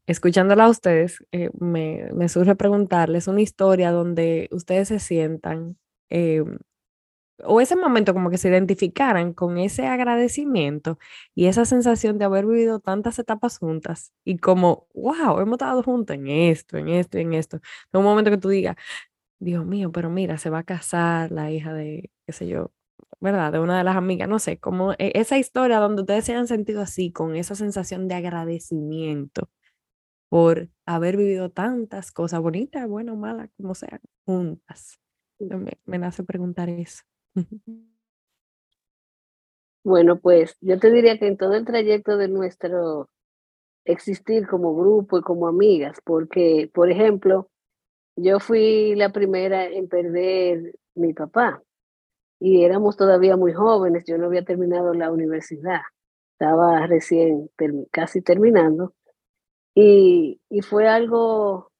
escuchándola 0.08 0.66
a 0.66 0.70
ustedes, 0.70 1.24
eh, 1.32 1.50
me, 1.60 2.10
me, 2.14 2.30
surge 2.30 2.56
preguntarles 2.56 3.28
una 3.28 3.42
historia 3.42 3.92
donde 3.92 4.48
ustedes 4.52 4.88
se 4.90 5.00
sientan 5.00 5.78
eh, 6.10 6.44
o 7.44 7.62
ese 7.62 7.76
momento 7.76 8.14
como 8.14 8.30
que 8.30 8.38
se 8.38 8.50
identificaran 8.50 9.34
con 9.34 9.58
ese 9.58 9.88
agradecimiento 9.88 10.98
y 11.34 11.48
esa 11.48 11.66
sensación 11.66 12.18
de 12.18 12.26
haber 12.26 12.46
vivido 12.46 12.80
tantas 12.80 13.20
etapas 13.20 13.58
juntas 13.60 14.14
y 14.24 14.38
como, 14.38 14.88
wow, 14.94 15.40
hemos 15.40 15.56
estado 15.56 15.84
juntos 15.84 16.16
en 16.16 16.28
esto, 16.28 16.78
en 16.78 16.90
esto, 16.90 17.18
en 17.18 17.34
esto. 17.34 17.60
De 17.92 18.00
un 18.00 18.06
momento 18.06 18.32
que 18.32 18.38
tú 18.38 18.50
digas, 18.50 18.76
Dios 19.40 19.66
mío, 19.66 19.92
pero 19.92 20.10
mira, 20.10 20.38
se 20.38 20.50
va 20.50 20.60
a 20.60 20.64
casar 20.64 21.32
la 21.32 21.52
hija 21.52 21.74
de, 21.74 22.12
qué 22.26 22.34
sé 22.34 22.48
yo, 22.48 22.72
¿verdad? 23.20 23.52
De 23.54 23.60
una 23.60 23.78
de 23.78 23.84
las 23.84 23.98
amigas, 23.98 24.30
no 24.30 24.40
sé, 24.40 24.60
como 24.60 24.94
e, 24.94 25.12
esa 25.16 25.38
historia 25.38 25.80
donde 25.80 26.04
ustedes 26.04 26.26
se 26.26 26.36
han 26.36 26.48
sentido 26.48 26.82
así, 26.82 27.12
con 27.12 27.36
esa 27.36 27.56
sensación 27.56 28.08
de 28.08 28.16
agradecimiento 28.16 29.50
por 30.36 30.67
haber 30.86 31.15
vivido 31.15 31.50
tantas 31.50 32.12
cosas 32.12 32.41
bonitas, 32.41 32.89
buenas 32.89 33.15
malas, 33.15 33.50
como 33.56 33.74
sean, 33.74 34.02
juntas. 34.26 35.00
Me, 35.39 35.71
me 35.86 35.98
nace 35.98 36.26
preguntar 36.26 36.67
eso. 36.67 37.04
Bueno, 39.86 40.19
pues 40.19 40.58
yo 40.62 40.80
te 40.80 40.91
diría 40.91 41.19
que 41.19 41.28
en 41.28 41.38
todo 41.38 41.54
el 41.54 41.63
trayecto 41.63 42.17
de 42.17 42.28
nuestro 42.28 43.08
existir 43.86 44.48
como 44.48 44.76
grupo 44.76 45.19
y 45.19 45.21
como 45.21 45.48
amigas, 45.48 46.00
porque, 46.04 46.71
por 46.74 46.89
ejemplo, 46.89 47.52
yo 48.15 48.39
fui 48.39 48.95
la 48.95 49.12
primera 49.12 49.67
en 49.67 49.88
perder 49.88 50.74
mi 50.95 51.13
papá 51.13 51.62
y 52.39 52.63
éramos 52.63 52.98
todavía 52.98 53.38
muy 53.38 53.54
jóvenes, 53.54 54.06
yo 54.08 54.17
no 54.17 54.26
había 54.26 54.43
terminado 54.43 54.95
la 54.95 55.12
universidad, 55.12 55.82
estaba 56.34 56.88
recién 56.88 57.52
casi 57.91 58.24
terminando 58.24 58.95
y, 59.76 60.40
fue 60.62 60.88
algo 60.88 61.72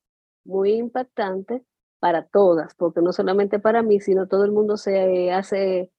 muy 0.44 0.74
impactante 0.74 1.64
para 2.00 2.26
todas, 2.26 2.76
porque 2.76 3.02
no 3.02 3.14
solamente 3.14 3.60
para 3.60 3.82
mí, 3.82 4.00
sino 4.00 4.28
todo 4.28 4.44
el 4.46 4.52
mundo 4.52 4.78
se 4.78 5.32
hace 5.32 5.92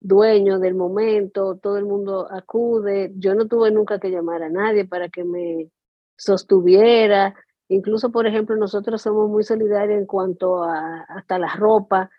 dueño 0.00 0.58
del 0.60 0.74
momento, 0.74 1.56
todo 1.56 1.76
el 1.78 1.86
mundo 1.86 2.28
acude. 2.30 3.12
Yo 3.16 3.34
no 3.34 3.48
tuve 3.48 3.70
nunca 3.70 3.98
que 3.98 4.10
llamar 4.10 4.42
a 4.42 4.48
nadie 4.50 4.86
para 4.86 5.08
que 5.08 5.24
me 5.24 5.70
sostuviera. 6.16 7.34
Incluso, 7.68 8.12
por 8.12 8.26
ejemplo, 8.26 8.56
nosotros 8.56 9.02
somos 9.02 9.28
muy 9.28 9.42
solidarios 9.44 9.98
en 9.98 10.06
cuanto 10.06 10.62
a 10.64 11.02
hasta 11.08 11.38
la 11.38 11.54
ropa, 11.56 12.10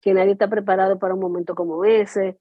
que 0.00 0.14
nadie 0.14 0.32
está 0.32 0.48
preparado 0.48 0.98
para 0.98 1.14
un 1.14 1.20
momento 1.20 1.54
como 1.54 1.84
ese, 1.84 2.38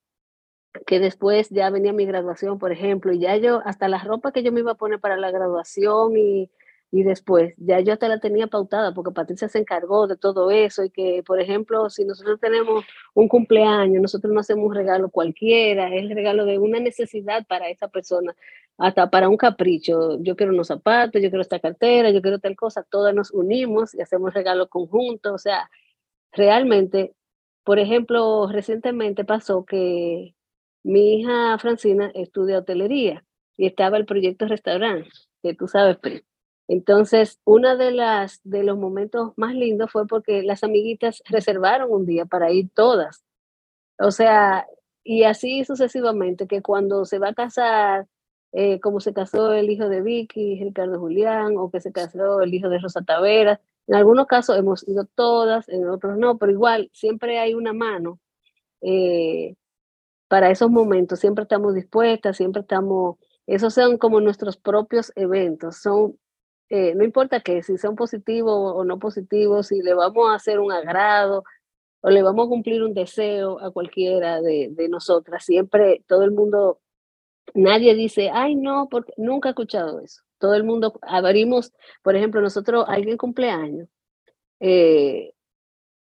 que 0.85 0.99
después 0.99 1.49
ya 1.49 1.69
venía 1.69 1.93
mi 1.93 2.05
graduación, 2.05 2.59
por 2.59 2.71
ejemplo, 2.71 3.13
y 3.13 3.19
ya 3.19 3.35
yo, 3.37 3.61
hasta 3.65 3.87
la 3.87 4.03
ropa 4.03 4.31
que 4.31 4.43
yo 4.43 4.51
me 4.51 4.61
iba 4.61 4.71
a 4.71 4.75
poner 4.75 4.99
para 4.99 5.17
la 5.17 5.31
graduación 5.31 6.17
y 6.17 6.49
y 6.93 7.03
después, 7.03 7.53
ya 7.57 7.79
yo 7.79 7.97
te 7.97 8.09
la 8.09 8.19
tenía 8.19 8.47
pautada 8.47 8.93
porque 8.93 9.11
Patricia 9.11 9.47
se 9.47 9.59
encargó 9.59 10.07
de 10.07 10.17
todo 10.17 10.51
eso 10.51 10.83
y 10.83 10.89
que, 10.89 11.23
por 11.25 11.39
ejemplo, 11.39 11.89
si 11.89 12.03
nosotros 12.03 12.37
tenemos 12.41 12.83
un 13.13 13.29
cumpleaños, 13.29 14.01
nosotros 14.01 14.33
no 14.33 14.41
hacemos 14.41 14.65
un 14.65 14.75
regalo 14.75 15.09
cualquiera, 15.09 15.87
es 15.87 16.01
el 16.03 16.09
regalo 16.09 16.43
de 16.43 16.59
una 16.59 16.79
necesidad 16.81 17.45
para 17.47 17.69
esa 17.69 17.87
persona, 17.87 18.35
hasta 18.77 19.09
para 19.09 19.29
un 19.29 19.37
capricho. 19.37 20.21
Yo 20.21 20.35
quiero 20.35 20.51
unos 20.51 20.67
zapatos, 20.67 21.21
yo 21.21 21.29
quiero 21.29 21.41
esta 21.41 21.59
cartera, 21.59 22.09
yo 22.11 22.21
quiero 22.21 22.39
tal 22.39 22.57
cosa, 22.57 22.83
todas 22.83 23.15
nos 23.15 23.31
unimos 23.31 23.95
y 23.95 24.01
hacemos 24.01 24.33
regalo 24.33 24.67
conjunto. 24.67 25.33
O 25.33 25.37
sea, 25.37 25.69
realmente, 26.33 27.15
por 27.63 27.79
ejemplo, 27.79 28.49
recientemente 28.51 29.23
pasó 29.23 29.65
que 29.65 30.35
mi 30.83 31.21
hija 31.21 31.57
Francina 31.59 32.11
estudia 32.13 32.59
hotelería 32.59 33.25
y 33.57 33.67
estaba 33.67 33.97
el 33.97 34.05
proyecto 34.05 34.47
restaurante, 34.47 35.09
que 35.41 35.53
tú 35.53 35.67
sabes, 35.67 35.97
Pri 35.97 36.23
entonces, 36.71 37.37
uno 37.43 37.75
de, 37.75 37.91
las, 37.91 38.39
de 38.45 38.63
los 38.63 38.77
momentos 38.77 39.33
más 39.35 39.53
lindos 39.53 39.91
fue 39.91 40.07
porque 40.07 40.41
las 40.41 40.63
amiguitas 40.63 41.21
reservaron 41.27 41.91
un 41.91 42.05
día 42.05 42.25
para 42.25 42.49
ir 42.51 42.69
todas. 42.73 43.25
O 43.99 44.11
sea, 44.11 44.65
y 45.03 45.23
así 45.23 45.65
sucesivamente, 45.65 46.47
que 46.47 46.61
cuando 46.61 47.03
se 47.03 47.19
va 47.19 47.29
a 47.29 47.33
casar, 47.33 48.07
eh, 48.53 48.79
como 48.79 49.01
se 49.01 49.13
casó 49.13 49.51
el 49.51 49.69
hijo 49.69 49.89
de 49.89 50.01
Vicky, 50.01 50.63
Ricardo 50.63 50.97
Julián, 50.97 51.57
o 51.57 51.69
que 51.69 51.81
se 51.81 51.91
casó 51.91 52.41
el 52.41 52.53
hijo 52.53 52.69
de 52.69 52.79
Rosa 52.79 53.01
Taveras, 53.01 53.59
en 53.87 53.95
algunos 53.95 54.27
casos 54.27 54.57
hemos 54.57 54.87
ido 54.87 55.05
todas, 55.13 55.67
en 55.67 55.89
otros 55.89 56.17
no, 56.17 56.37
pero 56.37 56.53
igual 56.53 56.89
siempre 56.93 57.39
hay 57.39 57.53
una 57.53 57.73
mano 57.73 58.19
eh, 58.81 59.55
para 60.31 60.49
esos 60.49 60.71
momentos, 60.71 61.19
siempre 61.19 61.43
estamos 61.43 61.75
dispuestas, 61.75 62.37
siempre 62.37 62.61
estamos, 62.61 63.17
esos 63.47 63.73
son 63.73 63.97
como 63.97 64.21
nuestros 64.21 64.55
propios 64.55 65.11
eventos, 65.17 65.81
son, 65.81 66.17
eh, 66.69 66.95
no 66.95 67.03
importa 67.03 67.41
que 67.41 67.63
si 67.63 67.77
son 67.77 67.97
positivos 67.97 68.53
o 68.55 68.85
no 68.85 68.97
positivos, 68.97 69.67
si 69.67 69.81
le 69.81 69.93
vamos 69.93 70.29
a 70.29 70.35
hacer 70.35 70.61
un 70.61 70.71
agrado 70.71 71.43
o 71.99 72.09
le 72.09 72.23
vamos 72.23 72.45
a 72.45 72.49
cumplir 72.49 72.81
un 72.81 72.93
deseo 72.93 73.59
a 73.59 73.71
cualquiera 73.71 74.41
de, 74.41 74.69
de 74.71 74.87
nosotras, 74.87 75.43
siempre 75.43 76.01
todo 76.07 76.23
el 76.23 76.31
mundo, 76.31 76.79
nadie 77.53 77.93
dice, 77.93 78.29
ay 78.33 78.55
no, 78.55 78.87
porque 78.89 79.11
nunca 79.17 79.49
he 79.49 79.51
escuchado 79.51 79.99
eso 79.99 80.21
todo 80.39 80.55
el 80.55 80.63
mundo 80.63 80.97
abrimos, 81.03 81.73
por 82.01 82.15
ejemplo, 82.15 82.41
nosotros, 82.41 82.85
alguien 82.87 83.17
cumpleaños, 83.17 83.89
eh, 84.61 85.33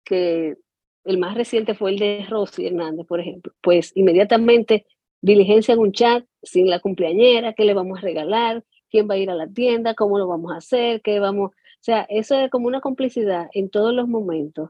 que 0.03 0.57
el 1.03 1.17
más 1.17 1.35
reciente 1.35 1.73
fue 1.73 1.91
el 1.91 1.99
de 1.99 2.25
Rosy 2.29 2.67
Hernández, 2.67 3.07
por 3.07 3.19
ejemplo, 3.19 3.53
pues 3.61 3.91
inmediatamente 3.95 4.85
diligencia 5.21 5.73
en 5.73 5.79
un 5.79 5.91
chat 5.91 6.25
sin 6.41 6.69
la 6.69 6.79
cumpleañera, 6.79 7.53
qué 7.53 7.65
le 7.65 7.73
vamos 7.73 7.99
a 7.99 8.01
regalar, 8.01 8.63
quién 8.89 9.09
va 9.09 9.15
a 9.15 9.17
ir 9.17 9.29
a 9.29 9.35
la 9.35 9.47
tienda, 9.47 9.93
cómo 9.93 10.17
lo 10.17 10.27
vamos 10.27 10.51
a 10.51 10.57
hacer, 10.57 11.01
qué 11.01 11.19
vamos, 11.19 11.51
o 11.51 11.83
sea, 11.83 12.05
eso 12.09 12.35
es 12.35 12.49
como 12.51 12.67
una 12.67 12.81
complicidad 12.81 13.49
en 13.53 13.69
todos 13.69 13.93
los 13.93 14.07
momentos, 14.07 14.69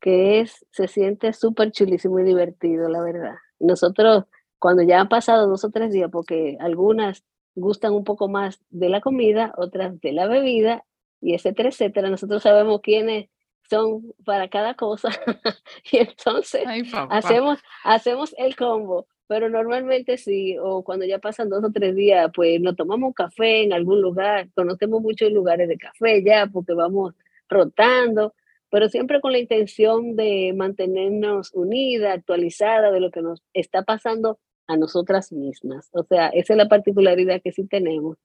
que 0.00 0.40
es, 0.40 0.66
se 0.70 0.88
siente 0.88 1.32
súper 1.32 1.72
chulísimo 1.72 2.20
y 2.20 2.24
divertido, 2.24 2.88
la 2.88 3.02
verdad. 3.02 3.34
Nosotros, 3.58 4.24
cuando 4.58 4.82
ya 4.82 5.00
han 5.00 5.08
pasado 5.08 5.48
dos 5.48 5.64
o 5.64 5.70
tres 5.70 5.92
días, 5.92 6.10
porque 6.10 6.56
algunas 6.60 7.24
gustan 7.54 7.92
un 7.92 8.04
poco 8.04 8.28
más 8.28 8.60
de 8.70 8.88
la 8.88 9.00
comida, 9.00 9.52
otras 9.56 10.00
de 10.00 10.12
la 10.12 10.26
bebida, 10.26 10.84
y 11.20 11.34
etcétera, 11.34 11.70
etcétera. 11.70 12.10
Nosotros 12.10 12.42
sabemos 12.42 12.80
quiénes 12.82 13.28
son 13.68 14.12
para 14.24 14.48
cada 14.48 14.74
cosa 14.74 15.08
y 15.92 15.98
entonces 15.98 16.64
hacemos, 17.10 17.58
hacemos 17.84 18.34
el 18.38 18.56
combo. 18.56 19.06
Pero 19.28 19.48
normalmente 19.48 20.18
sí, 20.18 20.56
o 20.62 20.84
cuando 20.84 21.04
ya 21.04 21.18
pasan 21.18 21.48
dos 21.48 21.64
o 21.64 21.72
tres 21.72 21.96
días, 21.96 22.30
pues 22.32 22.60
nos 22.60 22.76
tomamos 22.76 23.12
café 23.12 23.64
en 23.64 23.72
algún 23.72 24.00
lugar, 24.00 24.48
conocemos 24.54 25.02
muchos 25.02 25.32
lugares 25.32 25.68
de 25.68 25.76
café 25.78 26.22
ya, 26.22 26.46
porque 26.46 26.74
vamos 26.74 27.14
rotando, 27.48 28.34
pero 28.70 28.88
siempre 28.88 29.20
con 29.20 29.32
la 29.32 29.38
intención 29.38 30.14
de 30.14 30.52
mantenernos 30.56 31.50
unidas, 31.54 32.14
actualizadas 32.14 32.92
de 32.92 33.00
lo 33.00 33.10
que 33.10 33.22
nos 33.22 33.42
está 33.52 33.82
pasando 33.82 34.38
a 34.68 34.76
nosotras 34.76 35.32
mismas. 35.32 35.88
O 35.92 36.04
sea, 36.04 36.28
esa 36.28 36.52
es 36.52 36.56
la 36.56 36.68
particularidad 36.68 37.40
que 37.42 37.52
sí 37.52 37.66
tenemos, 37.66 38.18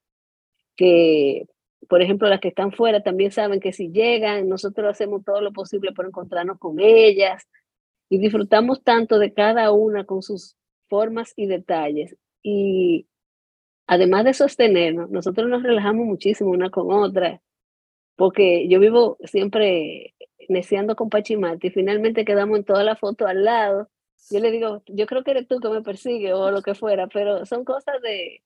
que, 0.76 1.48
por 1.88 2.02
ejemplo, 2.02 2.28
las 2.30 2.40
que 2.40 2.50
están 2.50 2.72
fuera 2.72 3.04
también 3.04 3.32
saben 3.32 3.60
que 3.60 3.74
si 3.74 3.92
llegan, 3.92 4.48
nosotros 4.50 4.90
hacemos 4.90 5.24
todo 5.24 5.42
lo 5.42 5.52
posible 5.52 5.92
por 5.94 6.06
encontrarnos 6.06 6.60
con 6.60 6.80
ellas 6.80 7.48
y 8.10 8.20
disfrutamos 8.20 8.84
tanto 8.84 9.20
de 9.20 9.34
cada 9.34 9.72
una 9.72 10.06
con 10.06 10.22
sus 10.22 10.56
formas 10.90 11.34
y 11.36 11.48
detalles. 11.48 12.16
Y 12.44 13.08
además 13.88 14.26
de 14.26 14.34
sostenernos, 14.34 15.10
nosotros 15.10 15.50
nos 15.50 15.64
relajamos 15.64 16.06
muchísimo 16.06 16.52
una 16.52 16.70
con 16.70 16.92
otra, 16.92 17.42
porque 18.16 18.68
yo 18.68 18.80
vivo 18.80 19.18
siempre 19.24 20.16
neciando 20.50 20.96
con 20.96 21.10
Pachimati 21.10 21.68
y 21.68 21.72
finalmente 21.72 22.26
quedamos 22.26 22.60
en 22.60 22.66
toda 22.66 22.84
la 22.84 22.96
foto 22.96 23.28
al 23.28 23.44
lado 23.44 23.90
yo 24.30 24.40
le 24.40 24.52
digo, 24.52 24.84
yo 24.88 25.06
creo 25.08 25.24
que 25.24 25.32
eres 25.32 25.48
tú 25.48 25.60
que 25.60 25.70
me 25.70 25.82
persigue 25.82 26.34
o 26.34 26.52
lo 26.52 26.62
que 26.62 26.76
fuera, 26.76 27.08
pero 27.08 27.46
son 27.46 27.66
cosas 27.66 28.02
de 28.02 28.44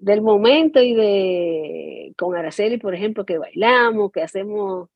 del 0.00 0.22
momento 0.22 0.80
y 0.80 0.94
de 0.94 2.14
con 2.16 2.36
Araceli, 2.36 2.78
por 2.78 2.94
ejemplo, 2.94 3.24
que 3.24 3.38
bailamos, 3.38 4.12
que 4.12 4.22
hacemos 4.22 4.88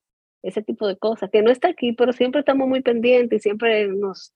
ese 0.43 0.63
tipo 0.63 0.87
de 0.87 0.97
cosas, 0.97 1.31
que 1.31 1.43
no 1.43 1.51
está 1.51 1.69
aquí, 1.69 1.93
pero 1.93 2.13
siempre 2.13 2.41
estamos 2.41 2.69
muy 2.69 2.83
pendientes 2.83 3.39
y 3.39 3.43
siempre 3.43 3.89
nos, 3.89 4.33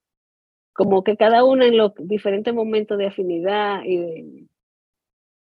como 0.73 1.05
que 1.05 1.17
cada 1.17 1.45
una 1.45 1.67
en 1.67 1.77
los 1.77 1.93
diferentes 1.99 2.55
momentos 2.55 2.99
de 2.99 3.07
afinidad 3.07 3.83
y 3.85 3.97
de, 3.99 4.47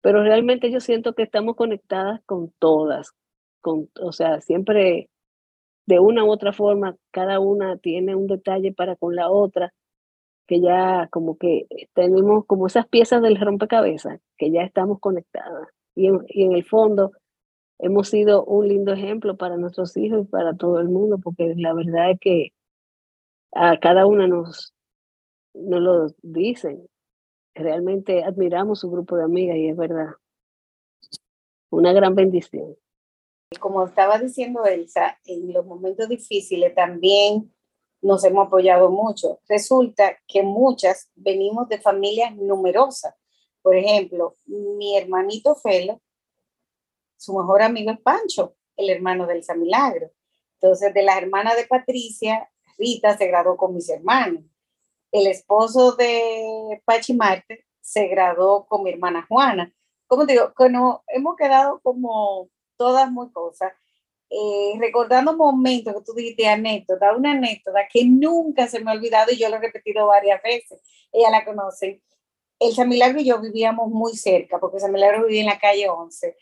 pero 0.01 0.23
realmente 0.23 0.71
yo 0.71 0.81
siento 0.81 1.15
que 1.15 1.23
estamos 1.23 1.57
conectadas 1.57 2.21
con 2.25 2.53
todas, 2.59 3.13
con, 3.61 3.91
o 4.01 4.13
sea, 4.13 4.41
siempre 4.41 5.11
de 5.87 6.01
una 6.01 6.25
u 6.25 6.31
otra 6.31 6.53
forma, 6.53 6.97
cada 7.11 7.41
una 7.41 7.79
tiene 7.79 8.15
un 8.15 8.27
detalle 8.27 8.73
para 8.73 8.97
con 8.97 9.17
la 9.17 9.31
otra 9.31 9.73
que 10.49 10.61
ya 10.61 11.09
como 11.13 11.37
que 11.37 11.67
tenemos 11.93 12.47
como 12.47 12.67
esas 12.67 12.89
piezas 12.89 13.23
del 13.23 13.39
rompecabezas, 13.39 14.19
que 14.39 14.51
ya 14.51 14.63
estamos 14.63 14.99
conectadas. 14.99 15.69
Y 15.95 16.07
en, 16.07 16.21
y 16.27 16.45
en 16.45 16.53
el 16.55 16.65
fondo 16.65 17.13
hemos 17.79 18.09
sido 18.09 18.45
un 18.47 18.67
lindo 18.67 18.93
ejemplo 18.95 19.37
para 19.37 19.59
nuestros 19.59 19.97
hijos 19.99 20.23
y 20.23 20.29
para 20.29 20.57
todo 20.57 20.81
el 20.81 20.89
mundo, 20.89 21.19
porque 21.23 21.55
la 21.55 21.75
verdad 21.75 22.13
es 22.13 22.21
que 22.21 22.53
a 23.53 23.79
cada 23.79 24.07
una 24.07 24.27
nos, 24.27 24.75
nos 25.53 25.81
lo 25.83 26.07
dicen. 26.23 26.89
Realmente 27.55 28.25
admiramos 28.25 28.81
su 28.81 28.91
grupo 28.91 29.17
de 29.17 29.25
amigas 29.25 29.57
y 29.57 29.69
es 29.69 29.77
verdad. 29.77 30.13
Una 31.71 31.93
gran 31.93 32.15
bendición. 32.15 32.75
Como 33.61 33.85
estaba 33.85 34.19
diciendo 34.19 34.65
Elsa, 34.65 35.19
en 35.27 35.53
los 35.53 35.67
momentos 35.67 36.09
difíciles 36.09 36.75
también 36.75 37.53
nos 38.01 38.25
hemos 38.25 38.47
apoyado 38.47 38.91
mucho. 38.91 39.41
Resulta 39.49 40.17
que 40.27 40.43
muchas 40.43 41.11
venimos 41.15 41.69
de 41.69 41.81
familias 41.81 42.35
numerosas. 42.37 43.15
Por 43.63 43.77
ejemplo, 43.77 44.37
mi 44.47 44.97
hermanito 44.97 45.55
Felo, 45.55 46.01
su 47.17 47.37
mejor 47.37 47.63
amigo 47.63 47.91
es 47.91 48.01
Pancho, 48.01 48.55
el 48.77 48.91
hermano 48.91 49.27
del 49.27 49.43
San 49.43 49.61
Milagro. 49.61 50.11
Entonces, 50.55 50.95
de 50.95 51.03
la 51.03 51.19
hermana 51.19 51.55
de 51.55 51.67
Patricia, 51.67 52.49
Rita 52.79 53.17
se 53.17 53.27
graduó 53.27 53.57
con 53.57 53.75
mis 53.75 53.89
hermanos. 53.89 54.45
El 55.11 55.27
esposo 55.27 55.93
de 55.93 56.81
Pachi 56.85 57.15
Marte 57.15 57.67
se 57.81 58.07
graduó 58.09 58.67
con 58.67 58.83
mi 58.83 58.91
hermana 58.91 59.25
Juana. 59.29 59.73
Como 60.07 60.25
digo, 60.27 60.53
hemos 61.09 61.37
quedado 61.37 61.81
como 61.81 62.49
todas 62.77 63.11
muy 63.11 63.31
cosas. 63.33 63.73
Eh, 64.31 64.75
recordando 64.79 65.35
momentos 65.37 65.95
que 65.95 66.03
tú 66.03 66.13
dijiste 66.13 66.47
anécdota, 66.47 67.17
una 67.17 67.33
anécdota 67.33 67.81
que 67.91 68.05
nunca 68.05 68.69
se 68.69 68.81
me 68.81 68.91
ha 68.91 68.95
olvidado 68.95 69.33
y 69.33 69.39
yo 69.39 69.49
lo 69.49 69.57
he 69.57 69.61
repetido 69.61 70.07
varias 70.07 70.43
veces, 70.43 70.81
ella 71.13 71.31
la 71.31 71.45
conoce. 71.45 72.03
El 72.59 72.75
San 72.75 72.89
Milagro 72.89 73.21
y 73.21 73.25
yo 73.25 73.41
vivíamos 73.41 73.89
muy 73.89 74.17
cerca, 74.17 74.59
porque 74.59 74.81
San 74.81 74.93
Milagro 74.93 75.27
vivía 75.27 75.41
en 75.41 75.47
la 75.47 75.59
calle 75.59 75.89
11, 75.89 76.37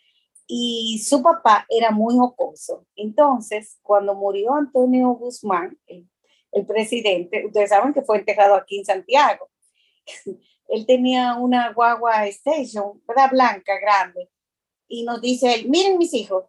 y 0.46 1.02
su 1.04 1.22
papá 1.22 1.66
era 1.68 1.90
muy 1.90 2.16
jocoso. 2.16 2.86
Entonces, 2.94 3.78
cuando 3.82 4.14
murió 4.14 4.54
Antonio 4.54 5.08
Guzmán, 5.10 5.78
el, 5.86 6.66
presidente, 6.66 7.44
ustedes 7.46 7.68
saben 7.68 7.92
que 7.92 8.02
fue 8.02 8.18
enterrado 8.18 8.54
aquí 8.54 8.78
en 8.78 8.84
Santiago. 8.84 9.50
Él 10.68 10.86
tenía 10.86 11.34
una 11.34 11.72
guagua 11.72 12.26
station, 12.28 13.02
¿verdad? 13.06 13.30
Blanca, 13.30 13.78
grande. 13.78 14.30
Y 14.88 15.04
nos 15.04 15.20
dice 15.20 15.64
miren 15.68 15.98
mis 15.98 16.14
hijos, 16.14 16.44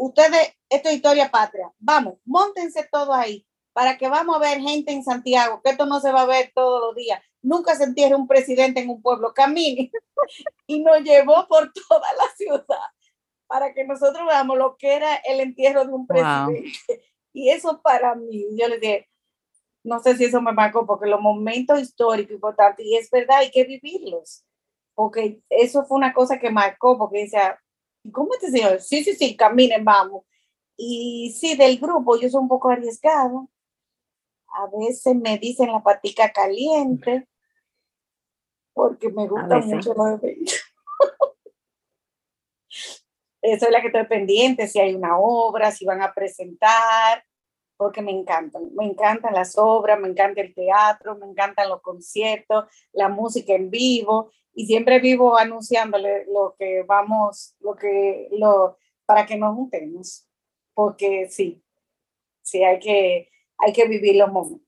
ustedes, 0.00 0.56
esto 0.70 0.88
es 0.88 0.96
historia 0.96 1.30
patria, 1.30 1.70
vamos, 1.78 2.14
montense 2.24 2.88
todo 2.90 3.12
ahí 3.12 3.46
para 3.72 3.98
que 3.98 4.08
vamos 4.08 4.34
a 4.34 4.38
ver 4.38 4.58
gente 4.58 4.92
en 4.92 5.04
Santiago, 5.04 5.60
que 5.62 5.70
esto 5.70 5.86
no 5.86 6.00
se 6.00 6.10
va 6.10 6.22
a 6.22 6.26
ver 6.26 6.50
todos 6.54 6.80
los 6.80 6.96
días. 6.96 7.22
Nunca 7.42 7.76
se 7.76 7.84
entierra 7.84 8.16
un 8.16 8.26
presidente 8.26 8.80
en 8.80 8.90
un 8.90 9.00
pueblo, 9.00 9.32
camine. 9.32 9.92
y 10.66 10.80
nos 10.82 11.00
llevó 11.02 11.46
por 11.46 11.72
toda 11.72 12.12
la 12.14 12.28
ciudad 12.36 12.64
para 13.46 13.72
que 13.72 13.84
nosotros 13.84 14.26
veamos 14.26 14.56
lo 14.58 14.76
que 14.76 14.94
era 14.94 15.16
el 15.16 15.40
entierro 15.40 15.84
de 15.84 15.92
un 15.92 16.06
presidente. 16.06 16.72
Y 17.32 17.50
eso 17.50 17.80
para 17.80 18.14
mí, 18.14 18.46
yo 18.56 18.68
le 18.68 18.78
dije, 18.78 19.08
no 19.84 20.00
sé 20.00 20.16
si 20.16 20.24
eso 20.24 20.40
me 20.40 20.52
marcó, 20.52 20.86
porque 20.86 21.08
los 21.08 21.20
momentos 21.20 21.80
históricos 21.80 22.34
importantes, 22.34 22.84
y 22.84 22.96
es 22.96 23.10
verdad, 23.10 23.38
hay 23.38 23.50
que 23.50 23.64
vivirlos, 23.64 24.44
porque 24.94 25.40
eso 25.48 25.84
fue 25.84 25.96
una 25.96 26.12
cosa 26.12 26.38
que 26.38 26.50
marcó, 26.50 26.98
porque 26.98 27.20
decía, 27.20 27.58
¿cómo 28.12 28.34
este 28.34 28.50
señor? 28.50 28.80
Sí, 28.80 29.04
sí, 29.04 29.14
sí, 29.14 29.36
caminen, 29.36 29.84
vamos. 29.84 30.24
Y 30.76 31.34
sí, 31.38 31.56
del 31.56 31.78
grupo 31.78 32.18
yo 32.18 32.28
soy 32.28 32.40
un 32.40 32.48
poco 32.48 32.70
arriesgado. 32.70 33.48
A 34.48 34.66
veces 34.78 35.14
me 35.14 35.38
dicen 35.38 35.70
la 35.70 35.82
patica 35.82 36.32
caliente, 36.32 37.28
porque 38.72 39.10
me 39.10 39.28
gusta 39.28 39.58
mucho 39.58 39.94
los 39.94 40.22
eventos. 40.22 40.60
Eso 43.42 43.66
es 43.66 43.72
la 43.72 43.80
que 43.80 43.86
estoy 43.86 44.06
pendiente, 44.06 44.68
si 44.68 44.80
hay 44.80 44.94
una 44.94 45.18
obra, 45.18 45.70
si 45.70 45.84
van 45.84 46.02
a 46.02 46.12
presentar, 46.12 47.24
porque 47.76 48.02
me 48.02 48.10
encantan. 48.10 48.74
Me 48.74 48.84
encantan 48.84 49.32
las 49.34 49.56
obras, 49.56 49.98
me 49.98 50.08
encanta 50.08 50.40
el 50.40 50.54
teatro, 50.54 51.16
me 51.16 51.26
encantan 51.26 51.68
los 51.68 51.80
conciertos, 51.80 52.64
la 52.92 53.08
música 53.08 53.54
en 53.54 53.70
vivo 53.70 54.30
y 54.54 54.66
siempre 54.66 55.00
vivo 55.00 55.36
anunciándole 55.36 56.26
lo 56.26 56.54
que 56.58 56.82
vamos, 56.82 57.54
lo 57.60 57.74
que, 57.74 58.28
lo, 58.32 58.78
para 59.06 59.26
que 59.26 59.36
nos 59.36 59.54
juntemos, 59.54 60.28
porque 60.74 61.28
sí, 61.30 61.62
sí 62.42 62.62
hay 62.62 62.78
que, 62.78 63.30
hay 63.58 63.72
que 63.72 63.88
vivir 63.88 64.16
los 64.16 64.30
momentos. 64.32 64.66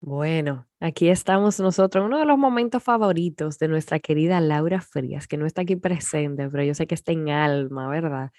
Bueno, 0.00 0.68
aquí 0.78 1.08
estamos 1.08 1.58
nosotros, 1.58 2.04
uno 2.04 2.18
de 2.18 2.26
los 2.26 2.38
momentos 2.38 2.82
favoritos 2.82 3.58
de 3.58 3.68
nuestra 3.68 3.98
querida 3.98 4.40
Laura 4.40 4.80
Frías, 4.80 5.26
que 5.26 5.36
no 5.36 5.46
está 5.46 5.62
aquí 5.62 5.76
presente, 5.76 6.48
pero 6.48 6.62
yo 6.62 6.74
sé 6.74 6.86
que 6.86 6.94
está 6.94 7.12
en 7.12 7.30
alma, 7.30 7.88
¿verdad? 7.88 8.30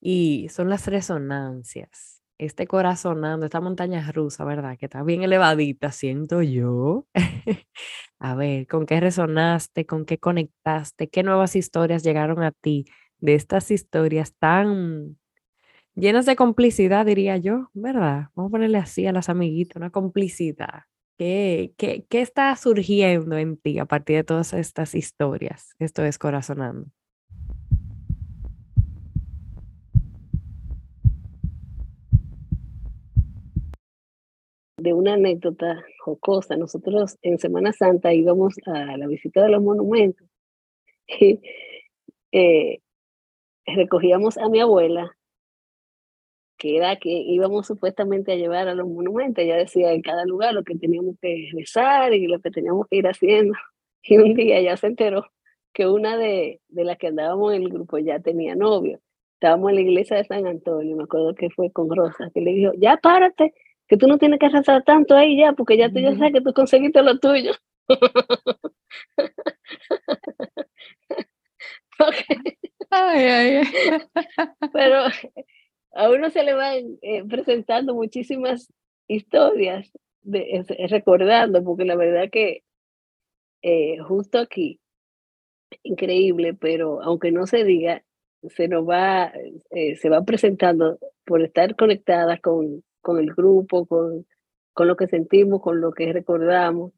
Y 0.00 0.48
son 0.48 0.68
las 0.70 0.86
resonancias, 0.86 2.13
este 2.38 2.66
corazonando, 2.66 3.46
esta 3.46 3.60
montaña 3.60 4.10
rusa, 4.12 4.44
¿verdad? 4.44 4.76
Que 4.78 4.86
está 4.86 5.02
bien 5.02 5.22
elevadita, 5.22 5.92
siento 5.92 6.42
yo. 6.42 7.06
A 8.18 8.34
ver, 8.34 8.66
¿con 8.66 8.86
qué 8.86 9.00
resonaste? 9.00 9.86
¿Con 9.86 10.04
qué 10.06 10.18
conectaste? 10.18 11.08
¿Qué 11.08 11.22
nuevas 11.22 11.56
historias 11.56 12.02
llegaron 12.02 12.42
a 12.42 12.52
ti 12.52 12.86
de 13.18 13.34
estas 13.34 13.70
historias 13.70 14.34
tan 14.38 15.16
llenas 15.94 16.26
de 16.26 16.36
complicidad, 16.36 17.06
diría 17.06 17.36
yo, 17.36 17.70
¿verdad? 17.74 18.28
Vamos 18.34 18.50
a 18.50 18.52
ponerle 18.52 18.78
así 18.78 19.06
a 19.06 19.12
las 19.12 19.28
amiguitas, 19.28 19.76
una 19.76 19.90
complicidad. 19.90 20.82
¿Qué, 21.18 21.74
qué, 21.78 22.04
qué 22.08 22.20
está 22.20 22.54
surgiendo 22.56 23.36
en 23.38 23.56
ti 23.56 23.78
a 23.78 23.86
partir 23.86 24.16
de 24.16 24.24
todas 24.24 24.52
estas 24.52 24.94
historias? 24.94 25.74
Esto 25.78 26.04
es 26.04 26.18
Corazonando. 26.18 26.90
De 34.84 34.92
una 34.92 35.14
anécdota 35.14 35.82
jocosa. 36.00 36.56
Nosotros 36.56 37.16
en 37.22 37.38
Semana 37.38 37.72
Santa 37.72 38.12
íbamos 38.12 38.54
a 38.66 38.98
la 38.98 39.06
visita 39.06 39.42
de 39.42 39.48
los 39.48 39.62
monumentos 39.62 40.28
y 41.08 41.40
eh, 42.32 42.80
recogíamos 43.66 44.36
a 44.36 44.48
mi 44.50 44.60
abuela, 44.60 45.16
que 46.58 46.76
era 46.76 46.96
que 46.96 47.08
íbamos 47.10 47.66
supuestamente 47.66 48.32
a 48.32 48.36
llevar 48.36 48.68
a 48.68 48.74
los 48.74 48.86
monumentos. 48.86 49.42
Ella 49.42 49.56
decía 49.56 49.92
en 49.92 50.02
cada 50.02 50.26
lugar 50.26 50.52
lo 50.52 50.64
que 50.64 50.76
teníamos 50.76 51.16
que 51.20 51.48
rezar 51.54 52.12
y 52.12 52.26
lo 52.26 52.40
que 52.40 52.50
teníamos 52.50 52.86
que 52.88 52.96
ir 52.96 53.06
haciendo. 53.08 53.54
Y 54.06 54.18
un 54.18 54.34
día 54.34 54.60
ya 54.60 54.76
se 54.76 54.88
enteró 54.88 55.24
que 55.72 55.86
una 55.88 56.18
de, 56.18 56.60
de 56.68 56.84
las 56.84 56.98
que 56.98 57.06
andábamos 57.06 57.54
en 57.54 57.62
el 57.62 57.70
grupo 57.70 57.96
ya 57.96 58.20
tenía 58.20 58.54
novio. 58.54 59.00
Estábamos 59.36 59.70
en 59.70 59.76
la 59.76 59.80
iglesia 59.80 60.18
de 60.18 60.24
San 60.24 60.46
Antonio, 60.46 60.94
me 60.94 61.04
acuerdo 61.04 61.34
que 61.34 61.48
fue 61.48 61.72
con 61.72 61.88
Rosa, 61.88 62.30
que 62.34 62.42
le 62.42 62.52
dijo, 62.52 62.72
ya 62.76 62.98
párate, 62.98 63.54
que 63.88 63.96
tú 63.96 64.06
no 64.06 64.18
tienes 64.18 64.38
que 64.40 64.48
rezar 64.48 64.82
tanto 64.84 65.14
ahí 65.14 65.38
ya, 65.38 65.52
porque 65.52 65.76
ya 65.76 65.90
tú 65.90 65.98
ya 66.00 66.14
sabes 66.16 66.32
que 66.32 66.40
tú 66.40 66.52
conseguiste 66.52 67.02
lo 67.02 67.18
tuyo. 67.18 67.52
Pero 74.72 75.04
a 75.92 76.10
uno 76.10 76.30
se 76.30 76.42
le 76.42 76.54
van 76.54 76.98
eh, 77.02 77.24
presentando 77.28 77.94
muchísimas 77.94 78.72
historias, 79.08 79.90
de, 80.22 80.64
recordando, 80.88 81.62
porque 81.62 81.84
la 81.84 81.96
verdad 81.96 82.30
que 82.30 82.62
eh, 83.62 83.98
justo 83.98 84.38
aquí, 84.38 84.80
increíble, 85.82 86.54
pero 86.54 87.02
aunque 87.02 87.32
no 87.32 87.46
se 87.46 87.64
diga, 87.64 88.04
se 88.48 88.68
nos 88.68 88.88
va, 88.88 89.32
eh, 89.70 89.96
se 89.96 90.08
va 90.08 90.22
presentando 90.22 90.98
por 91.24 91.42
estar 91.42 91.76
conectadas 91.76 92.40
con, 92.40 92.84
con 93.04 93.18
el 93.20 93.32
grupo, 93.32 93.86
con, 93.86 94.26
con 94.72 94.88
lo 94.88 94.96
que 94.96 95.06
sentimos, 95.06 95.62
con 95.62 95.80
lo 95.80 95.92
que 95.92 96.12
recordamos. 96.12 96.92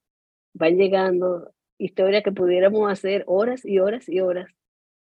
Van 0.55 0.79
llegando 0.79 1.53
historias 1.77 2.23
que 2.23 2.33
pudiéramos 2.33 2.91
hacer 2.91 3.25
horas 3.27 3.65
y 3.65 3.79
horas 3.81 4.09
y 4.09 4.21
horas. 4.21 4.49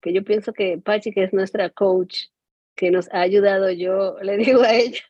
Que 0.02 0.14
yo 0.14 0.24
pienso 0.24 0.54
que 0.54 0.80
Pachi, 0.80 1.12
que 1.12 1.24
es 1.24 1.34
nuestra 1.34 1.70
coach, 1.70 2.30
que 2.76 2.92
nos 2.92 3.12
ha 3.14 3.22
ayudado, 3.22 3.70
yo 3.72 4.18
le 4.22 4.38
digo 4.38 4.62
a 4.62 4.74
ella, 4.74 5.02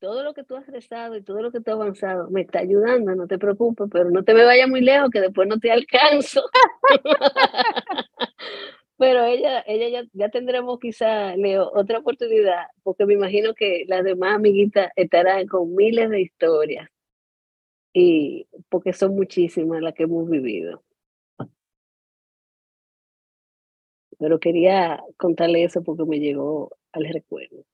todo 0.00 0.24
lo 0.24 0.32
que 0.32 0.44
tú 0.44 0.56
has 0.56 0.66
rezado 0.66 1.16
y 1.16 1.22
todo 1.22 1.42
lo 1.42 1.52
que 1.52 1.60
tú 1.60 1.70
has 1.70 1.76
avanzado 1.76 2.30
me 2.30 2.40
está 2.40 2.60
ayudando, 2.60 3.14
no 3.14 3.26
te 3.26 3.38
preocupes, 3.38 3.86
pero 3.92 4.10
no 4.10 4.24
te 4.24 4.34
me 4.34 4.44
vayas 4.44 4.68
muy 4.68 4.80
lejos, 4.80 5.10
que 5.10 5.20
después 5.20 5.46
no 5.46 5.58
te 5.58 5.70
alcanzo. 5.70 6.42
Pero 9.00 9.24
ella, 9.24 9.64
ella 9.66 9.88
ya, 9.88 10.08
ya 10.12 10.28
tendremos 10.28 10.78
quizá, 10.78 11.34
Leo, 11.34 11.70
otra 11.74 12.00
oportunidad, 12.00 12.66
porque 12.82 13.06
me 13.06 13.14
imagino 13.14 13.54
que 13.54 13.84
las 13.88 14.04
demás 14.04 14.34
amiguitas 14.36 14.90
estarán 14.94 15.46
con 15.48 15.74
miles 15.74 16.10
de 16.10 16.20
historias, 16.20 16.86
y 17.94 18.46
porque 18.68 18.92
son 18.92 19.14
muchísimas 19.16 19.80
las 19.82 19.94
que 19.94 20.02
hemos 20.04 20.28
vivido. 20.28 20.82
Pero 24.18 24.38
quería 24.38 25.02
contarle 25.16 25.64
eso 25.64 25.82
porque 25.82 26.04
me 26.04 26.20
llegó 26.20 26.70
al 26.92 27.04
recuerdo. 27.06 27.64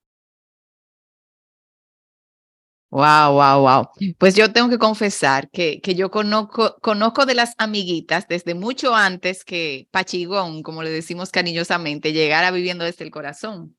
Wow, 2.90 3.32
wow, 3.32 3.60
wow. 3.60 3.88
Pues 4.16 4.36
yo 4.36 4.52
tengo 4.52 4.68
que 4.70 4.78
confesar 4.78 5.50
que, 5.50 5.80
que 5.80 5.94
yo 5.96 6.10
conozco, 6.10 6.76
conozco 6.80 7.26
de 7.26 7.34
las 7.34 7.54
amiguitas 7.58 8.28
desde 8.28 8.54
mucho 8.54 8.94
antes 8.94 9.44
que 9.44 9.88
Pachigón, 9.90 10.62
como 10.62 10.82
le 10.82 10.90
decimos 10.90 11.30
cariñosamente, 11.30 12.12
llegara 12.12 12.50
viviendo 12.52 12.84
desde 12.84 13.04
el 13.04 13.10
corazón. 13.10 13.76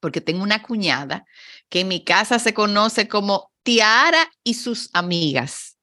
Porque 0.00 0.20
tengo 0.20 0.42
una 0.42 0.62
cuñada 0.62 1.24
que 1.68 1.80
en 1.80 1.88
mi 1.88 2.04
casa 2.04 2.38
se 2.38 2.54
conoce 2.54 3.08
como 3.08 3.50
Tiara 3.62 4.28
y 4.44 4.54
sus 4.54 4.90
amigas. 4.92 5.76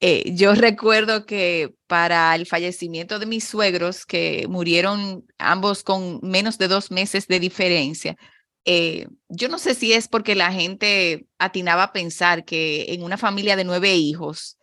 Eh, 0.00 0.32
yo 0.34 0.54
recuerdo 0.54 1.26
que 1.26 1.74
para 1.86 2.34
el 2.34 2.46
fallecimiento 2.46 3.18
de 3.18 3.26
mis 3.26 3.44
suegros, 3.44 4.06
que 4.06 4.46
murieron 4.48 5.26
ambos 5.38 5.82
con 5.82 6.20
menos 6.22 6.56
de 6.58 6.68
dos 6.68 6.90
meses 6.90 7.26
de 7.28 7.40
diferencia, 7.40 8.16
eh, 8.64 9.08
yo 9.28 9.48
no 9.48 9.58
sé 9.58 9.74
si 9.74 9.92
es 9.92 10.08
porque 10.08 10.34
la 10.34 10.52
gente 10.52 11.26
atinaba 11.38 11.84
a 11.84 11.92
pensar 11.92 12.44
que 12.44 12.92
en 12.92 13.02
una 13.02 13.16
familia 13.16 13.56
de 13.56 13.64
nueve 13.64 13.94
hijos, 13.94 14.58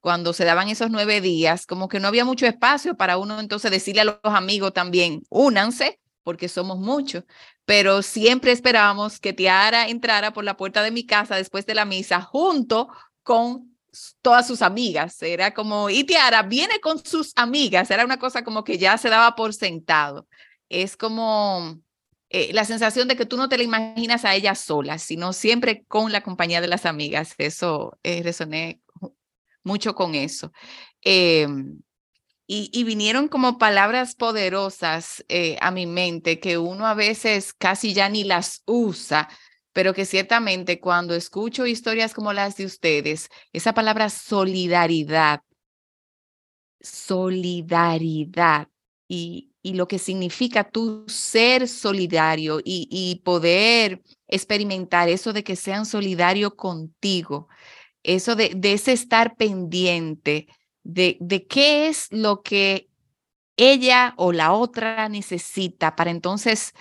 cuando 0.00 0.32
se 0.32 0.44
daban 0.44 0.68
esos 0.68 0.90
nueve 0.90 1.20
días, 1.20 1.66
como 1.66 1.88
que 1.88 2.00
no 2.00 2.08
había 2.08 2.24
mucho 2.24 2.46
espacio 2.46 2.96
para 2.96 3.18
uno 3.18 3.40
entonces 3.40 3.70
decirle 3.70 4.02
a 4.02 4.04
los 4.04 4.18
amigos 4.22 4.72
también, 4.72 5.22
únanse, 5.28 6.00
porque 6.22 6.48
somos 6.48 6.78
muchos, 6.78 7.24
pero 7.64 8.02
siempre 8.02 8.52
esperábamos 8.52 9.20
que 9.20 9.32
Tiara 9.32 9.88
entrara 9.88 10.32
por 10.32 10.44
la 10.44 10.56
puerta 10.56 10.82
de 10.82 10.90
mi 10.90 11.04
casa 11.04 11.36
después 11.36 11.66
de 11.66 11.74
la 11.74 11.84
misa 11.84 12.20
junto 12.20 12.88
con 13.22 13.76
todas 14.22 14.46
sus 14.46 14.62
amigas. 14.62 15.20
Era 15.22 15.52
como, 15.54 15.90
y 15.90 16.04
Tiara 16.04 16.42
viene 16.42 16.80
con 16.80 17.04
sus 17.04 17.32
amigas, 17.36 17.90
era 17.90 18.04
una 18.04 18.18
cosa 18.18 18.44
como 18.44 18.64
que 18.64 18.78
ya 18.78 18.96
se 18.98 19.08
daba 19.08 19.34
por 19.34 19.54
sentado. 19.54 20.26
Es 20.68 20.96
como 20.96 21.80
eh, 22.32 22.52
la 22.52 22.64
sensación 22.64 23.08
de 23.08 23.16
que 23.16 23.26
tú 23.26 23.36
no 23.36 23.48
te 23.48 23.58
la 23.58 23.64
imaginas 23.64 24.24
a 24.24 24.36
ella 24.36 24.54
sola, 24.54 24.98
sino 24.98 25.32
siempre 25.32 25.84
con 25.88 26.12
la 26.12 26.22
compañía 26.22 26.60
de 26.60 26.68
las 26.68 26.86
amigas. 26.86 27.34
Eso 27.38 27.98
eh, 28.04 28.22
resoné 28.22 28.80
mucho 29.64 29.96
con 29.96 30.14
eso. 30.14 30.52
Em, 31.02 31.80
y, 32.46 32.84
vinieron 32.84 33.28
como 33.28 33.58
palabras 33.58 34.16
poderosas 34.16 35.24
eh, 35.28 35.56
a 35.60 35.70
mi 35.70 35.86
mente 35.86 36.40
que 36.40 36.58
uno 36.58 36.86
a 36.86 36.94
veces 36.94 37.52
casi 37.52 37.94
ya 37.94 38.08
ni 38.08 38.24
las 38.24 38.62
usa, 38.66 39.28
pero 39.72 39.94
que 39.94 40.04
ciertamente 40.04 40.80
cuando 40.80 41.14
escucho 41.14 41.66
historias 41.66 42.12
como 42.12 42.32
las 42.32 42.56
de 42.56 42.64
ustedes, 42.64 43.28
esa 43.52 43.72
palabra 43.72 44.10
solidaridad, 44.10 45.42
solidaridad 46.80 48.68
y, 49.08 49.49
y 49.62 49.74
lo 49.74 49.88
que 49.88 49.98
significa 49.98 50.64
tú 50.64 51.04
ser 51.06 51.68
solidario 51.68 52.60
y, 52.64 53.20
poder 53.24 54.02
experimentar 54.28 55.08
eso 55.08 55.32
de 55.32 55.44
que 55.44 55.56
sean 55.56 55.84
solidarios 55.86 56.54
contigo, 56.54 57.48
eso 58.02 58.36
de, 58.36 58.52
de 58.56 58.72
ese 58.72 58.92
estar 58.92 59.36
pendiente 59.36 60.48
de, 60.82 61.18
de 61.20 61.46
qué 61.46 61.88
es 61.88 62.08
lo 62.10 62.42
que 62.42 62.88
ella 63.56 64.14
o 64.16 64.32
la 64.32 64.52
otra 64.52 65.08
necesita 65.08 65.94
para 65.94 66.10
entonces 66.10 66.72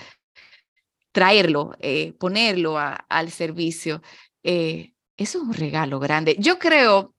traerlo, 1.12 1.76
eh, 1.80 2.14
ponerlo 2.14 2.78
al 2.78 3.32
servicio. 3.32 4.02
Eh, 4.44 4.94
eso 5.18 5.40
es 5.40 5.44
un 5.44 5.54
regalo 5.54 6.00
grande. 6.00 6.38
Yo 6.40 6.60
creo, 6.60 7.14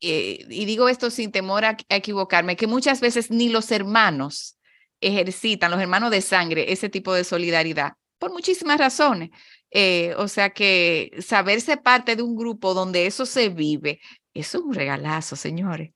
eh, 0.00 0.44
y 0.50 0.64
digo 0.66 0.88
esto 0.88 1.10
sin 1.10 1.32
temor 1.32 1.64
a, 1.64 1.76
equivocarme, 1.88 2.56
que 2.56 2.66
muchas 2.66 3.00
veces 3.00 3.30
ni 3.30 3.48
los 3.48 3.70
hermanos 3.70 4.58
ejercitan 5.00 5.70
los 5.70 5.80
hermanos 5.80 6.10
de 6.10 6.20
sangre 6.20 6.72
ese 6.72 6.88
tipo 6.88 7.12
de 7.14 7.24
solidaridad 7.24 7.94
por 8.18 8.32
muchísimas 8.32 8.78
razones. 8.78 9.30
Eh, 9.70 10.14
o 10.16 10.28
sea 10.28 10.50
que 10.50 11.10
saberse 11.20 11.76
parte 11.76 12.16
de 12.16 12.22
un 12.22 12.36
grupo 12.36 12.74
donde 12.74 13.06
eso 13.06 13.24
se 13.24 13.48
vive, 13.48 14.00
eso 14.34 14.58
es 14.58 14.64
un 14.64 14.74
regalazo, 14.74 15.36
señores. 15.36 15.92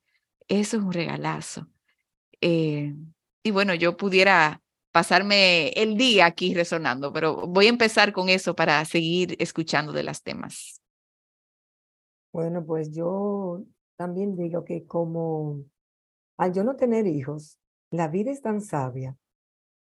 Eso 0.47 0.77
es 0.77 0.83
un 0.83 0.93
regalazo. 0.93 1.67
Eh, 2.41 2.93
y 3.43 3.51
bueno, 3.51 3.73
yo 3.73 3.97
pudiera 3.97 4.61
pasarme 4.91 5.69
el 5.69 5.97
día 5.97 6.25
aquí 6.25 6.53
resonando, 6.53 7.11
pero 7.11 7.47
voy 7.47 7.65
a 7.65 7.69
empezar 7.69 8.13
con 8.13 8.29
eso 8.29 8.55
para 8.55 8.83
seguir 8.85 9.35
escuchando 9.39 9.91
de 9.91 10.03
las 10.03 10.23
temas. 10.23 10.81
Bueno, 12.31 12.65
pues 12.65 12.91
yo 12.91 13.63
también 13.97 14.35
digo 14.35 14.63
que 14.63 14.85
como 14.85 15.63
al 16.37 16.53
yo 16.53 16.63
no 16.63 16.75
tener 16.75 17.07
hijos, 17.07 17.57
la 17.91 18.07
vida 18.07 18.31
es 18.31 18.41
tan 18.41 18.61
sabia 18.61 19.17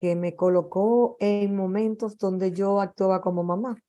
que 0.01 0.17
me 0.17 0.37
colocó 0.37 1.17
en 1.21 1.57
momentos 1.57 2.19
donde 2.19 2.53
yo 2.53 2.81
actuaba 2.81 3.21
como 3.21 3.43
mamá. 3.43 3.83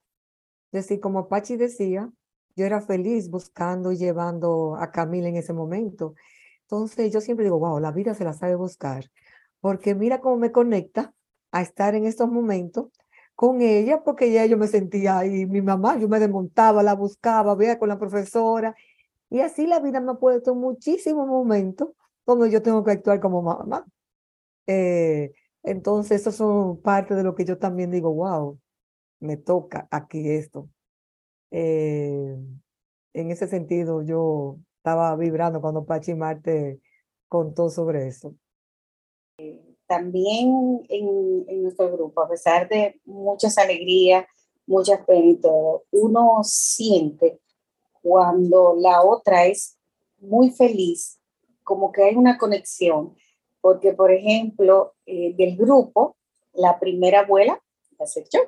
Es 0.71 0.87
decir, 0.87 0.99
como 0.99 1.27
Pachi 1.27 1.57
decía, 1.57 2.09
yo 2.55 2.65
era 2.65 2.81
feliz 2.81 3.29
buscando 3.29 3.91
y 3.91 3.97
llevando 3.97 4.75
a 4.77 4.91
Camila 4.91 5.27
en 5.27 5.35
ese 5.35 5.53
momento. 5.53 6.15
Entonces 6.61 7.11
yo 7.11 7.21
siempre 7.21 7.45
digo, 7.45 7.59
wow, 7.59 7.79
la 7.79 7.91
vida 7.91 8.13
se 8.13 8.23
la 8.23 8.33
sabe 8.33 8.55
buscar, 8.55 9.11
porque 9.59 9.93
mira 9.93 10.21
cómo 10.21 10.37
me 10.37 10.51
conecta 10.51 11.13
a 11.51 11.61
estar 11.61 11.95
en 11.95 12.05
estos 12.05 12.29
momentos 12.29 12.87
con 13.35 13.61
ella, 13.61 14.03
porque 14.03 14.31
ya 14.31 14.45
yo 14.45 14.57
me 14.57 14.67
sentía 14.67 15.17
ahí, 15.17 15.45
mi 15.45 15.61
mamá, 15.61 15.97
yo 15.97 16.07
me 16.07 16.19
desmontaba, 16.19 16.81
la 16.81 16.95
buscaba, 16.95 17.55
veía 17.55 17.77
con 17.77 17.89
la 17.89 17.99
profesora, 17.99 18.75
y 19.29 19.41
así 19.41 19.67
la 19.67 19.79
vida 19.79 19.99
me 19.99 20.13
ha 20.13 20.15
puesto 20.15 20.55
muchísimos 20.55 21.27
momentos 21.27 21.89
donde 22.25 22.49
yo 22.49 22.61
tengo 22.61 22.83
que 22.83 22.91
actuar 22.91 23.19
como 23.19 23.41
mamá. 23.41 23.85
Eh, 24.67 25.33
entonces, 25.63 26.21
eso 26.21 26.31
son 26.31 26.81
parte 26.81 27.15
de 27.15 27.23
lo 27.23 27.35
que 27.35 27.45
yo 27.45 27.57
también 27.57 27.91
digo, 27.91 28.13
wow, 28.13 28.59
me 29.19 29.37
toca 29.37 29.87
aquí 29.91 30.29
esto. 30.29 30.69
Eh, 31.51 32.35
en 33.13 33.31
ese 33.31 33.47
sentido, 33.47 34.01
yo 34.01 34.57
estaba 34.77 35.15
vibrando 35.15 35.61
cuando 35.61 35.85
Pachi 35.85 36.13
Marte 36.13 36.79
contó 37.27 37.69
sobre 37.69 38.07
eso. 38.07 38.35
También 39.87 40.83
en, 40.89 41.45
en 41.47 41.63
nuestro 41.63 41.91
grupo, 41.91 42.21
a 42.21 42.29
pesar 42.29 42.67
de 42.67 42.99
muchas 43.05 43.57
alegrías, 43.57 44.25
muchas 44.67 45.05
penas 45.05 45.35
y 45.35 45.41
todo, 45.41 45.83
uno 45.91 46.39
siente 46.43 47.39
cuando 48.01 48.75
la 48.77 49.01
otra 49.03 49.45
es 49.45 49.77
muy 50.19 50.51
feliz, 50.51 51.19
como 51.63 51.91
que 51.91 52.03
hay 52.03 52.15
una 52.15 52.37
conexión, 52.37 53.15
porque 53.65 53.93
por 53.93 54.11
ejemplo, 54.11 54.93
eh, 55.07 55.33
del 55.35 55.57
grupo, 55.57 56.17
la 56.53 56.79
primera 56.79 57.21
abuela 57.21 57.59
va 57.99 58.03
a 58.03 58.07
ser 58.07 58.27
yo. 58.31 58.39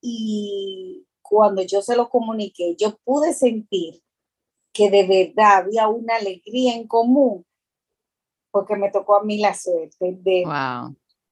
Y 0.00 1.06
cuando 1.22 1.62
yo 1.62 1.80
se 1.82 1.94
lo 1.94 2.08
comuniqué, 2.08 2.74
yo 2.74 2.96
pude 3.04 3.32
sentir 3.32 4.02
que 4.72 4.90
de 4.90 5.06
verdad 5.06 5.58
había 5.58 5.86
una 5.86 6.16
alegría 6.16 6.74
en 6.74 6.88
común, 6.88 7.46
porque 8.50 8.74
me 8.74 8.90
tocó 8.90 9.20
a 9.20 9.22
mí 9.22 9.38
la 9.38 9.54
suerte 9.54 10.18
de, 10.20 10.44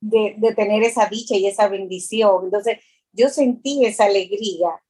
de, 0.00 0.36
de 0.38 0.54
tener 0.54 0.84
esa 0.84 1.06
dicha 1.06 1.34
y 1.34 1.48
esa 1.48 1.66
bendición. 1.66 2.44
Entonces, 2.44 2.78
yo 3.10 3.30
sentí 3.30 3.84
esa 3.84 4.04
alegría 4.04 4.80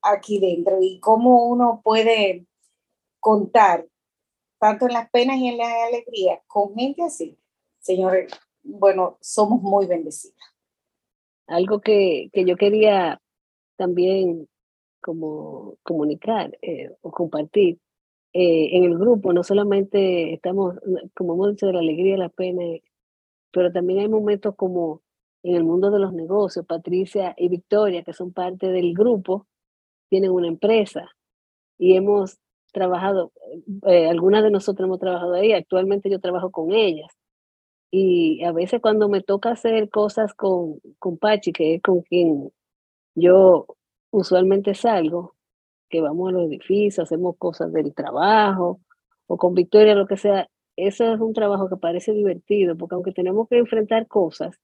aquí 0.00 0.38
dentro 0.38 0.78
y 0.80 1.00
cómo 1.00 1.48
uno 1.48 1.80
puede 1.82 2.46
contar 3.18 3.89
tanto 4.60 4.86
en 4.86 4.92
las 4.92 5.10
penas 5.10 5.38
y 5.38 5.48
en 5.48 5.58
las 5.58 5.72
alegrías 5.88 6.40
con 6.46 6.74
gente 6.74 7.02
así. 7.02 7.36
Señores, 7.80 8.30
bueno, 8.62 9.16
somos 9.20 9.62
muy 9.62 9.86
bendecidas. 9.86 10.36
Algo 11.46 11.80
que, 11.80 12.28
que 12.32 12.44
yo 12.44 12.56
quería 12.56 13.20
también 13.76 14.46
como 15.00 15.78
comunicar 15.82 16.56
eh, 16.60 16.94
o 17.00 17.10
compartir 17.10 17.78
eh, 18.34 18.76
en 18.76 18.84
el 18.84 18.98
grupo, 18.98 19.32
no 19.32 19.42
solamente 19.42 20.34
estamos, 20.34 20.76
como 21.16 21.34
hemos 21.34 21.50
dicho, 21.52 21.66
de 21.66 21.72
la 21.72 21.80
alegría, 21.80 22.18
la 22.18 22.28
pena, 22.28 22.62
pero 23.50 23.72
también 23.72 24.00
hay 24.00 24.08
momentos 24.08 24.54
como 24.54 25.02
en 25.42 25.56
el 25.56 25.64
mundo 25.64 25.90
de 25.90 25.98
los 25.98 26.12
negocios, 26.12 26.66
Patricia 26.66 27.34
y 27.36 27.48
Victoria, 27.48 28.04
que 28.04 28.12
son 28.12 28.32
parte 28.32 28.68
del 28.68 28.92
grupo, 28.94 29.46
tienen 30.10 30.30
una 30.30 30.48
empresa 30.48 31.08
y 31.78 31.96
hemos 31.96 32.38
trabajado, 32.72 33.32
eh, 33.86 34.08
algunas 34.08 34.42
de 34.42 34.50
nosotros 34.50 34.86
hemos 34.86 34.98
trabajado 35.00 35.34
ahí, 35.34 35.52
actualmente 35.52 36.10
yo 36.10 36.20
trabajo 36.20 36.50
con 36.50 36.72
ellas. 36.72 37.10
Y 37.90 38.44
a 38.44 38.52
veces 38.52 38.80
cuando 38.80 39.08
me 39.08 39.22
toca 39.22 39.50
hacer 39.52 39.90
cosas 39.90 40.34
con, 40.34 40.80
con 40.98 41.18
Pachi, 41.18 41.52
que 41.52 41.74
es 41.76 41.82
con 41.82 42.02
quien 42.02 42.52
yo 43.14 43.66
usualmente 44.10 44.74
salgo, 44.74 45.34
que 45.88 46.00
vamos 46.00 46.30
a 46.30 46.32
los 46.32 46.44
edificios, 46.44 47.00
hacemos 47.00 47.36
cosas 47.38 47.72
del 47.72 47.94
trabajo, 47.94 48.80
o 49.26 49.36
con 49.36 49.54
Victoria, 49.54 49.94
lo 49.94 50.06
que 50.06 50.16
sea, 50.16 50.48
eso 50.76 51.14
es 51.14 51.20
un 51.20 51.32
trabajo 51.34 51.68
que 51.68 51.76
parece 51.76 52.12
divertido, 52.12 52.76
porque 52.76 52.94
aunque 52.94 53.12
tenemos 53.12 53.48
que 53.48 53.58
enfrentar 53.58 54.06
cosas 54.08 54.58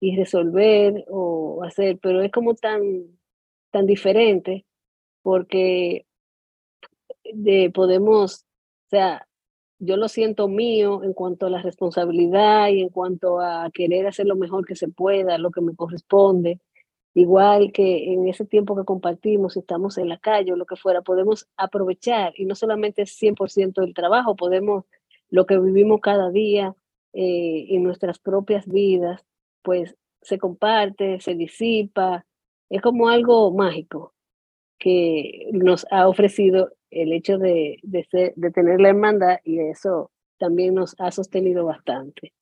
y 0.00 0.16
resolver 0.16 1.04
o 1.08 1.62
hacer, 1.64 1.98
pero 2.02 2.22
es 2.22 2.32
como 2.32 2.54
tan, 2.54 2.82
tan 3.70 3.86
diferente 3.86 4.66
porque 5.22 6.06
de, 7.34 7.70
podemos, 7.74 8.44
o 8.86 8.88
sea, 8.90 9.26
yo 9.78 9.96
lo 9.96 10.08
siento 10.08 10.48
mío 10.48 11.02
en 11.04 11.12
cuanto 11.12 11.46
a 11.46 11.50
la 11.50 11.62
responsabilidad 11.62 12.68
y 12.68 12.82
en 12.82 12.88
cuanto 12.88 13.40
a 13.40 13.70
querer 13.72 14.06
hacer 14.06 14.26
lo 14.26 14.36
mejor 14.36 14.66
que 14.66 14.76
se 14.76 14.88
pueda, 14.88 15.38
lo 15.38 15.50
que 15.50 15.60
me 15.60 15.74
corresponde. 15.76 16.60
Igual 17.14 17.72
que 17.72 18.12
en 18.12 18.28
ese 18.28 18.44
tiempo 18.44 18.76
que 18.76 18.84
compartimos, 18.84 19.56
estamos 19.56 19.98
en 19.98 20.08
la 20.08 20.18
calle 20.18 20.52
o 20.52 20.56
lo 20.56 20.66
que 20.66 20.76
fuera, 20.76 21.02
podemos 21.02 21.48
aprovechar 21.56 22.32
y 22.36 22.44
no 22.44 22.54
solamente 22.54 23.02
es 23.02 23.18
100% 23.20 23.80
del 23.80 23.94
trabajo, 23.94 24.36
podemos 24.36 24.84
lo 25.30 25.46
que 25.46 25.58
vivimos 25.58 26.00
cada 26.00 26.30
día 26.30 26.74
eh, 27.12 27.66
en 27.70 27.82
nuestras 27.82 28.18
propias 28.18 28.66
vidas, 28.66 29.24
pues 29.62 29.96
se 30.22 30.38
comparte, 30.38 31.20
se 31.20 31.34
disipa, 31.34 32.26
es 32.68 32.82
como 32.82 33.08
algo 33.08 33.50
mágico 33.52 34.14
que 34.78 35.48
nos 35.52 35.86
ha 35.90 36.08
ofrecido 36.08 36.72
el 36.90 37.12
hecho 37.12 37.38
de, 37.38 37.78
de, 37.82 38.50
tener 38.52 38.80
la 38.80 38.88
hermandad 38.88 39.38
y 39.44 39.60
eso 39.60 40.10
también 40.38 40.74
nos 40.74 40.94
ha 40.98 41.10
sostenido 41.10 41.64
bastante. 41.64 42.32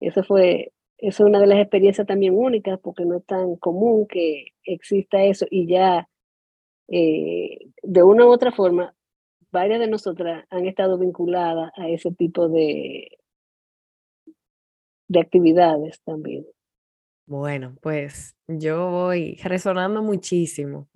Eso 0.00 0.22
fue, 0.24 0.72
es 0.98 1.20
una 1.20 1.38
de 1.40 1.46
las 1.46 1.58
experiencias 1.58 2.06
también 2.06 2.34
únicas 2.34 2.78
porque 2.80 3.04
no 3.04 3.18
es 3.18 3.26
tan 3.26 3.56
común 3.56 4.06
que 4.06 4.48
exista 4.64 5.22
eso 5.22 5.46
y 5.50 5.66
ya 5.66 6.08
eh, 6.88 7.58
de 7.82 8.02
una 8.02 8.26
u 8.26 8.30
otra 8.30 8.52
forma 8.52 8.94
varias 9.50 9.80
de 9.80 9.88
nosotras 9.88 10.44
han 10.50 10.66
estado 10.66 10.98
vinculadas 10.98 11.70
a 11.76 11.88
ese 11.88 12.12
tipo 12.12 12.48
de, 12.48 13.18
de 15.08 15.20
actividades 15.20 16.00
también. 16.02 16.46
Bueno, 17.26 17.76
pues 17.80 18.36
yo 18.48 18.90
voy 18.90 19.36
resonando 19.42 20.02
muchísimo. 20.02 20.88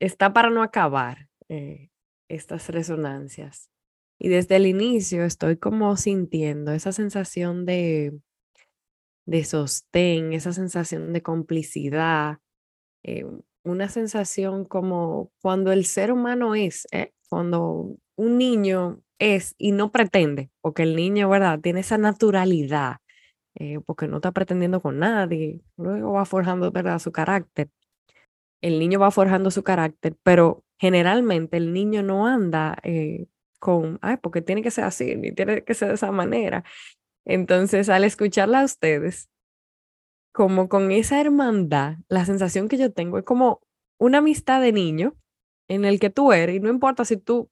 está 0.00 0.32
para 0.32 0.50
no 0.50 0.62
acabar 0.62 1.25
eh, 1.48 1.90
estas 2.28 2.68
resonancias. 2.68 3.70
Y 4.18 4.28
desde 4.28 4.56
el 4.56 4.66
inicio 4.66 5.24
estoy 5.24 5.56
como 5.58 5.96
sintiendo 5.96 6.72
esa 6.72 6.92
sensación 6.92 7.66
de, 7.66 8.18
de 9.26 9.44
sostén, 9.44 10.32
esa 10.32 10.52
sensación 10.52 11.12
de 11.12 11.22
complicidad, 11.22 12.38
eh, 13.04 13.26
una 13.62 13.88
sensación 13.88 14.64
como 14.64 15.30
cuando 15.42 15.72
el 15.72 15.84
ser 15.84 16.12
humano 16.12 16.54
es, 16.54 16.86
eh, 16.92 17.12
cuando 17.28 17.96
un 18.16 18.38
niño 18.38 19.02
es 19.18 19.54
y 19.58 19.72
no 19.72 19.92
pretende, 19.92 20.50
porque 20.60 20.82
el 20.82 20.96
niño, 20.96 21.28
¿verdad? 21.28 21.60
Tiene 21.60 21.80
esa 21.80 21.98
naturalidad 21.98 22.98
porque 23.86 24.06
no 24.06 24.16
está 24.16 24.32
pretendiendo 24.32 24.82
con 24.82 24.98
nadie, 24.98 25.62
luego 25.78 26.12
va 26.12 26.26
forjando 26.26 26.70
¿verdad? 26.70 26.98
su 26.98 27.10
carácter. 27.10 27.70
El 28.60 28.78
niño 28.78 29.00
va 29.00 29.10
forjando 29.10 29.50
su 29.50 29.62
carácter, 29.62 30.14
pero 30.22 30.65
generalmente 30.78 31.56
el 31.56 31.72
niño 31.72 32.02
no 32.02 32.26
anda 32.26 32.76
eh, 32.82 33.26
con, 33.58 33.98
ay, 34.02 34.16
porque 34.18 34.42
tiene 34.42 34.62
que 34.62 34.70
ser 34.70 34.84
así, 34.84 35.16
ni 35.16 35.32
tiene 35.32 35.64
que 35.64 35.74
ser 35.74 35.88
de 35.88 35.94
esa 35.94 36.12
manera. 36.12 36.64
Entonces, 37.24 37.88
al 37.88 38.04
escucharla 38.04 38.60
a 38.60 38.64
ustedes, 38.64 39.28
como 40.32 40.68
con 40.68 40.92
esa 40.92 41.20
hermandad, 41.20 41.96
la 42.08 42.24
sensación 42.26 42.68
que 42.68 42.76
yo 42.76 42.92
tengo 42.92 43.18
es 43.18 43.24
como 43.24 43.60
una 43.98 44.18
amistad 44.18 44.60
de 44.60 44.72
niño 44.72 45.16
en 45.68 45.84
el 45.84 45.98
que 45.98 46.10
tú 46.10 46.32
eres, 46.32 46.56
y 46.56 46.60
no 46.60 46.68
importa 46.68 47.04
si 47.04 47.16
tú 47.16 47.50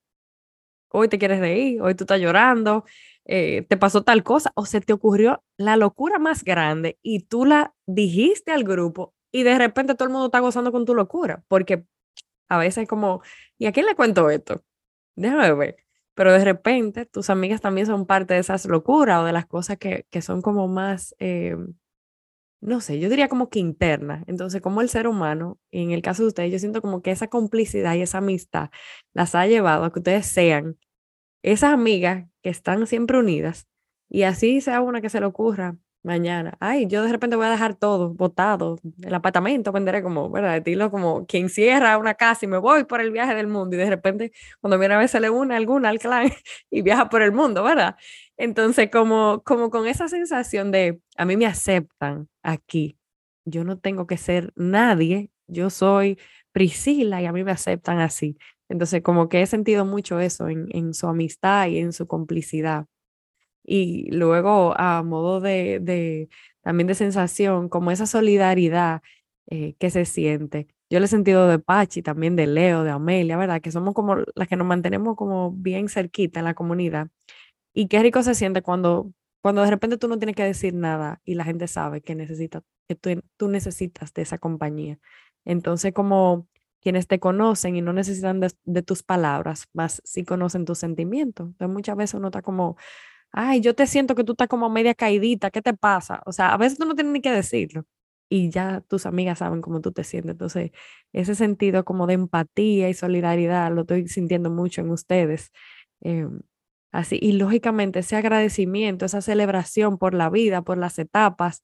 hoy 0.93 1.09
te 1.09 1.19
quieres 1.19 1.41
reír, 1.41 1.83
hoy 1.83 1.95
tú 1.95 2.05
estás 2.05 2.21
llorando, 2.21 2.85
eh, 3.25 3.67
te 3.69 3.77
pasó 3.77 4.05
tal 4.05 4.23
cosa 4.23 4.53
o 4.55 4.67
se 4.67 4.81
te 4.81 4.93
ocurrió 4.93 5.43
la 5.57 5.77
locura 5.77 6.19
más 6.19 6.45
grande 6.45 6.99
y 7.03 7.21
tú 7.21 7.47
la 7.47 7.75
dijiste 7.87 8.53
al 8.53 8.65
grupo 8.65 9.15
y 9.33 9.43
de 9.43 9.59
repente 9.59 9.95
todo 9.95 10.07
el 10.07 10.13
mundo 10.13 10.27
está 10.27 10.39
gozando 10.39 10.71
con 10.71 10.85
tu 10.85 10.95
locura, 10.95 11.43
porque 11.49 11.85
a 12.49 12.59
veces 12.59 12.85
es 12.85 12.89
como, 12.89 13.23
¿y 13.59 13.67
a 13.67 13.73
quién 13.73 13.87
le 13.87 13.95
cuento 13.95 14.31
esto? 14.31 14.65
Déjame 15.17 15.53
ver. 15.55 15.77
Pero 16.15 16.33
de 16.33 16.45
repente 16.45 17.07
tus 17.07 17.31
amigas 17.31 17.61
también 17.61 17.87
son 17.87 18.07
parte 18.07 18.35
de 18.35 18.41
esas 18.41 18.67
locuras 18.67 19.21
o 19.21 19.25
de 19.25 19.33
las 19.33 19.47
cosas 19.47 19.79
que, 19.79 20.07
que 20.11 20.23
son 20.23 20.43
como 20.43 20.69
más, 20.69 21.15
eh, 21.19 21.57
no 22.61 22.81
sé, 22.81 22.99
yo 22.99 23.09
diría 23.11 23.29
como 23.29 23.51
que 23.51 23.59
internas. 23.59 24.25
Entonces, 24.27 24.63
como 24.63 24.81
el 24.81 24.89
ser 24.89 25.07
humano, 25.09 25.59
en 25.71 25.91
el 25.91 26.03
caso 26.03 26.23
de 26.23 26.29
ustedes, 26.29 26.53
yo 26.53 26.59
siento 26.59 26.81
como 26.83 27.03
que 27.03 27.11
esa 27.11 27.29
complicidad 27.29 27.95
y 27.95 28.03
esa 28.03 28.19
amistad 28.19 28.71
las 29.13 29.35
ha 29.35 29.47
llevado 29.47 29.85
a 29.85 29.93
que 29.93 29.99
ustedes 30.01 30.27
sean 30.27 30.79
esas 31.43 31.73
amigas 31.75 32.27
que 32.43 32.51
están 32.51 32.87
siempre 32.87 33.19
unidas 33.19 33.69
y 34.09 34.23
así 34.23 34.61
sea 34.61 34.81
una 34.81 35.01
que 35.01 35.11
se 35.11 35.21
le 35.21 35.27
ocurra 35.27 35.77
mañana, 36.05 36.57
ay, 36.61 36.87
yo 36.87 37.03
de 37.03 37.11
repente 37.13 37.37
voy 37.37 37.47
a 37.47 37.51
dejar 37.51 37.75
todo 37.75 38.15
botado, 38.15 38.79
el 39.03 39.15
apartamento 39.15 39.73
venderé 39.73 40.03
como, 40.03 40.31
¿verdad? 40.31 40.57
Estilo 40.59 40.91
como 40.91 41.27
quien 41.27 41.49
cierra 41.49 41.99
una 41.99 42.15
casa 42.15 42.45
y 42.45 42.49
me 42.49 42.59
voy 42.59 42.85
por 42.85 43.01
el 43.01 43.11
viaje 43.11 43.35
del 43.35 43.49
mundo 43.49 43.77
y 43.77 43.79
de 43.79 43.91
repente 43.91 44.33
cuando 44.61 44.79
viene 44.79 44.95
a 44.95 44.99
ver 44.99 45.09
se 45.09 45.21
le 45.21 45.31
une 45.31 45.57
alguna 45.57 45.89
al 45.89 45.99
clan 45.99 46.31
y 46.71 46.83
viaja 46.83 47.09
por 47.09 47.23
el 47.23 47.33
mundo, 47.33 47.63
¿verdad? 47.65 47.97
Entonces 48.37 48.91
como, 48.91 49.43
como 49.45 49.71
con 49.71 49.87
esa 49.87 50.09
sensación 50.09 50.71
de, 50.71 51.01
a 51.17 51.25
mí 51.25 51.37
me 51.37 51.47
aceptan 51.47 52.29
aquí, 52.43 52.99
yo 53.45 53.65
no 53.65 53.79
tengo 53.79 54.07
que 54.07 54.17
ser 54.19 54.53
nadie, 54.57 55.31
yo 55.47 55.71
soy 55.71 56.19
Priscila 56.53 57.21
y 57.23 57.27
a 57.27 57.33
mí 57.33 57.45
me 57.45 57.53
aceptan 57.53 57.99
así. 58.01 58.39
Entonces, 58.69 59.03
como 59.03 59.29
que 59.29 59.43
he 59.43 59.47
sentido 59.47 59.85
mucho 59.85 60.21
eso 60.21 60.49
en, 60.49 60.69
en 60.71 60.95
su 60.95 61.07
amistad 61.09 61.69
y 61.69 61.79
en 61.79 61.93
su 61.93 62.07
complicidad. 62.07 62.87
Y 63.65 64.11
luego, 64.11 64.75
a 64.79 65.03
modo 65.03 65.41
de, 65.41 65.81
de 65.81 66.29
también 66.63 66.87
de 66.87 66.95
sensación, 66.95 67.69
como 67.69 67.91
esa 67.91 68.07
solidaridad 68.07 69.03
eh, 69.49 69.75
que 69.79 69.91
se 69.91 70.05
siente. 70.07 70.69
Yo 70.91 70.99
lo 71.01 71.07
he 71.07 71.09
sentido 71.09 71.49
de 71.49 71.59
Pachi, 71.59 72.03
también 72.03 72.37
de 72.37 72.47
Leo, 72.47 72.85
de 72.85 72.91
Amelia, 72.91 73.37
¿verdad? 73.37 73.61
Que 73.61 73.71
somos 73.71 73.95
como 73.95 74.17
las 74.35 74.49
que 74.49 74.57
nos 74.57 74.67
mantenemos 74.67 75.17
como 75.17 75.53
bien 75.53 75.89
cerquita 75.89 76.41
en 76.41 76.45
la 76.47 76.55
comunidad. 76.55 77.09
Y 77.75 77.89
qué 77.89 78.01
rico 78.03 78.23
se 78.23 78.35
siente 78.35 78.63
cuando, 78.63 79.13
cuando 79.43 79.63
de 79.63 79.71
repente 79.71 79.99
tú 79.99 80.09
no 80.09 80.19
tienes 80.19 80.37
que 80.37 80.45
decir 80.45 80.75
nada 80.75 81.21
y 81.25 81.35
la 81.35 81.45
gente 81.45 81.69
sabe 81.69 82.01
que, 82.03 82.15
necesita, 82.15 82.63
que 82.89 82.95
tú, 82.95 83.23
tú 83.37 83.49
necesitas 83.49 84.15
de 84.15 84.23
esa 84.23 84.39
compañía. 84.39 84.99
Entonces, 85.45 85.93
como 85.93 86.49
quienes 86.81 87.09
te 87.09 87.19
conocen 87.19 87.77
y 87.77 87.83
no 87.83 87.93
necesitan 87.93 88.41
de, 88.41 88.83
tus 88.83 89.03
palabras, 89.03 89.69
más 89.73 90.03
si 90.05 90.25
conocen 90.25 90.65
tus 90.67 90.79
sentimientos. 90.79 91.49
Entonces, 91.49 91.75
muchas 91.75 91.97
veces 91.97 92.15
uno 92.15 92.29
está 92.29 92.43
como, 92.43 92.77
ay, 93.35 93.61
yo 93.61 93.75
te 93.75 93.87
siento 93.87 94.15
que 94.15 94.25
tú 94.25 94.33
estás 94.33 94.49
como 94.49 94.71
media 94.71 94.95
caidita, 94.95 95.51
¿qué 95.51 95.63
te 95.63 95.75
pasa? 95.75 96.23
O 96.27 96.33
sea, 96.33 96.53
a 96.55 96.57
veces 96.59 96.79
tú 96.79 96.87
no 96.87 96.95
tienes 96.95 97.13
ni 97.15 97.21
que 97.23 97.33
decirlo 97.33 97.85
y 98.31 98.51
ya 98.51 98.81
tus 98.89 99.07
amigas 99.07 99.39
saben 99.41 99.61
cómo 99.63 99.81
tú 99.83 99.93
te 99.93 100.05
sientes. 100.05 100.33
Entonces, 100.33 100.73
ese 101.13 101.35
sentido 101.35 101.85
como 101.85 102.07
de 102.07 102.15
empatía 102.15 102.89
y 102.89 102.95
solidaridad 102.95 103.73
lo 103.73 103.83
estoy 103.83 104.09
sintiendo 104.09 104.51
mucho 104.51 104.81
en 104.83 104.91
ustedes. 104.91 105.53
Em, 106.01 106.41
así, 106.93 107.19
y 107.21 107.33
lógicamente 107.35 108.01
ese 108.01 108.17
agradecimiento, 108.17 109.05
esa 109.07 109.21
celebración 109.23 109.99
por 109.99 110.15
la 110.15 110.31
vida, 110.31 110.63
por 110.63 110.79
las 110.79 110.99
etapas, 110.99 111.63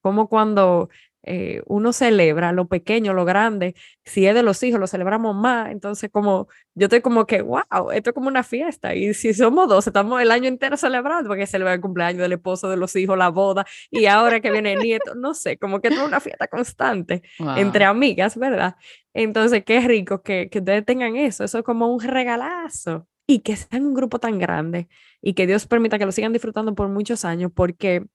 como 0.00 0.28
cuando 0.28 0.88
eh, 1.30 1.62
uno 1.66 1.92
celebra 1.92 2.52
lo 2.52 2.68
pequeño, 2.68 3.12
lo 3.12 3.24
grande, 3.24 3.74
si 4.04 4.26
es 4.26 4.34
de 4.34 4.42
los 4.42 4.62
hijos, 4.62 4.80
lo 4.80 4.86
celebramos 4.86 5.36
más, 5.36 5.70
entonces 5.70 6.10
como 6.10 6.48
yo 6.74 6.86
estoy 6.86 7.02
como 7.02 7.26
que, 7.26 7.42
wow, 7.42 7.90
esto 7.92 8.10
es 8.10 8.14
como 8.14 8.28
una 8.28 8.42
fiesta, 8.42 8.94
y 8.94 9.12
si 9.14 9.34
somos 9.34 9.68
dos, 9.68 9.86
estamos 9.86 10.22
el 10.22 10.30
año 10.30 10.48
entero 10.48 10.76
celebrando, 10.76 11.28
porque 11.28 11.46
celebra 11.46 11.74
el 11.74 11.80
cumpleaños 11.80 12.22
del 12.22 12.32
esposo, 12.32 12.70
de 12.70 12.76
los 12.76 12.94
hijos, 12.96 13.18
la 13.18 13.28
boda, 13.28 13.66
y 13.90 14.06
ahora 14.06 14.40
que 14.40 14.50
viene 14.50 14.72
el 14.74 14.80
nieto, 14.80 15.14
no 15.16 15.34
sé, 15.34 15.58
como 15.58 15.80
que 15.80 15.88
es 15.88 15.98
una 15.98 16.20
fiesta 16.20 16.46
constante 16.46 17.22
entre 17.56 17.84
amigas, 17.84 18.38
¿verdad? 18.38 18.76
Entonces, 19.12 19.64
qué 19.64 19.80
rico 19.80 20.22
que, 20.22 20.48
que 20.48 20.60
ustedes 20.60 20.84
tengan 20.86 21.16
eso, 21.16 21.44
eso 21.44 21.58
es 21.58 21.64
como 21.64 21.92
un 21.92 22.00
regalazo, 22.00 23.06
y 23.26 23.40
que 23.40 23.56
sean 23.56 23.84
un 23.84 23.92
grupo 23.92 24.18
tan 24.18 24.38
grande, 24.38 24.88
y 25.20 25.34
que 25.34 25.46
Dios 25.46 25.66
permita 25.66 25.98
que 25.98 26.06
lo 26.06 26.12
sigan 26.12 26.32
disfrutando 26.32 26.74
por 26.74 26.88
muchos 26.88 27.26
años, 27.26 27.50
porque 27.54 28.06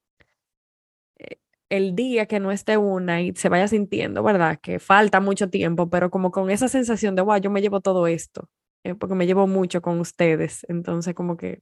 el 1.74 1.95
día 1.95 2.28
que 2.28 2.39
no 2.39 2.51
esté 2.51 2.78
una 2.78 3.24
y 3.24 3.34
se 3.34 3.49
vaya 3.49 3.67
sintiendo, 3.67 4.21
¿verdad? 4.21 4.59
Que 4.61 4.78
falta 4.78 5.19
mucho 5.19 5.49
tiempo, 5.49 5.89
pero 5.89 6.11
como 6.11 6.30
con 6.30 6.51
esa 6.51 6.67
sensación 6.67 7.15
de, 7.15 7.24
wow, 7.24 7.38
yo 7.38 7.49
me 7.49 7.61
llevo 7.61 7.82
todo 7.82 8.05
esto, 8.05 8.47
eh, 8.84 8.93
porque 8.93 9.15
me 9.15 9.26
llevo 9.26 9.47
mucho 9.47 9.82
con 9.82 9.99
ustedes. 9.99 10.67
Entonces, 10.69 11.15
como 11.15 11.36
que 11.36 11.61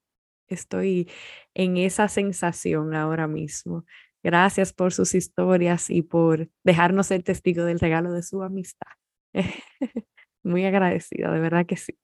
estoy 0.49 1.09
en 1.53 1.77
esa 1.77 2.09
sensación 2.09 2.93
ahora 2.93 3.27
mismo. 3.27 3.85
Gracias 4.21 4.73
por 4.73 4.91
sus 4.91 5.15
historias 5.15 5.89
y 5.89 6.01
por 6.01 6.49
dejarnos 6.65 7.07
ser 7.07 7.23
testigo 7.23 7.63
del 7.63 7.79
regalo 7.79 8.11
de 8.11 8.21
su 8.21 8.43
amistad. 8.43 8.91
Muy 10.43 10.65
agradecida, 10.65 11.31
de 11.31 11.39
verdad 11.39 11.65
que 11.65 11.77
sí. 11.77 11.97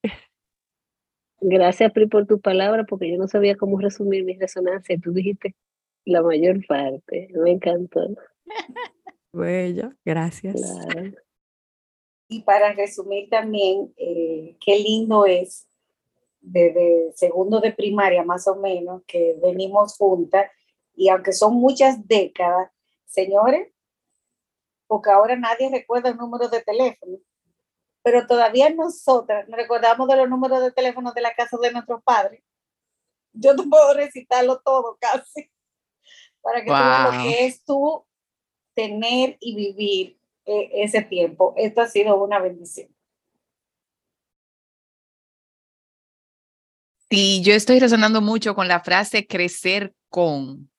Gracias, 1.41 1.91
Pri, 1.91 2.07
por 2.07 2.25
tu 2.25 2.39
palabra, 2.39 2.85
porque 2.85 3.11
yo 3.11 3.17
no 3.17 3.27
sabía 3.27 3.57
cómo 3.57 3.77
resumir 3.81 4.23
mi 4.23 4.37
resonancia. 4.37 4.97
Tú 4.97 5.11
dijiste 5.11 5.55
la 6.07 6.21
mayor 6.21 6.65
parte. 6.65 7.29
Me 7.33 7.51
encantó. 7.51 8.01
Bella, 9.33 9.95
gracias. 10.03 10.55
Y 12.29 12.41
para 12.43 12.73
resumir 12.73 13.29
también, 13.29 13.93
eh, 13.97 14.57
qué 14.59 14.79
lindo 14.79 15.25
es 15.25 15.67
desde 16.39 17.11
segundo 17.13 17.59
de 17.59 17.73
primaria 17.73 18.23
más 18.23 18.47
o 18.47 18.55
menos 18.55 19.03
que 19.05 19.37
venimos 19.41 19.97
juntas 19.97 20.49
y 20.95 21.09
aunque 21.09 21.33
son 21.33 21.55
muchas 21.55 22.07
décadas, 22.07 22.71
señores, 23.05 23.71
porque 24.87 25.09
ahora 25.09 25.35
nadie 25.35 25.69
recuerda 25.69 26.09
el 26.09 26.17
número 26.17 26.47
de 26.47 26.61
teléfono, 26.61 27.17
pero 28.01 28.25
todavía 28.25 28.69
nosotras 28.69 29.47
nos 29.47 29.57
recordamos 29.57 30.07
de 30.07 30.15
los 30.15 30.29
números 30.29 30.61
de 30.61 30.71
teléfono 30.71 31.11
de 31.11 31.21
la 31.21 31.33
casa 31.33 31.57
de 31.61 31.71
nuestros 31.71 32.01
padres. 32.03 32.41
Yo 33.33 33.53
no 33.53 33.69
puedo 33.69 33.93
recitarlo 33.93 34.59
todo 34.61 34.97
casi 34.99 35.51
para 36.47 36.63
que 36.63 36.69
wow. 36.69 37.11
lo 37.11 37.23
que 37.23 37.45
es 37.45 37.65
tú 37.65 38.05
tener 38.73 39.35
y 39.41 39.53
vivir 39.53 40.17
eh, 40.45 40.69
ese 40.75 41.01
tiempo. 41.01 41.53
Esto 41.57 41.81
ha 41.81 41.87
sido 41.87 42.23
una 42.23 42.39
bendición. 42.39 42.87
Sí, 47.09 47.41
yo 47.43 47.53
estoy 47.53 47.79
resonando 47.79 48.21
mucho 48.21 48.55
con 48.55 48.69
la 48.69 48.79
frase 48.79 49.27
crecer 49.27 49.93
con 50.07 50.69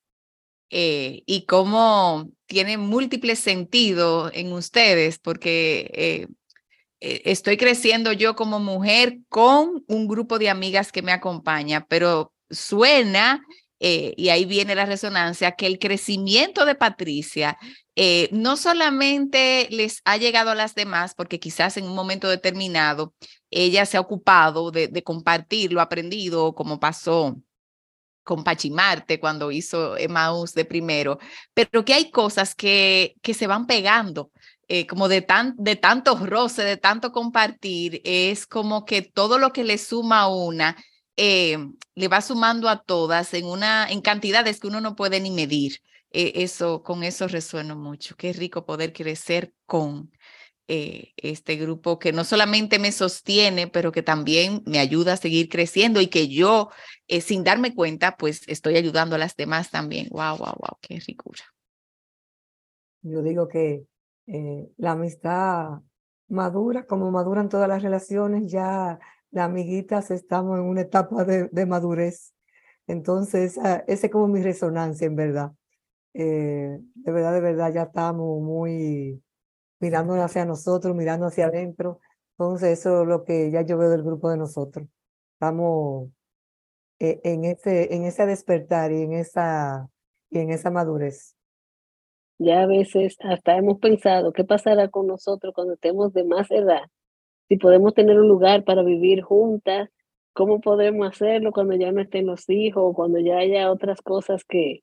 eh, 0.71 1.23
y 1.27 1.45
cómo 1.45 2.31
tiene 2.47 2.79
múltiples 2.79 3.39
sentidos 3.39 4.31
en 4.33 4.55
ustedes, 4.55 5.19
porque 5.19 5.91
eh, 5.93 6.29
estoy 7.01 7.59
creciendo 7.59 8.13
yo 8.13 8.37
como 8.37 8.59
mujer 8.59 9.19
con 9.29 9.85
un 9.87 10.09
grupo 10.09 10.39
de 10.39 10.49
amigas 10.49 10.93
que 10.93 11.03
me 11.03 11.13
acompaña, 11.13 11.85
pero 11.87 12.33
suena 12.49 13.45
eh, 13.81 14.15
y 14.17 14.31
ahí 14.31 14.45
viene 14.45 14.75
la 14.75 14.87
resonancia, 14.87 15.53
que 15.53 15.67
el 15.67 15.79
crecimiento 15.79 16.65
de 16.65 16.75
Patricia 16.75 17.57
eh, 17.95 18.29
no 18.33 18.57
solamente 18.57 19.69
les 19.71 20.03
ha 20.05 20.17
llegado 20.17 20.51
a 20.51 20.55
las 20.55 20.75
demás, 20.75 21.15
porque 21.15 21.39
quizás 21.39 21.77
en 21.77 21.85
un 21.85 21.95
momento 21.95 22.29
determinado 22.29 23.15
ella 23.51 23.87
se 23.87 23.97
ha 23.97 24.01
ocupado 24.01 24.71
de, 24.71 25.03
compartir 25.03 25.73
lo 25.73 25.81
aprendido, 25.81 26.55
como 26.55 26.81
pasó 26.81 27.37
con 28.25 28.45
Pachimarte 28.45 29.19
cuando 29.21 29.51
hizo 29.51 29.97
Emmaus 29.97 30.53
de 30.55 30.65
primero, 30.65 31.19
pero 31.55 31.85
que 31.85 31.95
hay 31.95 32.11
cosas 32.11 32.55
que, 32.55 33.15
que 33.23 33.33
se 33.33 33.47
van 33.47 33.67
pegando, 33.67 34.31
eh, 34.69 34.87
como 34.87 35.09
de, 35.09 35.23
tan, 35.23 35.55
de 35.57 35.77
tanto 35.77 36.15
roce, 36.15 36.63
de 36.63 36.77
tanto 36.77 37.11
compartir, 37.11 38.03
es 38.05 38.47
como 38.47 38.85
que 38.85 39.01
todo 39.03 39.39
lo 39.39 39.53
que 39.53 39.65
le 39.65 39.79
suma 39.79 40.21
a 40.21 40.29
una 40.29 40.77
eh, 41.21 41.59
le 41.97 42.07
va 42.07 42.21
sumando 42.21 42.69
a 42.69 42.81
todas 42.81 43.35
en, 43.35 43.45
una, 43.45 43.91
en 43.91 44.01
cantidades 44.01 44.61
que 44.61 44.69
uno 44.69 44.81
no 44.81 44.95
puede 44.95 45.19
ni 45.21 45.33
medir. 45.33 45.81
Eh, 46.13 46.33
eso, 46.37 46.85
con 46.85 47.03
eso 47.03 47.27
resueno 47.27 47.75
mucho. 47.75 48.15
Qué 48.17 48.33
rico 48.33 48.65
poder 48.65 48.93
crecer 48.93 49.53
con 49.67 50.13
eh, 50.69 51.13
este 51.17 51.57
grupo 51.57 51.99
que 51.99 52.13
no 52.13 52.23
solamente 52.23 52.79
me 52.79 52.93
sostiene, 52.93 53.67
pero 53.67 53.91
que 53.91 54.05
también 54.05 54.63
me 54.65 54.79
ayuda 54.79 55.15
a 55.15 55.17
seguir 55.17 55.49
creciendo 55.49 56.01
y 56.01 56.07
que 56.07 56.29
yo, 56.29 56.71
sin 57.09 57.43
darme 57.43 57.75
cuenta, 57.75 58.17
pues 58.17 58.43
estoy 58.47 58.77
ayudando 58.77 59.17
a 59.17 59.19
las 59.19 59.35
demás 59.35 59.71
también. 59.71 60.07
Wow, 60.11 60.39
wow, 60.39 60.55
wow, 60.57 60.79
qué 60.81 61.01
ricura. 61.05 61.43
Yo 63.03 63.23
digo 63.23 63.49
que 63.49 63.85
la 64.77 64.93
amistad 64.93 65.81
madura, 66.29 66.87
como 66.87 67.11
maduran 67.11 67.49
todas 67.49 67.69
las 67.69 67.83
relaciones, 67.83 68.51
ya 68.51 69.01
las 69.31 69.47
amiguitas 69.47 70.11
estamos 70.11 70.59
en 70.59 70.65
una 70.65 70.83
etapa 70.83 71.25
de, 71.25 71.49
de 71.49 71.67
madurez. 71.67 72.35
Entonces, 72.87 73.57
uh, 73.59 73.83
esa 73.87 74.07
es 74.07 74.11
como 74.11 74.29
mi 74.29 74.43
resonancia, 74.43 75.07
en 75.07 75.17
verdad. 75.17 75.53
Eh, 76.15 76.79
de 76.95 77.13
verdad, 77.13 77.35
de 77.35 77.41
verdad, 77.41 77.73
ya 77.73 77.83
estamos 77.83 78.41
muy 78.41 79.23
mirando 79.79 80.15
hacia 80.15 80.45
nosotros, 80.45 80.97
mirando 80.97 81.27
hacia 81.27 81.47
adentro. 81.47 82.01
Entonces, 82.33 82.79
eso 82.79 83.03
es 83.03 83.09
lo 83.09 83.25
que 83.25 83.51
ya 83.51 83.63
yo 83.63 83.77
veo 83.77 83.91
del 83.91 84.03
grupo 84.03 84.31
de 84.31 84.39
nosotros. 84.39 84.89
Estamos 85.35 86.09
eh, 86.99 87.21
en, 87.25 87.45
ese, 87.45 87.95
en 87.95 88.05
ese 88.05 88.27
despertar 88.27 88.91
y 88.91 89.03
en 89.03 89.13
esa, 89.13 89.89
y 90.31 90.39
en 90.39 90.51
esa 90.51 90.71
madurez. 90.71 91.37
Ya 92.39 92.63
a 92.63 92.67
veces 92.67 93.17
hasta 93.21 93.57
hemos 93.57 93.79
pensado 93.79 94.33
qué 94.33 94.45
pasará 94.45 94.89
con 94.89 95.07
nosotros 95.07 95.53
cuando 95.55 95.75
estemos 95.75 96.13
de 96.13 96.25
más 96.25 96.51
edad 96.51 96.89
si 97.49 97.57
podemos 97.57 97.95
tener 97.95 98.19
un 98.21 98.29
lugar 98.29 98.65
para 98.65 98.83
vivir 98.83 99.23
juntas, 99.23 99.91
cómo 100.33 100.61
podemos 100.61 101.09
hacerlo 101.09 101.53
cuando 101.53 101.75
ya 101.75 101.91
no 101.93 102.01
estén 102.01 102.27
los 102.27 102.49
hijos 102.49 102.83
o 102.87 102.93
cuando 102.93 103.19
ya 103.19 103.39
haya 103.39 103.73
otras 103.73 104.01
cosas 104.03 104.45
que, 104.45 104.83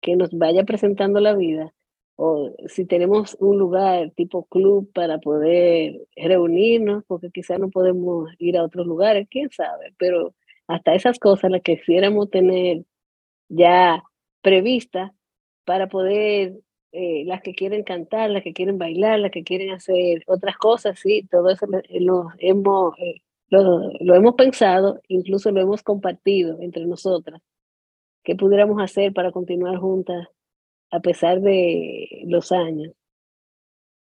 que 0.00 0.16
nos 0.16 0.30
vaya 0.32 0.64
presentando 0.64 1.20
la 1.20 1.34
vida. 1.34 1.74
O 2.16 2.50
si 2.68 2.86
tenemos 2.86 3.36
un 3.40 3.58
lugar 3.58 4.10
tipo 4.16 4.46
club 4.46 4.90
para 4.94 5.18
poder 5.18 6.06
reunirnos, 6.16 7.04
porque 7.06 7.30
quizás 7.30 7.58
no 7.58 7.68
podemos 7.70 8.30
ir 8.38 8.56
a 8.56 8.64
otros 8.64 8.86
lugares, 8.86 9.28
quién 9.30 9.50
sabe, 9.50 9.94
pero 9.98 10.34
hasta 10.66 10.94
esas 10.94 11.18
cosas 11.18 11.50
las 11.50 11.62
que 11.62 11.76
quisiéramos 11.76 12.30
tener 12.30 12.84
ya 13.48 14.02
previstas 14.42 15.12
para 15.64 15.88
poder 15.88 16.54
eh, 16.98 17.24
las 17.26 17.42
que 17.42 17.54
quieren 17.54 17.82
cantar, 17.84 18.30
las 18.30 18.42
que 18.42 18.54
quieren 18.54 18.78
bailar, 18.78 19.18
las 19.18 19.30
que 19.30 19.44
quieren 19.44 19.70
hacer 19.70 20.22
otras 20.26 20.56
cosas, 20.56 20.98
sí, 20.98 21.28
todo 21.30 21.50
eso 21.50 21.66
lo 21.66 22.28
hemos, 22.38 22.98
eh, 22.98 23.20
lo, 23.50 24.14
hemos 24.14 24.34
pensado, 24.34 25.02
incluso 25.06 25.50
lo 25.50 25.60
hemos 25.60 25.82
compartido 25.82 26.58
entre 26.62 26.86
nosotras. 26.86 27.42
¿Qué 28.24 28.34
pudiéramos 28.34 28.80
hacer 28.82 29.12
para 29.12 29.30
continuar 29.30 29.76
juntas 29.76 30.26
a 30.90 31.00
pesar 31.00 31.42
de 31.42 32.22
los 32.24 32.50
años? 32.50 32.94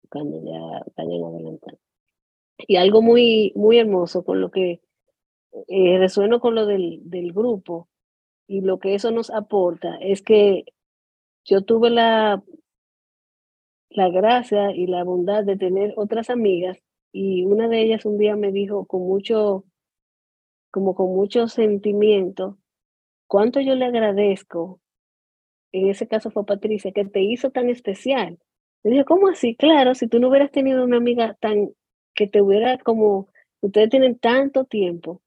Cuando 0.08 0.40
ya 0.44 0.84
vayan 0.96 1.24
adelantando. 1.24 1.80
Y 2.58 2.76
algo 2.76 3.02
muy, 3.02 3.52
muy 3.56 3.78
hermoso 3.78 4.24
con 4.24 4.40
lo 4.40 4.52
que 4.52 4.80
eh, 5.66 5.98
resueno 5.98 6.38
con 6.38 6.54
lo 6.54 6.64
del, 6.66 7.00
del 7.10 7.32
grupo 7.32 7.88
y 8.46 8.60
lo 8.60 8.78
que 8.78 8.94
eso 8.94 9.10
nos 9.10 9.30
aporta 9.30 9.96
es 9.96 10.22
que 10.22 10.64
yo 11.44 11.62
tuve 11.62 11.90
la, 11.90 12.40
la 13.94 14.10
gracia 14.10 14.72
y 14.72 14.88
la 14.88 15.04
bondad 15.04 15.44
de 15.44 15.56
tener 15.56 15.94
otras 15.96 16.28
amigas 16.28 16.78
y 17.12 17.44
una 17.44 17.68
de 17.68 17.80
ellas 17.80 18.04
un 18.04 18.18
día 18.18 18.34
me 18.34 18.50
dijo 18.50 18.86
con 18.86 19.02
mucho, 19.02 19.64
como 20.72 20.96
con 20.96 21.14
mucho 21.14 21.46
sentimiento, 21.46 22.58
cuánto 23.28 23.60
yo 23.60 23.76
le 23.76 23.84
agradezco, 23.84 24.80
en 25.72 25.88
ese 25.90 26.08
caso 26.08 26.30
fue 26.32 26.44
Patricia, 26.44 26.90
que 26.92 27.04
te 27.04 27.20
hizo 27.22 27.50
tan 27.50 27.68
especial. 27.68 28.38
Le 28.82 28.90
dije, 28.90 29.04
¿cómo 29.04 29.28
así? 29.28 29.54
Claro, 29.54 29.94
si 29.94 30.08
tú 30.08 30.18
no 30.18 30.28
hubieras 30.28 30.50
tenido 30.50 30.84
una 30.84 30.96
amiga 30.96 31.34
tan, 31.40 31.70
que 32.14 32.26
te 32.26 32.42
hubiera 32.42 32.78
como, 32.78 33.28
ustedes 33.60 33.90
tienen 33.90 34.18
tanto 34.18 34.64
tiempo, 34.64 35.22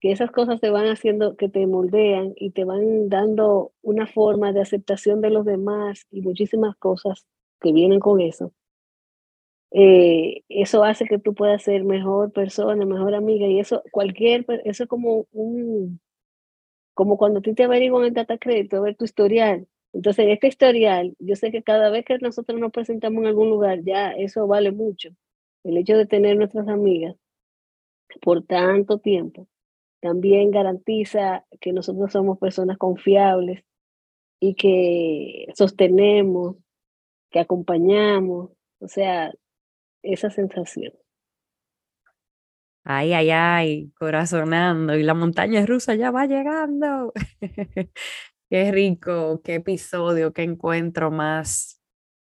que 0.00 0.12
esas 0.12 0.30
cosas 0.30 0.60
te 0.60 0.70
van 0.70 0.86
haciendo, 0.86 1.36
que 1.36 1.48
te 1.48 1.66
moldean 1.66 2.32
y 2.36 2.50
te 2.52 2.64
van 2.64 3.08
dando 3.08 3.72
una 3.82 4.06
forma 4.06 4.52
de 4.52 4.60
aceptación 4.60 5.20
de 5.20 5.30
los 5.30 5.44
demás 5.44 6.06
y 6.12 6.22
muchísimas 6.22 6.76
cosas 6.76 7.26
que 7.60 7.72
vienen 7.72 8.00
con 8.00 8.20
eso. 8.20 8.52
Eh, 9.70 10.42
eso 10.48 10.82
hace 10.84 11.04
que 11.04 11.18
tú 11.18 11.34
puedas 11.34 11.62
ser 11.62 11.84
mejor 11.84 12.32
persona, 12.32 12.86
mejor 12.86 13.14
amiga 13.14 13.46
y 13.46 13.60
eso 13.60 13.82
cualquier, 13.90 14.46
eso 14.64 14.84
es 14.84 14.88
como 14.88 15.26
un, 15.32 16.00
como 16.94 17.18
cuando 17.18 17.40
tú 17.42 17.54
te 17.54 17.64
averiguan 17.64 18.06
en 18.06 18.14
data 18.14 18.38
crédito, 18.38 18.82
ver 18.82 18.96
tu 18.96 19.04
historial. 19.04 19.68
Entonces, 19.92 20.24
en 20.24 20.30
este 20.32 20.48
historial, 20.48 21.14
yo 21.18 21.36
sé 21.36 21.50
que 21.50 21.62
cada 21.62 21.90
vez 21.90 22.04
que 22.04 22.18
nosotros 22.18 22.60
nos 22.60 22.72
presentamos 22.72 23.20
en 23.22 23.28
algún 23.28 23.50
lugar, 23.50 23.82
ya 23.84 24.12
eso 24.12 24.46
vale 24.46 24.72
mucho. 24.72 25.10
El 25.64 25.76
hecho 25.78 25.96
de 25.96 26.06
tener 26.06 26.36
nuestras 26.36 26.68
amigas 26.68 27.16
por 28.22 28.44
tanto 28.44 28.98
tiempo 28.98 29.46
también 30.00 30.50
garantiza 30.50 31.44
que 31.60 31.72
nosotros 31.72 32.12
somos 32.12 32.38
personas 32.38 32.78
confiables 32.78 33.64
y 34.40 34.54
que 34.54 35.46
sostenemos, 35.54 36.56
que 37.30 37.40
acompañamos, 37.40 38.50
o 38.80 38.88
sea, 38.88 39.32
esa 40.02 40.30
sensación. 40.30 40.92
Ay, 42.84 43.12
ay, 43.12 43.30
ay, 43.30 43.92
corazonando. 43.98 44.96
Y 44.96 45.02
la 45.02 45.14
montaña 45.14 45.66
rusa 45.66 45.94
ya 45.94 46.10
va 46.10 46.26
llegando. 46.26 47.12
qué 48.50 48.72
rico, 48.72 49.42
qué 49.44 49.56
episodio, 49.56 50.32
qué 50.32 50.42
encuentro 50.42 51.10
más 51.10 51.82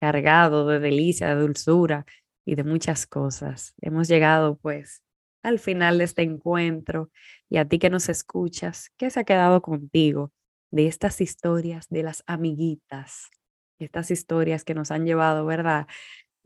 cargado 0.00 0.66
de 0.66 0.78
delicia, 0.78 1.28
de 1.28 1.42
dulzura 1.42 2.06
y 2.46 2.54
de 2.54 2.64
muchas 2.64 3.06
cosas. 3.06 3.74
Hemos 3.80 4.08
llegado 4.08 4.56
pues 4.56 5.02
al 5.42 5.58
final 5.58 5.98
de 5.98 6.04
este 6.04 6.22
encuentro 6.22 7.10
y 7.50 7.58
a 7.58 7.66
ti 7.66 7.78
que 7.78 7.90
nos 7.90 8.08
escuchas, 8.08 8.90
¿qué 8.96 9.10
se 9.10 9.20
ha 9.20 9.24
quedado 9.24 9.60
contigo 9.62 10.32
de 10.70 10.86
estas 10.86 11.20
historias 11.20 11.88
de 11.88 12.02
las 12.04 12.22
amiguitas? 12.26 13.30
Estas 13.78 14.10
historias 14.10 14.64
que 14.64 14.74
nos 14.74 14.90
han 14.90 15.06
llevado, 15.06 15.46
¿verdad? 15.46 15.86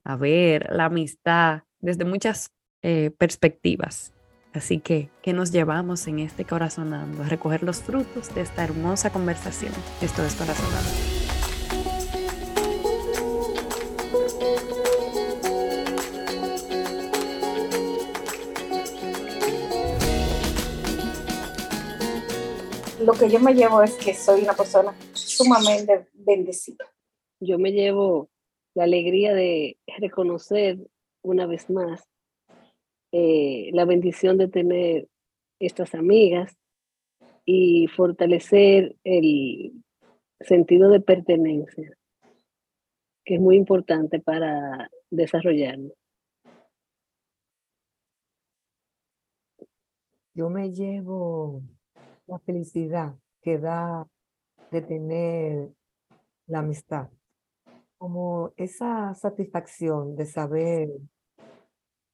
A 0.05 0.17
ver 0.17 0.69
la 0.71 0.87
amistad 0.87 1.63
desde 1.81 2.05
muchas 2.05 2.51
eh, 2.83 3.11
perspectivas. 3.17 4.13
Así 4.53 4.81
que, 4.81 5.09
¿qué 5.23 5.33
nos 5.33 5.51
llevamos 5.51 6.07
en 6.07 6.19
este 6.19 6.45
corazonando? 6.45 7.23
A 7.23 7.29
recoger 7.29 7.63
los 7.63 7.83
frutos 7.83 8.35
de 8.35 8.43
esta 8.43 8.65
hermosa 8.65 9.11
conversación. 9.11 9.73
Esto 10.03 10.25
es 10.25 10.35
corazonando. 10.35 10.91
lo 23.03 23.13
que 23.15 23.29
yo 23.29 23.41
me 23.41 23.53
llevo 23.55 23.83
es 23.83 23.95
que 23.95 24.15
soy 24.15 24.43
una 24.43 24.55
persona 24.55 24.95
sumamente 25.13 26.07
bendecida. 26.15 26.85
Yo 27.45 27.59
me 27.59 27.73
llevo 27.73 28.31
la 28.73 28.85
alegría 28.85 29.35
de 29.35 29.77
reconocer 29.99 30.79
una 31.23 31.45
vez 31.45 31.69
más 31.71 32.09
eh, 33.11 33.71
la 33.73 33.85
bendición 33.85 34.39
de 34.39 34.47
tener 34.47 35.09
estas 35.59 35.97
amigas 35.97 36.57
y 37.45 37.89
fortalecer 37.89 38.95
el 39.03 39.73
sentido 40.39 40.89
de 40.89 41.01
pertenencia, 41.01 41.91
que 43.25 43.35
es 43.35 43.41
muy 43.41 43.57
importante 43.57 44.21
para 44.21 44.89
desarrollarlo. 45.11 45.95
Yo 50.33 50.49
me 50.49 50.71
llevo 50.71 51.61
la 52.29 52.39
felicidad 52.39 53.17
que 53.41 53.59
da 53.59 54.09
de 54.71 54.81
tener 54.81 55.69
la 56.47 56.61
amistad, 56.61 57.11
como 58.03 58.53
esa 58.57 59.15
satisfacción 59.15 60.17
de 60.17 60.27
saber 60.27 60.89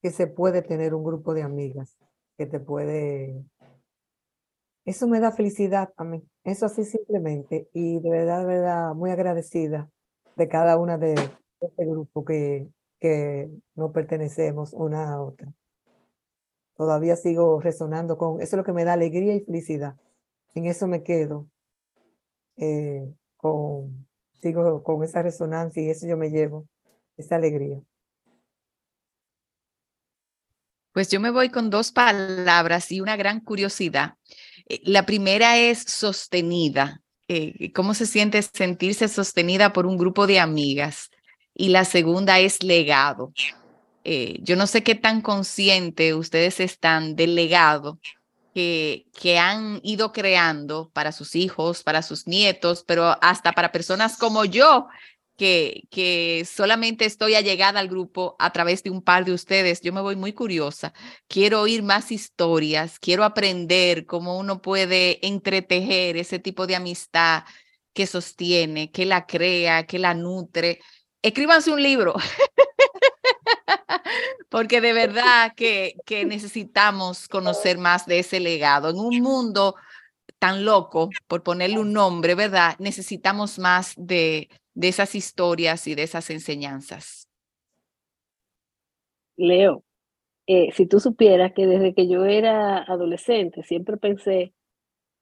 que 0.03 0.11
se 0.11 0.27
puede 0.27 0.61
tener 0.61 0.93
un 0.93 1.03
grupo 1.03 1.33
de 1.33 1.43
amigas, 1.43 1.97
que 2.37 2.45
te 2.45 2.61
puede... 2.61 3.43
Eso 4.85 5.09
me 5.09 5.19
da 5.19 5.33
felicidad 5.33 5.91
a 5.97 6.05
mí, 6.05 6.23
eso 6.45 6.67
así 6.67 6.85
simplemente, 6.85 7.71
y 7.73 8.01
de 8.01 8.11
verdad, 8.11 8.41
de 8.41 8.47
verdad, 8.47 8.95
muy 8.95 9.11
agradecida 9.13 9.89
de 10.37 10.47
cada 10.47 10.77
una 10.77 10.99
de 10.99 11.15
este 11.59 11.87
grupo 11.87 12.23
que, 12.23 12.69
que 13.01 13.49
no 13.75 13.91
pertenecemos 13.91 14.75
una 14.75 15.15
a 15.15 15.23
otra 15.23 15.55
todavía 16.77 17.17
sigo 17.17 17.61
resonando 17.61 18.19
con, 18.19 18.43
eso 18.43 18.57
es 18.57 18.59
lo 18.59 18.65
que 18.65 18.75
me 18.75 18.85
da 18.85 18.93
alegría 18.93 19.35
y 19.35 19.41
felicidad. 19.41 19.97
En 20.55 20.67
eso 20.67 20.87
me 20.87 21.03
quedo, 21.03 21.49
eh, 22.59 23.11
con, 23.37 24.08
sigo 24.41 24.83
con 24.83 25.03
esa 25.05 25.23
resonancia 25.23 25.83
y 25.83 25.91
eso 25.91 26.07
yo 26.07 26.17
me 26.17 26.31
llevo, 26.31 26.67
esa 27.17 27.37
alegría. 27.37 27.81
Pues 30.93 31.11
yo 31.11 31.21
me 31.21 31.31
voy 31.31 31.49
con 31.51 31.71
dos 31.71 31.93
palabras 31.93 32.91
y 32.91 33.01
una 33.01 33.17
gran 33.17 33.41
curiosidad. 33.41 34.15
Eh, 34.69 34.81
la 34.85 35.07
primera 35.07 35.57
es 35.57 35.83
sostenida. 35.83 37.03
Eh, 37.29 37.73
¿Cómo 37.73 37.95
se 37.95 38.07
siente 38.07 38.43
sentirse 38.43 39.07
sostenida 39.09 39.73
por 39.73 39.87
un 39.87 39.97
grupo 39.97 40.27
de 40.27 40.41
amigas? 40.41 41.11
Y 41.55 41.69
la 41.69 41.85
segunda 41.85 42.39
es 42.41 42.63
legado. 42.63 43.33
Eh, 44.05 44.39
yo 44.43 44.57
no 44.57 44.67
sé 44.67 44.83
qué 44.83 44.95
tan 44.95 45.21
consciente 45.21 46.15
ustedes 46.15 46.61
están 46.61 47.15
del 47.15 47.35
legado 47.35 48.01
que, 48.55 49.39
han 49.39 49.81
ido 49.83 50.13
creando 50.13 50.91
para 50.93 51.13
sus 51.13 51.35
hijos, 51.35 51.83
para 51.83 52.03
sus 52.03 52.27
nietos, 52.27 52.85
pero 52.87 53.17
hasta 53.21 53.53
para 53.53 53.73
personas 53.73 54.17
como 54.17 54.45
yo, 54.45 54.89
que, 55.37 55.83
que 55.91 56.45
solamente 56.51 57.05
estoy 57.05 57.35
allegada 57.37 57.79
al 57.79 57.89
grupo 57.89 58.35
a 58.41 58.53
través 58.53 58.83
de 58.83 58.91
un 58.91 59.03
par 59.03 59.25
de 59.25 59.33
ustedes. 59.33 59.81
Yo 59.83 59.93
me 59.93 60.01
voy 60.01 60.17
muy 60.17 60.33
curiosa. 60.33 60.93
Quiero 61.29 61.61
oír 61.61 61.83
más 61.83 62.11
historias, 62.11 62.99
quiero 62.99 63.25
aprender 63.25 64.05
cómo 64.07 64.37
uno 64.39 64.61
puede 64.61 65.25
entretejer 65.27 66.17
ese 66.17 66.41
tipo 66.41 66.67
de 66.67 66.77
amistad 66.77 67.45
que 67.93 68.07
sostiene, 68.07 68.91
que 68.91 69.07
la 69.07 69.27
crea, 69.27 69.87
que 69.87 69.99
la 69.99 70.15
nutre. 70.15 70.81
Escríbanse 71.23 71.71
un 71.71 71.83
libro. 71.83 72.15
porque 74.49 74.81
de 74.81 74.93
verdad 74.93 75.53
que, 75.55 75.95
que 76.07 76.25
necesitamos 76.25 77.29
conocer 77.29 77.79
más 77.79 78.07
de 78.07 78.21
ese 78.21 78.41
legado. 78.41 78.91
En 78.91 78.99
un 78.99 79.21
mundo 79.21 79.75
tan 80.39 80.65
loco, 80.65 81.11
por 81.27 81.43
ponerle 81.43 81.79
un 81.79 81.93
nombre, 81.93 82.35
¿verdad? 82.35 82.77
Necesitamos 82.79 83.59
más 83.59 83.95
de, 83.97 84.49
de 84.75 84.89
esas 84.89 85.15
historias 85.15 85.87
y 85.87 85.95
de 85.95 86.05
esas 86.05 86.31
enseñanzas. 86.31 87.29
Leo, 89.37 89.83
eh, 90.47 90.73
si 90.73 90.87
tú 90.87 91.01
supieras 91.01 91.53
que 91.53 91.67
desde 91.67 91.95
que 91.95 92.09
yo 92.09 92.25
era 92.25 92.79
adolescente 92.79 93.63
siempre 93.63 93.97
pensé 93.97 94.53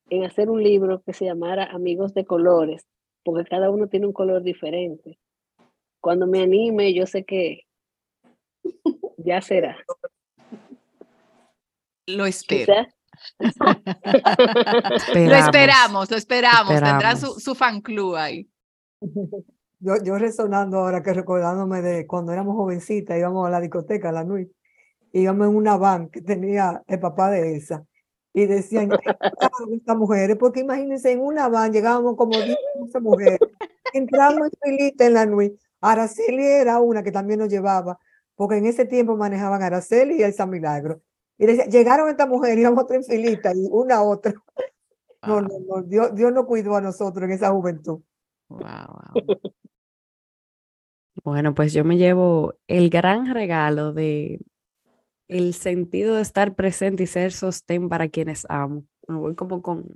en 0.09 0.25
hacer 0.25 0.51
un 0.51 0.63
libro 0.63 1.03
que 1.03 1.13
se 1.13 1.25
llamara 1.25 1.65
Amigos 1.65 2.15
de 2.15 2.25
Colores, 2.25 2.87
porque 3.25 3.49
cada 3.49 3.71
uno 3.71 3.89
tiene 3.89 4.07
un 4.07 4.13
color 4.13 4.43
diferente. 4.43 5.19
Cuando 6.01 6.27
me 6.27 6.43
anime, 6.43 6.95
yo 6.95 7.07
sé 7.07 7.25
que 7.25 7.66
ya 9.27 9.43
será. 9.43 9.77
Lo 12.07 12.25
espero. 12.27 12.73
lo 15.15 15.35
esperamos, 15.35 16.11
lo 16.11 16.17
esperamos. 16.17 16.75
Tendrá 16.75 17.17
su, 17.17 17.41
su, 17.41 17.55
fan 17.55 17.81
club 17.81 18.15
ahí. 18.15 18.49
Yo, 19.79 20.03
yo 20.03 20.17
resonando 20.17 20.79
ahora 20.79 21.03
que 21.03 21.13
recordándome 21.13 21.83
de 21.83 22.07
cuando 22.07 22.33
éramos 22.33 22.57
jovencitas, 22.57 23.19
íbamos 23.19 23.47
a 23.47 23.51
la 23.51 23.61
discoteca, 23.61 24.09
a 24.09 24.13
la 24.13 24.25
NUI, 24.25 24.51
íbamos 25.13 25.49
en 25.49 25.55
una 25.55 25.77
van 25.77 26.09
que 26.09 26.23
tenía 26.23 26.83
el 26.87 26.99
papá 26.99 27.31
de 27.31 27.57
esa. 27.57 27.85
Y 28.33 28.47
decían, 28.47 28.91
estas 29.71 29.97
mujeres, 29.99 30.39
porque 30.41 30.61
imagínense, 30.61 31.13
en 31.13 31.21
una 31.21 31.51
van 31.51 31.75
llegábamos 31.75 32.17
como 32.17 32.41
10 32.41 32.57
mujeres, 33.03 33.39
entramos 33.93 34.49
en 34.63 34.79
filita 34.79 35.05
en 35.05 35.13
la 35.13 35.27
NUI. 35.27 35.55
Araceli 35.83 36.43
era 36.43 36.81
una 36.81 37.03
que 37.03 37.13
también 37.13 37.41
nos 37.41 37.51
llevaba 37.51 37.99
porque 38.37 38.59
en 38.59 38.67
ese 38.67 38.85
tiempo 38.85 39.17
manejaban 39.17 39.63
Araceli 39.63 40.17
y 40.19 40.23
Elsa 40.23 40.47
Milagro. 40.47 41.01
Y 41.39 41.47
decía, 41.47 41.67
llegaron 41.67 42.09
estas 42.09 42.29
mujeres, 42.29 42.59
íbamos 42.59 42.85
otra 42.85 42.97
en 42.97 43.05
filita 43.05 43.53
y 43.53 43.67
una 43.71 44.03
otra. 44.03 44.35
No, 45.27 45.41
no, 45.41 45.59
no, 45.69 45.83
Dios, 45.83 46.15
Dios 46.15 46.33
no 46.33 46.47
cuidó 46.47 46.77
a 46.77 46.81
nosotros 46.81 47.25
en 47.25 47.33
esa 47.33 47.51
juventud. 47.51 48.01
Wow, 48.49 48.61
wow. 48.61 49.37
Bueno, 51.25 51.55
pues 51.55 51.73
yo 51.73 51.85
me 51.85 51.97
llevo 51.97 52.55
el 52.69 52.91
gran 52.91 53.35
regalo 53.35 53.93
de 53.93 54.41
el 55.29 55.55
sentido 55.55 56.15
de 56.15 56.23
estar 56.23 56.55
presente 56.55 57.03
y 57.03 57.07
ser 57.07 57.33
sostén 57.33 57.89
para 57.89 58.09
quienes 58.09 58.47
amo. 58.49 58.85
Me 59.09 59.17
voy 59.17 59.35
como 59.35 59.63
con, 59.63 59.87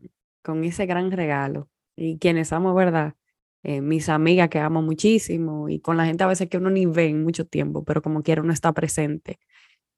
con 0.42 0.64
ese 0.64 0.86
gran 0.86 1.12
regalo. 1.12 1.68
Y 1.94 2.18
quienes 2.18 2.52
amo, 2.52 2.74
¿verdad? 2.74 3.14
Eh, 3.62 3.80
mis 3.82 4.08
amigas 4.08 4.48
que 4.48 4.58
amo 4.58 4.82
muchísimo 4.82 5.68
y 5.68 5.80
con 5.80 5.96
la 5.96 6.06
gente 6.06 6.24
a 6.24 6.26
veces 6.26 6.48
que 6.48 6.56
uno 6.58 6.70
ni 6.70 6.86
ve 6.86 7.08
en 7.08 7.22
mucho 7.22 7.46
tiempo, 7.46 7.84
pero 7.84 8.02
como 8.02 8.22
quiera 8.22 8.42
uno 8.42 8.52
está 8.52 8.72
presente. 8.72 9.38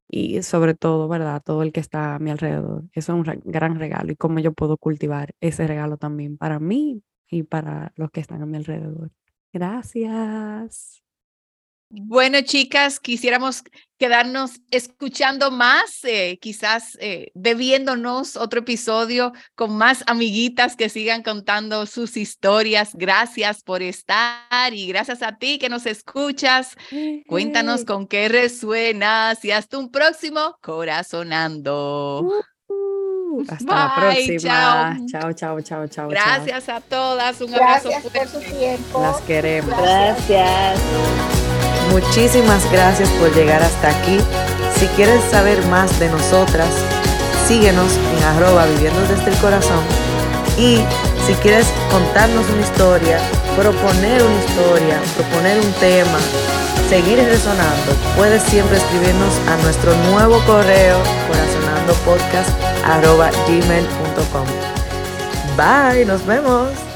Y 0.08 0.42
sobre 0.42 0.74
todo, 0.74 1.08
¿verdad? 1.08 1.42
Todo 1.44 1.62
el 1.62 1.72
que 1.72 1.80
está 1.80 2.16
a 2.16 2.18
mi 2.18 2.30
alrededor. 2.30 2.84
Eso 2.94 3.12
es 3.12 3.28
un 3.28 3.42
gran 3.44 3.78
regalo 3.78 4.12
y 4.12 4.16
cómo 4.16 4.40
yo 4.40 4.52
puedo 4.52 4.76
cultivar 4.76 5.34
ese 5.40 5.66
regalo 5.66 5.96
también 5.98 6.36
para 6.38 6.60
mí 6.60 7.02
y 7.30 7.44
para 7.44 7.92
los 7.96 8.10
que 8.10 8.20
están 8.20 8.42
a 8.42 8.46
mi 8.46 8.58
alrededor. 8.58 9.10
Gracias. 9.52 11.02
Bueno, 11.95 12.40
chicas, 12.40 12.99
quisiéramos 12.99 13.62
quedarnos 13.99 14.53
escuchando 14.70 15.51
más, 15.51 16.03
eh, 16.05 16.38
quizás 16.40 16.97
eh, 17.01 17.30
debiéndonos 17.34 18.36
otro 18.36 18.61
episodio 18.61 19.32
con 19.55 19.76
más 19.76 20.03
amiguitas 20.07 20.74
que 20.74 20.88
sigan 20.88 21.22
contando 21.22 21.84
sus 21.84 22.16
historias. 22.16 22.93
Gracias 22.95 23.62
por 23.62 23.82
estar 23.82 24.72
y 24.72 24.86
gracias 24.86 25.22
a 25.22 25.36
ti 25.36 25.59
que 25.59 25.68
nos 25.68 25.84
escuchas. 25.84 26.76
Cuéntanos 27.28 27.84
con 27.84 28.07
qué 28.07 28.28
resuenas 28.30 29.45
y 29.45 29.51
hasta 29.51 29.76
un 29.76 29.90
próximo 29.90 30.57
Corazonando. 30.62 32.22
Uh, 32.68 33.45
hasta 33.49 33.64
la 33.64 33.95
Bye, 34.14 34.26
próxima. 34.26 34.97
chao. 34.99 35.07
Chao, 35.11 35.32
chao, 35.34 35.61
chao, 35.61 35.86
chao. 35.88 35.88
chao. 35.88 36.09
Gracias 36.09 36.70
a 36.70 36.80
todas, 36.80 37.38
un 37.43 37.55
abrazo 37.55 37.90
Gracias 37.90 38.12
por 38.12 38.28
su 38.28 38.40
fuerte. 38.40 38.59
tiempo. 38.59 39.03
Las 39.03 39.20
queremos. 39.20 39.76
Gracias. 39.78 41.61
Muchísimas 41.93 42.72
gracias 42.72 43.11
por 43.20 43.34
llegar 43.34 43.62
hasta 43.62 43.90
aquí. 43.90 44.18
Si 44.78 44.86
quieres 44.97 45.22
saber 45.30 45.62
más 45.66 46.01
de 46.01 46.09
nosotras, 46.09 46.70
síguenos 47.47 47.93
en 48.16 48.24
arroba 48.24 48.64
viviendo 48.64 48.99
desde 49.03 49.30
el 49.30 49.36
corazón. 49.36 49.84
Y 50.57 50.78
si 51.26 51.34
quieres 51.43 51.66
contarnos 51.90 52.49
una 52.49 52.62
historia, 52.62 53.18
proponer 53.55 54.22
una 54.22 54.38
historia, 54.43 55.01
proponer 55.16 55.61
un 55.61 55.72
tema, 55.74 56.18
seguir 56.88 57.18
resonando, 57.18 57.93
puedes 58.16 58.43
siempre 58.45 58.78
escribirnos 58.78 59.34
a 59.49 59.57
nuestro 59.62 59.95
nuevo 60.11 60.40
correo 60.47 60.97
corazonandopodcast 61.28 62.51
arroba 62.86 63.30
gmail.com. 63.47 64.47
Bye, 65.59 66.07
nos 66.07 66.24
vemos. 66.24 66.91